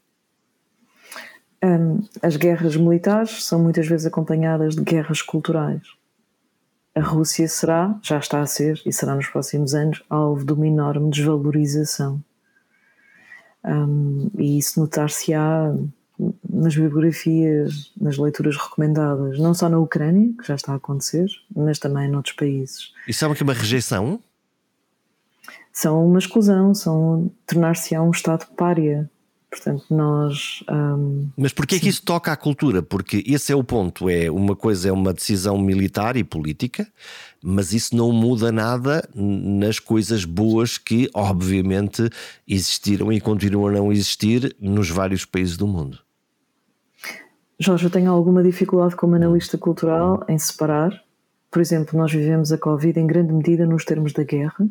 as 2.22 2.36
guerras 2.36 2.76
militares 2.76 3.44
são 3.44 3.60
muitas 3.60 3.88
vezes 3.88 4.06
acompanhadas 4.06 4.76
de 4.76 4.82
guerras 4.82 5.22
culturais 5.22 5.97
a 6.98 7.02
Rússia 7.02 7.48
será, 7.48 7.96
já 8.02 8.18
está 8.18 8.40
a 8.40 8.46
ser 8.46 8.82
e 8.84 8.92
será 8.92 9.14
nos 9.14 9.28
próximos 9.28 9.74
anos, 9.74 10.02
alvo 10.10 10.44
de 10.44 10.52
uma 10.52 10.66
enorme 10.66 11.10
desvalorização. 11.10 12.22
Um, 13.64 14.30
e 14.36 14.58
isso 14.58 14.80
notar-se-á 14.80 15.74
nas 16.48 16.74
biografias, 16.74 17.92
nas 18.00 18.18
leituras 18.18 18.56
recomendadas, 18.56 19.38
não 19.38 19.54
só 19.54 19.68
na 19.68 19.78
Ucrânia, 19.78 20.32
que 20.36 20.46
já 20.46 20.56
está 20.56 20.72
a 20.72 20.76
acontecer, 20.76 21.28
mas 21.54 21.78
também 21.78 22.10
noutros 22.10 22.34
países. 22.34 22.92
Isso 23.06 23.24
é 23.24 23.28
uma 23.28 23.52
rejeição? 23.52 24.20
São 25.72 26.04
uma 26.04 26.18
exclusão, 26.18 26.74
são 26.74 27.30
tornar-se-á 27.46 28.02
um 28.02 28.10
Estado 28.10 28.46
párea. 28.56 29.08
Portanto, 29.50 29.86
nós. 29.90 30.62
Um, 30.70 31.30
Mas 31.36 31.52
porquê 31.52 31.76
é 31.76 31.78
que 31.78 31.88
isso 31.88 32.02
toca 32.02 32.30
à 32.30 32.36
cultura? 32.36 32.82
Porque 32.82 33.24
esse 33.26 33.50
é 33.50 33.56
o 33.56 33.64
ponto. 33.64 34.08
É 34.10 34.30
uma 34.30 34.54
coisa 34.54 34.90
é 34.90 34.92
uma 34.92 35.12
decisão 35.14 35.56
militar 35.58 36.16
e 36.16 36.24
política, 36.24 36.86
mas 37.42 37.72
isso 37.72 37.96
não 37.96 38.12
muda 38.12 38.52
nada 38.52 39.08
nas 39.14 39.78
coisas 39.78 40.26
boas 40.26 40.76
que, 40.76 41.08
obviamente, 41.14 42.10
existiram 42.46 43.10
e 43.10 43.20
continuam 43.20 43.68
a 43.68 43.72
não 43.72 43.90
existir 43.90 44.54
nos 44.60 44.90
vários 44.90 45.24
países 45.24 45.56
do 45.56 45.66
mundo. 45.66 45.98
Jorge, 47.58 47.86
eu 47.86 47.90
tenho 47.90 48.12
alguma 48.12 48.42
dificuldade 48.42 48.94
como 48.96 49.14
analista 49.14 49.56
cultural 49.56 50.24
em 50.28 50.38
separar. 50.38 51.02
Por 51.50 51.62
exemplo, 51.62 51.98
nós 51.98 52.12
vivemos 52.12 52.52
a 52.52 52.58
Covid 52.58 53.00
em 53.00 53.06
grande 53.06 53.32
medida 53.32 53.66
nos 53.66 53.84
termos 53.84 54.12
da 54.12 54.22
guerra. 54.22 54.68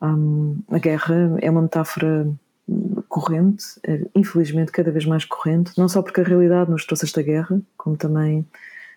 Um, 0.00 0.58
a 0.70 0.78
guerra 0.78 1.36
é 1.40 1.50
uma 1.50 1.62
metáfora 1.62 2.32
corrente, 3.16 3.64
eh, 3.82 4.02
infelizmente 4.14 4.70
cada 4.70 4.90
vez 4.90 5.06
mais 5.06 5.24
corrente, 5.24 5.72
não 5.78 5.88
só 5.88 6.02
porque 6.02 6.20
a 6.20 6.24
realidade 6.24 6.70
nos 6.70 6.84
trouxe 6.84 7.06
esta 7.06 7.22
guerra, 7.22 7.58
como 7.74 7.96
também 7.96 8.46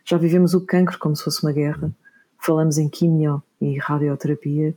já 0.04 0.18
vivemos 0.18 0.54
o 0.54 0.60
cancro 0.60 1.00
como 1.00 1.16
se 1.16 1.24
fosse 1.24 1.42
uma 1.42 1.54
guerra. 1.54 1.90
Falamos 2.38 2.78
em 2.78 2.90
quimio 2.90 3.42
e 3.62 3.78
radioterapia 3.78 4.76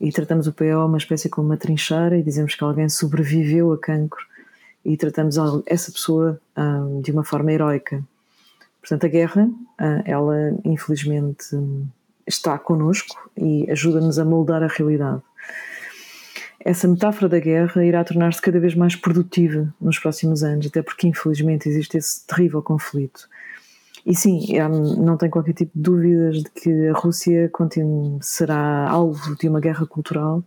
e 0.00 0.10
tratamos 0.10 0.48
o 0.48 0.52
PO 0.52 0.86
uma 0.86 0.98
espécie 0.98 1.28
como 1.28 1.46
uma 1.46 1.56
trincheira 1.56 2.18
e 2.18 2.22
dizemos 2.24 2.56
que 2.56 2.64
alguém 2.64 2.88
sobreviveu 2.88 3.72
a 3.72 3.78
cancro 3.78 4.26
e 4.84 4.96
tratamos 4.96 5.36
essa 5.66 5.92
pessoa 5.92 6.40
um, 6.56 7.00
de 7.00 7.12
uma 7.12 7.22
forma 7.22 7.52
heroica. 7.52 8.02
Portanto, 8.80 9.06
a 9.06 9.08
guerra, 9.08 9.44
uh, 9.44 10.02
ela 10.04 10.34
infelizmente 10.64 11.46
está 12.26 12.58
connosco 12.58 13.30
e 13.36 13.70
ajuda-nos 13.70 14.18
a 14.18 14.24
moldar 14.24 14.64
a 14.64 14.66
realidade 14.66 15.22
essa 16.64 16.88
metáfora 16.88 17.28
da 17.28 17.38
guerra 17.38 17.84
irá 17.84 18.02
tornar-se 18.02 18.40
cada 18.40 18.58
vez 18.58 18.74
mais 18.74 18.96
produtiva 18.96 19.72
nos 19.78 19.98
próximos 19.98 20.42
anos, 20.42 20.66
até 20.66 20.80
porque 20.80 21.06
infelizmente 21.06 21.68
existe 21.68 21.98
esse 21.98 22.26
terrível 22.26 22.62
conflito. 22.62 23.28
E 24.06 24.14
sim, 24.14 24.46
não 24.98 25.18
tenho 25.18 25.30
qualquer 25.30 25.52
tipo 25.52 25.72
de 25.74 25.82
dúvidas 25.82 26.42
de 26.42 26.50
que 26.50 26.88
a 26.88 26.94
Rússia 26.94 27.50
será 28.22 28.88
alvo 28.88 29.36
de 29.36 29.48
uma 29.48 29.60
guerra 29.60 29.86
cultural 29.86 30.42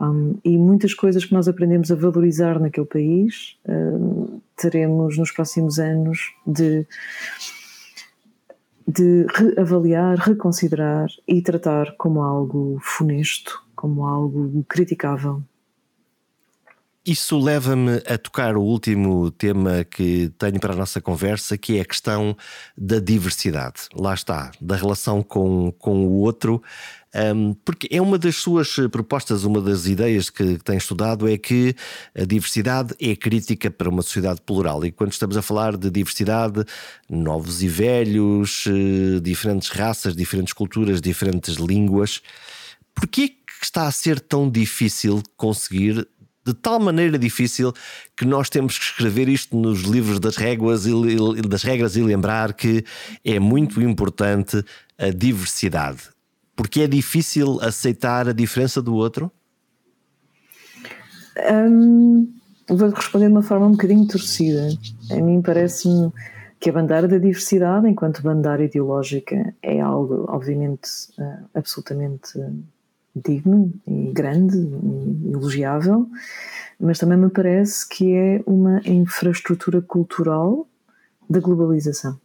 um, 0.00 0.36
e 0.44 0.58
muitas 0.58 0.92
coisas 0.94 1.24
que 1.24 1.32
nós 1.32 1.48
aprendemos 1.48 1.90
a 1.90 1.94
valorizar 1.94 2.60
naquele 2.60 2.86
país 2.86 3.56
um, 3.68 4.40
teremos 4.56 5.16
nos 5.16 5.30
próximos 5.30 5.78
anos 5.78 6.32
de, 6.46 6.86
de 8.86 9.26
reavaliar, 9.34 10.18
reconsiderar 10.18 11.08
e 11.26 11.40
tratar 11.40 11.94
como 11.96 12.22
algo 12.22 12.78
funesto 12.82 13.65
como 13.76 14.06
algo 14.06 14.64
criticável. 14.68 15.42
Isso 17.06 17.38
leva-me 17.38 18.02
a 18.04 18.18
tocar 18.18 18.56
o 18.56 18.62
último 18.62 19.30
tema 19.30 19.84
que 19.84 20.28
tenho 20.36 20.58
para 20.58 20.72
a 20.72 20.76
nossa 20.76 21.00
conversa, 21.00 21.56
que 21.56 21.78
é 21.78 21.82
a 21.82 21.84
questão 21.84 22.36
da 22.76 22.98
diversidade. 22.98 23.82
Lá 23.94 24.12
está, 24.12 24.50
da 24.60 24.74
relação 24.74 25.22
com, 25.22 25.70
com 25.78 26.04
o 26.04 26.14
outro, 26.14 26.60
um, 27.14 27.54
porque 27.64 27.86
é 27.92 28.02
uma 28.02 28.18
das 28.18 28.34
suas 28.34 28.74
propostas, 28.90 29.44
uma 29.44 29.60
das 29.60 29.86
ideias 29.86 30.28
que 30.28 30.58
tem 30.58 30.76
estudado 30.76 31.28
é 31.28 31.38
que 31.38 31.76
a 32.12 32.24
diversidade 32.24 32.92
é 33.00 33.14
crítica 33.14 33.70
para 33.70 33.88
uma 33.88 34.02
sociedade 34.02 34.40
plural. 34.40 34.84
E 34.84 34.90
quando 34.90 35.12
estamos 35.12 35.36
a 35.36 35.42
falar 35.42 35.76
de 35.76 35.88
diversidade, 35.88 36.64
novos 37.08 37.62
e 37.62 37.68
velhos, 37.68 38.64
eh, 38.66 39.20
diferentes 39.20 39.68
raças, 39.68 40.16
diferentes 40.16 40.52
culturas, 40.52 41.00
diferentes 41.00 41.54
línguas, 41.54 42.20
porquê 42.96 43.36
está 43.66 43.86
a 43.86 43.92
ser 43.92 44.20
tão 44.20 44.48
difícil 44.48 45.22
conseguir, 45.36 46.06
de 46.44 46.54
tal 46.54 46.78
maneira 46.78 47.18
difícil 47.18 47.72
que 48.16 48.24
nós 48.24 48.48
temos 48.48 48.78
que 48.78 48.84
escrever 48.84 49.28
isto 49.28 49.56
nos 49.56 49.82
livros 49.82 50.20
das 50.20 50.36
regras 50.36 50.86
e, 50.86 51.42
das 51.42 51.62
regras 51.62 51.96
e 51.96 52.02
lembrar 52.02 52.54
que 52.54 52.84
é 53.24 53.38
muito 53.40 53.82
importante 53.82 54.64
a 54.96 55.10
diversidade. 55.10 56.02
Porque 56.54 56.82
é 56.82 56.86
difícil 56.86 57.58
aceitar 57.60 58.28
a 58.28 58.32
diferença 58.32 58.80
do 58.80 58.94
outro? 58.94 59.30
Hum, 61.50 62.32
vou 62.68 62.90
responder 62.90 63.26
de 63.26 63.32
uma 63.32 63.42
forma 63.42 63.66
um 63.66 63.72
bocadinho 63.72 64.06
torcida. 64.06 64.68
A 65.10 65.16
mim 65.16 65.42
parece-me 65.42 66.10
que 66.58 66.70
a 66.70 66.72
bandeira 66.72 67.06
da 67.06 67.18
diversidade, 67.18 67.88
enquanto 67.88 68.22
bandeira 68.22 68.64
ideológica, 68.64 69.54
é 69.62 69.80
algo, 69.80 70.24
obviamente, 70.28 70.88
uh, 71.18 71.48
absolutamente 71.54 72.38
digno 73.24 73.72
e 73.86 74.12
grande 74.12 74.58
e 74.58 75.32
elogiável, 75.32 76.08
mas 76.78 76.98
também 76.98 77.18
me 77.18 77.30
parece 77.30 77.88
que 77.88 78.14
é 78.14 78.42
uma 78.46 78.80
infraestrutura 78.84 79.80
cultural 79.80 80.68
da 81.28 81.40
globalização. 81.40 82.18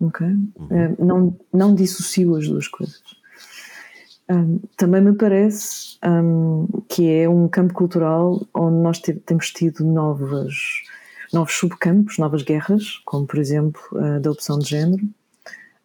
Ok? 0.00 0.26
Uhum. 0.26 0.48
Eh, 0.70 0.94
não, 0.98 1.36
não 1.52 1.74
dissocio 1.74 2.34
as 2.34 2.48
duas 2.48 2.66
coisas. 2.66 3.02
Um, 4.30 4.60
também 4.76 5.02
me 5.02 5.12
parece 5.12 5.98
um, 6.04 6.66
que 6.88 7.10
é 7.10 7.28
um 7.28 7.48
campo 7.48 7.74
cultural 7.74 8.46
onde 8.54 8.76
nós 8.76 8.98
te, 9.00 9.12
temos 9.12 9.50
tido 9.50 9.84
novas, 9.84 10.54
novos 11.32 11.54
subcampos, 11.54 12.16
novas 12.16 12.42
guerras, 12.42 13.00
como 13.04 13.26
por 13.26 13.40
exemplo 13.40 13.80
a 13.98 14.20
da 14.20 14.30
opção 14.30 14.60
de 14.60 14.68
género 14.68 15.02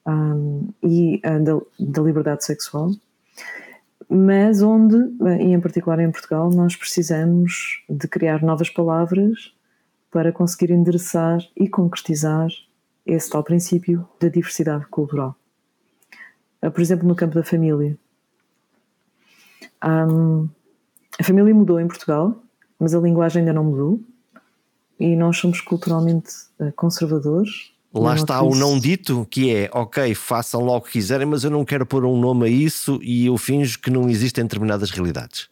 um, 0.05 0.67
e 0.83 1.19
a 1.23 1.39
da, 1.39 1.59
da 1.79 2.01
liberdade 2.03 2.45
sexual, 2.45 2.91
mas 4.09 4.61
onde, 4.61 4.95
e 5.39 5.53
em 5.53 5.59
particular 5.59 5.99
em 5.99 6.11
Portugal, 6.11 6.49
nós 6.49 6.75
precisamos 6.75 7.83
de 7.89 8.07
criar 8.07 8.41
novas 8.41 8.69
palavras 8.69 9.53
para 10.11 10.31
conseguir 10.31 10.71
endereçar 10.71 11.39
e 11.55 11.67
concretizar 11.67 12.47
esse 13.05 13.29
tal 13.29 13.43
princípio 13.43 14.07
da 14.19 14.29
diversidade 14.29 14.85
cultural. 14.87 15.35
Ah, 16.61 16.71
por 16.71 16.81
exemplo, 16.81 17.07
no 17.07 17.15
campo 17.15 17.35
da 17.35 17.43
família. 17.43 17.97
Um, 19.83 20.49
a 21.19 21.23
família 21.23 21.53
mudou 21.53 21.79
em 21.79 21.87
Portugal, 21.87 22.41
mas 22.79 22.95
a 22.95 22.99
linguagem 22.99 23.41
ainda 23.41 23.53
não 23.53 23.65
mudou 23.65 23.99
e 24.99 25.15
nós 25.15 25.37
somos 25.37 25.61
culturalmente 25.61 26.31
ah, 26.59 26.71
conservadores 26.75 27.74
Lá 27.97 28.13
está 28.13 28.41
o 28.41 28.53
não 28.53 28.77
dito, 28.77 29.25
que 29.29 29.55
é 29.55 29.69
ok, 29.73 30.13
façam 30.13 30.61
logo 30.61 30.79
o 30.79 30.81
que 30.81 30.91
quiserem, 30.91 31.25
mas 31.25 31.45
eu 31.45 31.49
não 31.49 31.63
quero 31.63 31.85
pôr 31.85 32.03
um 32.03 32.19
nome 32.19 32.45
a 32.45 32.49
isso 32.49 32.99
e 33.01 33.25
eu 33.25 33.37
finjo 33.37 33.79
que 33.79 33.89
não 33.89 34.09
existem 34.09 34.43
determinadas 34.43 34.91
realidades. 34.91 35.49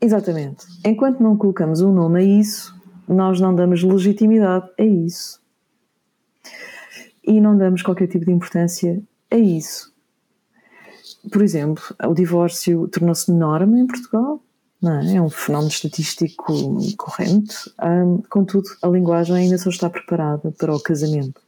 Exatamente. 0.00 0.64
Enquanto 0.82 1.22
não 1.22 1.36
colocamos 1.36 1.82
um 1.82 1.92
nome 1.92 2.20
a 2.20 2.22
isso, 2.22 2.74
nós 3.06 3.38
não 3.38 3.54
damos 3.54 3.82
legitimidade 3.82 4.66
a 4.78 4.82
isso. 4.82 5.40
E 7.22 7.38
não 7.38 7.56
damos 7.58 7.82
qualquer 7.82 8.06
tipo 8.06 8.24
de 8.24 8.32
importância 8.32 9.02
a 9.30 9.36
isso. 9.36 9.92
Por 11.30 11.42
exemplo, 11.42 11.82
o 12.02 12.14
divórcio 12.14 12.88
tornou-se 12.88 13.30
norma 13.30 13.78
em 13.78 13.86
Portugal, 13.86 14.40
é? 14.82 15.16
é? 15.16 15.20
um 15.20 15.28
fenómeno 15.28 15.70
estatístico 15.70 16.78
corrente, 16.96 17.54
contudo, 18.30 18.68
a 18.82 18.88
linguagem 18.88 19.36
ainda 19.36 19.58
só 19.58 19.68
está 19.68 19.90
preparada 19.90 20.50
para 20.52 20.74
o 20.74 20.80
casamento. 20.80 21.47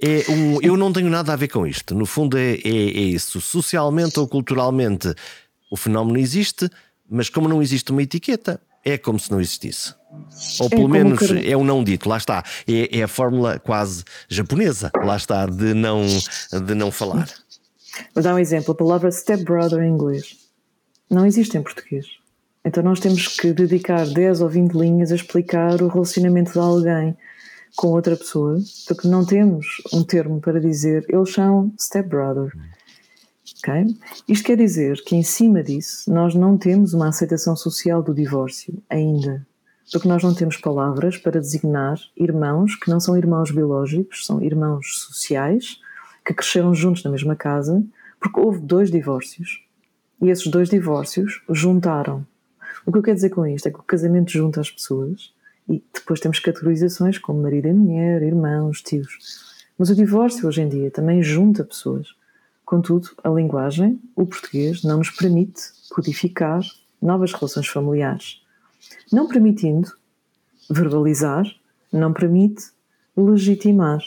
É 0.00 0.30
um, 0.30 0.60
eu 0.60 0.76
não 0.76 0.92
tenho 0.92 1.08
nada 1.08 1.32
a 1.32 1.36
ver 1.36 1.48
com 1.48 1.66
isto. 1.66 1.94
No 1.94 2.04
fundo, 2.04 2.36
é, 2.36 2.54
é, 2.54 2.68
é, 2.68 3.00
isso. 3.00 3.40
Socialmente 3.40 4.20
ou 4.20 4.28
culturalmente, 4.28 5.14
o 5.70 5.76
fenómeno 5.76 6.18
existe, 6.18 6.68
mas 7.08 7.30
como 7.30 7.48
não 7.48 7.62
existe 7.62 7.90
uma 7.90 8.02
etiqueta, 8.02 8.60
é 8.84 8.98
como 8.98 9.18
se 9.18 9.30
não 9.30 9.40
existisse. 9.40 9.94
Ou 10.60 10.66
é 10.66 10.70
pelo 10.70 10.84
é 10.84 10.88
menos 10.88 11.20
é 11.30 11.56
um 11.56 11.64
não 11.64 11.82
dito, 11.82 12.08
lá 12.08 12.18
está. 12.18 12.44
É, 12.68 12.98
é, 12.98 13.02
a 13.02 13.08
fórmula 13.08 13.58
quase 13.58 14.04
japonesa, 14.28 14.90
lá 15.02 15.16
está, 15.16 15.46
de 15.46 15.74
não, 15.74 16.06
de 16.06 16.74
não 16.74 16.90
falar. 16.90 17.28
Vou 18.14 18.22
dar 18.22 18.34
um 18.34 18.38
exemplo: 18.38 18.72
a 18.72 18.74
palavra 18.74 19.10
stepbrother 19.10 19.82
em 19.82 19.90
inglês 19.90 20.36
não 21.10 21.26
existe 21.26 21.56
em 21.56 21.62
português. 21.62 22.06
Então 22.64 22.82
nós 22.82 23.00
temos 23.00 23.28
que 23.28 23.52
dedicar 23.52 24.06
10 24.06 24.40
ou 24.40 24.48
20 24.48 24.72
linhas 24.72 25.12
a 25.12 25.14
explicar 25.14 25.80
o 25.80 25.88
relacionamento 25.88 26.52
de 26.52 26.58
alguém 26.58 27.16
com 27.74 27.88
outra 27.88 28.16
pessoa, 28.16 28.58
porque 28.86 29.08
não 29.08 29.24
temos 29.24 29.66
um 29.92 30.02
termo 30.02 30.40
para 30.40 30.60
dizer 30.60 31.04
eles 31.08 31.32
são 31.32 31.72
stepbrother. 31.78 32.52
Okay? 33.58 33.86
Isto 34.28 34.46
quer 34.46 34.56
dizer 34.56 35.02
que 35.04 35.16
em 35.16 35.22
cima 35.22 35.62
disso 35.62 36.10
nós 36.12 36.34
não 36.34 36.56
temos 36.56 36.94
uma 36.94 37.08
aceitação 37.08 37.56
social 37.56 38.02
do 38.02 38.14
divórcio 38.14 38.82
ainda, 38.88 39.46
porque 39.92 40.08
nós 40.08 40.22
não 40.22 40.34
temos 40.34 40.56
palavras 40.56 41.16
para 41.16 41.40
designar 41.40 41.98
irmãos 42.16 42.76
que 42.76 42.90
não 42.90 43.00
são 43.00 43.16
irmãos 43.16 43.50
biológicos, 43.50 44.26
são 44.26 44.42
irmãos 44.42 45.06
sociais 45.06 45.80
que 46.24 46.34
cresceram 46.34 46.74
juntos 46.74 47.04
na 47.04 47.10
mesma 47.10 47.36
casa, 47.36 47.82
porque 48.20 48.40
houve 48.40 48.60
dois 48.60 48.90
divórcios 48.90 49.62
e 50.20 50.28
esses 50.28 50.46
dois 50.48 50.68
divórcios 50.68 51.42
juntaram. 51.50 52.26
O 52.84 52.92
que 52.92 52.98
eu 52.98 53.02
quero 53.02 53.16
dizer 53.16 53.30
com 53.30 53.46
isto 53.46 53.68
é 53.68 53.70
que 53.70 53.78
o 53.78 53.82
casamento 53.82 54.30
junta 54.30 54.60
as 54.60 54.70
pessoas 54.70 55.32
e 55.68 55.82
depois 55.92 56.20
temos 56.20 56.38
categorizações 56.38 57.18
como 57.18 57.42
marido 57.42 57.68
e 57.68 57.72
mulher, 57.72 58.22
irmãos, 58.22 58.82
tios. 58.82 59.54
Mas 59.78 59.90
o 59.90 59.94
divórcio 59.94 60.46
hoje 60.46 60.62
em 60.62 60.68
dia 60.68 60.90
também 60.90 61.22
junta 61.22 61.64
pessoas. 61.64 62.14
Contudo, 62.64 63.10
a 63.22 63.28
linguagem, 63.28 64.00
o 64.14 64.26
português, 64.26 64.82
não 64.82 64.98
nos 64.98 65.10
permite 65.10 65.60
codificar 65.90 66.60
novas 67.00 67.32
relações 67.32 67.68
familiares. 67.68 68.42
não 69.12 69.28
permitindo 69.28 69.92
verbalizar, 70.70 71.44
não 71.92 72.12
permite 72.12 72.64
legitimar. 73.16 74.00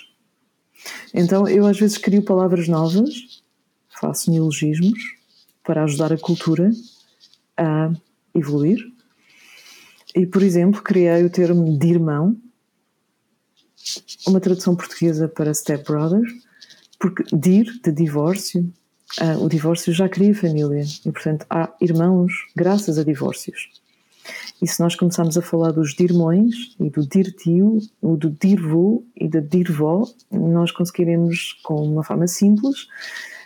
Então 1.14 1.48
eu 1.48 1.66
às 1.66 1.80
vezes 1.80 1.98
crio 1.98 2.24
palavras 2.24 2.68
novas, 2.68 3.42
faço 4.00 4.32
neologismos 4.32 5.00
para 5.64 5.84
ajudar 5.84 6.14
a 6.14 6.18
cultura 6.18 6.72
a 7.58 7.92
evoluir. 8.34 8.80
E, 10.16 10.26
por 10.26 10.42
exemplo, 10.42 10.82
criei 10.82 11.24
o 11.24 11.30
termo 11.30 11.78
de 11.78 11.88
irmão, 11.88 12.36
uma 14.28 14.40
tradução 14.40 14.76
portuguesa 14.76 15.28
para 15.28 15.54
step 15.54 15.84
brother, 15.84 16.24
porque 17.00 17.24
dir, 17.36 17.80
de 17.82 17.92
divórcio, 17.92 18.72
uh, 19.22 19.44
o 19.44 19.48
divórcio 19.48 19.94
já 19.94 20.10
cria 20.10 20.36
família 20.36 20.84
e, 21.06 21.12
portanto, 21.12 21.46
há 21.50 21.74
irmãos 21.80 22.34
graças 22.56 22.98
a 22.98 23.04
divórcios. 23.04 23.70
E 24.62 24.68
se 24.68 24.82
nós 24.82 24.96
começarmos 24.96 25.38
a 25.38 25.42
falar 25.42 25.72
dos 25.72 25.94
dirmões 25.94 26.76
e 26.80 26.90
do 26.90 27.08
dir-tio, 27.08 27.80
o 28.02 28.18
do 28.18 28.30
dir-vô 28.30 29.04
e 29.16 29.28
da 29.28 29.40
dir-vó, 29.40 30.06
nós 30.32 30.72
conseguiremos, 30.72 31.54
com 31.64 31.82
uma 31.82 32.04
forma 32.04 32.28
simples, 32.28 32.88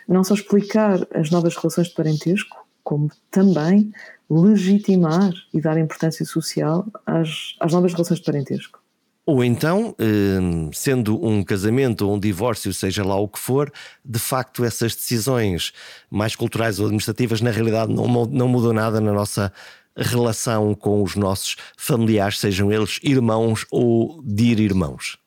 não 0.08 0.24
só 0.24 0.34
explicar 0.34 1.06
as 1.14 1.30
novas 1.30 1.56
relações 1.56 1.88
de 1.88 1.94
parentesco, 1.94 2.66
como 2.82 3.10
também 3.30 3.92
legitimar 4.28 5.32
e 5.52 5.60
dar 5.60 5.78
importância 5.78 6.24
social 6.24 6.86
às, 7.06 7.54
às 7.60 7.72
novas 7.72 7.92
relações 7.92 8.18
de 8.18 8.24
parentesco. 8.24 8.82
Ou 9.26 9.42
então, 9.42 9.94
hum, 9.98 10.70
sendo 10.72 11.24
um 11.24 11.42
casamento 11.42 12.06
ou 12.06 12.14
um 12.14 12.20
divórcio, 12.20 12.74
seja 12.74 13.02
lá 13.02 13.16
o 13.16 13.26
que 13.26 13.38
for, 13.38 13.72
de 14.04 14.18
facto 14.18 14.64
essas 14.64 14.94
decisões 14.94 15.72
mais 16.10 16.36
culturais 16.36 16.78
ou 16.78 16.86
administrativas, 16.86 17.40
na 17.40 17.50
realidade, 17.50 17.92
não, 17.92 18.06
não 18.26 18.48
mudam 18.48 18.74
nada 18.74 19.00
na 19.00 19.12
nossa 19.12 19.50
relação 19.96 20.74
com 20.74 21.02
os 21.02 21.16
nossos 21.16 21.56
familiares, 21.76 22.38
sejam 22.38 22.70
eles 22.70 23.00
irmãos 23.02 23.64
ou 23.70 24.20
dir-irmãos. 24.22 25.18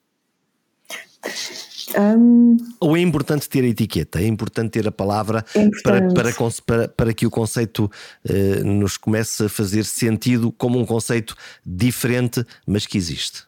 Um, 1.96 2.58
Ou 2.82 2.98
é 2.98 3.00
importante 3.00 3.48
ter 3.48 3.64
a 3.64 3.68
etiqueta? 3.68 4.20
É 4.20 4.28
importante 4.28 4.72
ter 4.72 4.88
a 4.88 4.92
palavra 4.92 5.46
é 5.56 5.70
para, 5.82 6.08
para, 6.14 6.34
para, 6.66 6.88
para, 6.90 7.14
que 7.14 7.26
o 7.26 7.30
conceito 7.30 7.90
uh, 8.30 8.64
nos 8.66 8.98
comece 8.98 9.46
a 9.46 9.50
fazer 9.50 9.86
sentido 9.86 10.52
como 10.52 10.78
um 10.80 10.86
conceito 10.86 11.36
diferente, 11.66 12.46
mas 12.66 12.86
que 12.86 12.98
existe. 12.98 13.46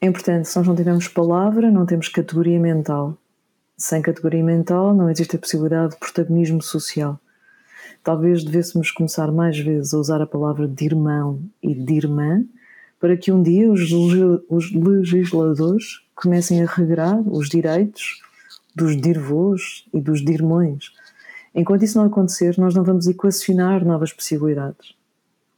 É 0.00 0.06
importante, 0.06 0.48
se 0.48 0.56
nós 0.56 0.66
não 0.66 0.76
tivermos 0.76 1.08
palavra, 1.08 1.70
não 1.70 1.84
temos 1.84 2.08
categoria 2.08 2.58
mental. 2.58 3.18
Sem 3.76 4.00
categoria 4.00 4.42
mental 4.42 4.94
não 4.94 5.10
existe 5.10 5.36
a 5.36 5.38
possibilidade 5.38 5.92
de 5.92 5.98
protagonismo 5.98 6.62
social. 6.62 7.18
Talvez 8.02 8.44
devêssemos 8.44 8.90
começar 8.90 9.30
mais 9.30 9.58
vezes 9.58 9.92
a 9.92 9.98
usar 9.98 10.22
a 10.22 10.26
palavra 10.26 10.66
de 10.66 10.84
irmão 10.84 11.40
e 11.62 11.74
de 11.74 11.94
irmã 11.94 12.44
para 12.98 13.16
que 13.16 13.32
um 13.32 13.42
dia 13.42 13.70
os, 13.70 13.90
os 14.48 14.72
legisladores 14.72 16.00
comecem 16.22 16.62
a 16.62 16.66
regrar 16.66 17.20
os 17.26 17.48
direitos 17.48 18.20
dos 18.74 18.96
dirvôs 18.96 19.84
e 19.92 20.00
dos 20.00 20.24
dirmões. 20.24 20.92
Enquanto 21.54 21.84
isso 21.84 21.98
não 21.98 22.06
acontecer, 22.06 22.56
nós 22.58 22.74
não 22.74 22.84
vamos 22.84 23.06
equacionar 23.06 23.84
novas 23.84 24.12
possibilidades. 24.12 24.94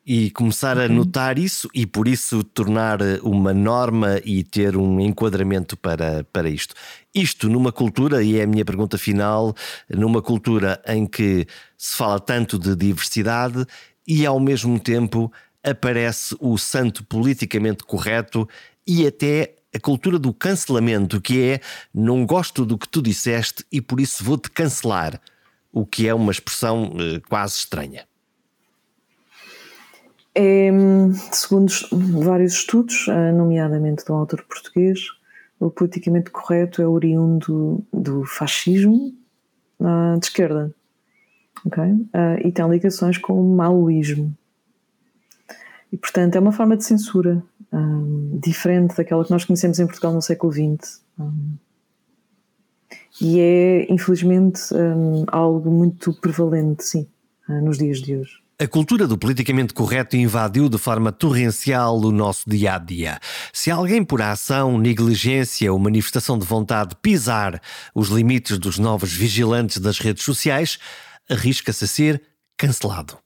E 0.07 0.31
começar 0.33 0.77
a 0.79 0.89
notar 0.89 1.39
isso 1.39 1.69
e 1.73 1.87
por 1.87 2.07
isso 2.09 2.45
tornar 2.45 2.99
uma 3.23 3.55
norma 3.55 4.21
e 4.23 4.45
ter 4.45 4.77
um 4.77 5.01
enquadramento 5.01 5.79
para, 5.79 6.25
para 6.31 6.49
isto. 6.49 6.75
Isto 7.15 7.49
numa 7.49 7.73
cultura, 7.73 8.23
e 8.23 8.39
é 8.39 8.43
a 8.43 8.47
minha 8.47 8.65
pergunta 8.65 8.99
final, 8.99 9.55
numa 9.89 10.21
cultura 10.21 10.83
em 10.87 11.07
que 11.07 11.47
se 11.79 11.97
fala 11.97 12.21
tanto 12.21 12.59
de 12.59 12.77
diversidade 12.77 13.65
e 14.07 14.27
ao 14.27 14.39
mesmo 14.39 14.79
tempo 14.79 15.33
aparece 15.63 16.37
o 16.39 16.59
santo 16.59 17.03
politicamente 17.05 17.85
correto 17.85 18.47
e 18.87 19.07
até 19.07 19.55
a 19.75 19.81
cultura 19.81 20.19
do 20.19 20.33
cancelamento, 20.33 21.21
que 21.21 21.43
é 21.43 21.61
não 21.93 22.25
gosto 22.25 22.65
do 22.65 22.79
que 22.79 22.89
tu 22.89 23.03
disseste 23.03 23.65
e 23.73 23.81
por 23.81 24.01
isso 24.01 24.23
vou-te 24.23 24.51
cancelar, 24.51 25.21
o 25.73 25.85
que 25.85 26.07
é 26.07 26.15
uma 26.15 26.31
expressão 26.31 26.93
eh, 26.97 27.21
quase 27.29 27.57
estranha. 27.57 28.07
É, 30.37 30.71
segundo 31.33 31.73
vários 32.23 32.55
estudos, 32.55 33.07
eh, 33.09 33.33
nomeadamente 33.33 34.05
de 34.05 34.13
um 34.13 34.17
autor 34.17 34.45
português, 34.45 35.01
o 35.59 35.71
politicamente 35.71 36.31
correto 36.31 36.83
é 36.83 36.87
oriundo 36.87 37.85
do 37.93 38.25
fascismo 38.25 39.15
uh, 39.81 40.19
de 40.19 40.27
esquerda. 40.27 40.75
Okay? 41.65 41.93
Uh, 41.93 42.47
e 42.47 42.53
tem 42.53 42.69
ligações 42.69 43.17
com 43.17 43.41
o 43.41 43.57
maoísmo. 43.57 44.37
E, 45.93 45.97
portanto, 45.97 46.35
é 46.35 46.41
uma 46.41 46.53
forma 46.53 46.77
de 46.77 46.85
censura 46.85 47.43
um, 47.75 48.39
diferente 48.41 48.97
daquela 48.97 49.25
que 49.25 49.31
nós 49.31 49.45
conhecemos 49.45 49.79
em 49.79 49.87
Portugal 49.87 50.13
no 50.13 50.23
século 50.23 50.53
XX. 50.53 51.03
Um, 51.19 51.57
e 53.21 53.41
é, 53.41 53.93
infelizmente, 53.93 54.63
um, 54.73 55.25
algo 55.29 55.71
muito 55.71 56.13
prevalente, 56.21 56.85
sim, 56.85 57.07
uh, 57.49 57.61
nos 57.61 57.79
dias 57.79 58.01
de 58.01 58.17
hoje. 58.17 58.45
A 58.61 58.69
cultura 58.69 59.09
do 59.09 59.19
politicamente 59.19 59.75
correto 59.75 60.17
invadiu 60.17 60.69
de 60.69 60.79
forma 60.79 61.11
torrencial 61.11 61.99
o 61.99 62.13
nosso 62.13 62.49
dia 62.49 62.77
a 62.77 62.79
dia. 62.79 63.19
Se 63.53 63.69
alguém, 63.69 64.05
por 64.05 64.23
ação, 64.23 64.79
negligência 64.79 65.73
ou 65.73 65.79
manifestação 65.79 66.39
de 66.39 66.47
vontade, 66.47 66.95
pisar 67.03 67.61
os 67.93 68.09
limites 68.11 68.57
dos 68.57 68.79
novos 68.79 69.13
vigilantes 69.13 69.79
das 69.79 69.99
redes 69.99 70.23
sociais, 70.23 70.79
arrisca-se 71.29 71.85
a 71.85 71.89
ser 71.89 72.23
cancelado. 72.57 73.24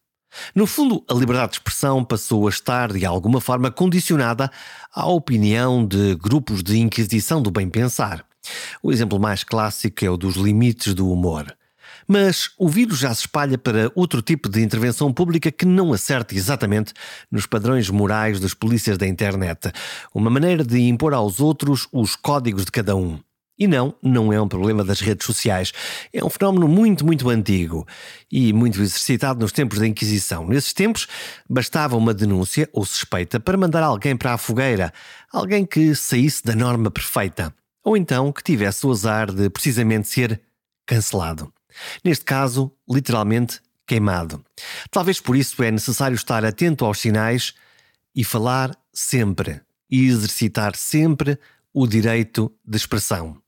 No 0.55 0.67
fundo, 0.67 1.05
a 1.09 1.15
liberdade 1.15 1.53
de 1.53 1.57
expressão 1.57 2.05
passou 2.05 2.47
a 2.47 2.51
estar, 2.51 2.93
de 2.93 3.05
alguma 3.05 3.41
forma, 3.41 3.71
condicionada 3.71 4.51
à 4.95 5.07
opinião 5.07 5.87
de 5.87 6.15
grupos 6.17 6.63
de 6.63 6.79
inquisição 6.79 7.41
do 7.41 7.51
bem-pensar. 7.51 8.25
O 8.83 8.93
exemplo 8.93 9.19
mais 9.19 9.45
clássico 9.45 10.05
é 10.05 10.11
o 10.11 10.17
dos 10.17 10.37
limites 10.37 10.95
do 10.95 11.11
humor. 11.11 11.55
Mas 12.07 12.51
o 12.59 12.69
vírus 12.69 12.99
já 12.99 13.13
se 13.15 13.21
espalha 13.21 13.59
para 13.59 13.93
outro 13.95 14.23
tipo 14.23 14.49
de 14.49 14.63
intervenção 14.63 15.13
pública 15.13 15.53
que 15.53 15.67
não 15.67 15.93
acerta 15.93 16.35
exatamente 16.35 16.95
nos 17.31 17.45
padrões 17.45 17.91
morais 17.91 18.41
das 18.41 18.55
polícias 18.55 18.97
da 18.97 19.07
internet. 19.07 19.71
Uma 20.15 20.31
maneira 20.31 20.65
de 20.65 20.81
impor 20.81 21.13
aos 21.13 21.39
outros 21.39 21.87
os 21.93 22.17
códigos 22.17 22.65
de 22.65 22.73
cada 22.73 22.97
um. 22.97 23.19
E 23.59 23.67
não, 23.67 23.93
não 24.01 24.33
é 24.33 24.41
um 24.41 24.47
problema 24.47 24.85
das 24.85 25.01
redes 25.01 25.27
sociais. 25.27 25.73
É 26.13 26.25
um 26.25 26.31
fenómeno 26.31 26.69
muito, 26.69 27.05
muito 27.05 27.29
antigo 27.29 27.85
e 28.31 28.53
muito 28.53 28.81
exercitado 28.81 29.41
nos 29.41 29.51
tempos 29.51 29.81
da 29.81 29.87
Inquisição. 29.87 30.47
Nesses 30.47 30.73
tempos, 30.73 31.09
bastava 31.51 31.97
uma 31.97 32.15
denúncia 32.15 32.69
ou 32.73 32.85
suspeita 32.85 33.41
para 33.41 33.59
mandar 33.59 33.83
alguém 33.83 34.17
para 34.17 34.35
a 34.35 34.39
fogueira, 34.39 34.93
alguém 35.33 35.67
que 35.67 35.93
saísse 35.97 36.45
da 36.45 36.55
norma 36.55 36.89
perfeita, 36.89 37.53
ou 37.83 37.97
então 37.97 38.31
que 38.33 38.45
tivesse 38.45 38.87
o 38.87 38.93
azar 38.93 39.33
de 39.33 39.51
precisamente 39.51 40.07
ser 40.07 40.41
cancelado. 40.87 41.53
Neste 42.05 42.25
caso, 42.25 42.73
literalmente 42.89 43.61
queimado. 43.85 44.45
Talvez 44.89 45.21
por 45.21 45.35
isso 45.35 45.61
é 45.65 45.71
necessário 45.71 46.15
estar 46.15 46.45
atento 46.45 46.85
aos 46.85 47.01
sinais 47.01 47.55
e 48.15 48.23
falar 48.23 48.71
sempre 48.93 49.61
e 49.91 50.07
exercitar 50.07 50.77
sempre 50.77 51.39
o 51.73 51.87
direito 51.87 52.53
de 52.65 52.77
expressão 52.77 53.41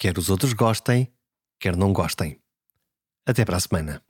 quer 0.00 0.16
os 0.16 0.30
outros 0.30 0.54
gostem, 0.54 1.12
quer 1.60 1.76
não 1.76 1.92
gostem. 1.92 2.40
Até 3.26 3.44
para 3.44 3.58
a 3.58 3.60
semana. 3.60 4.02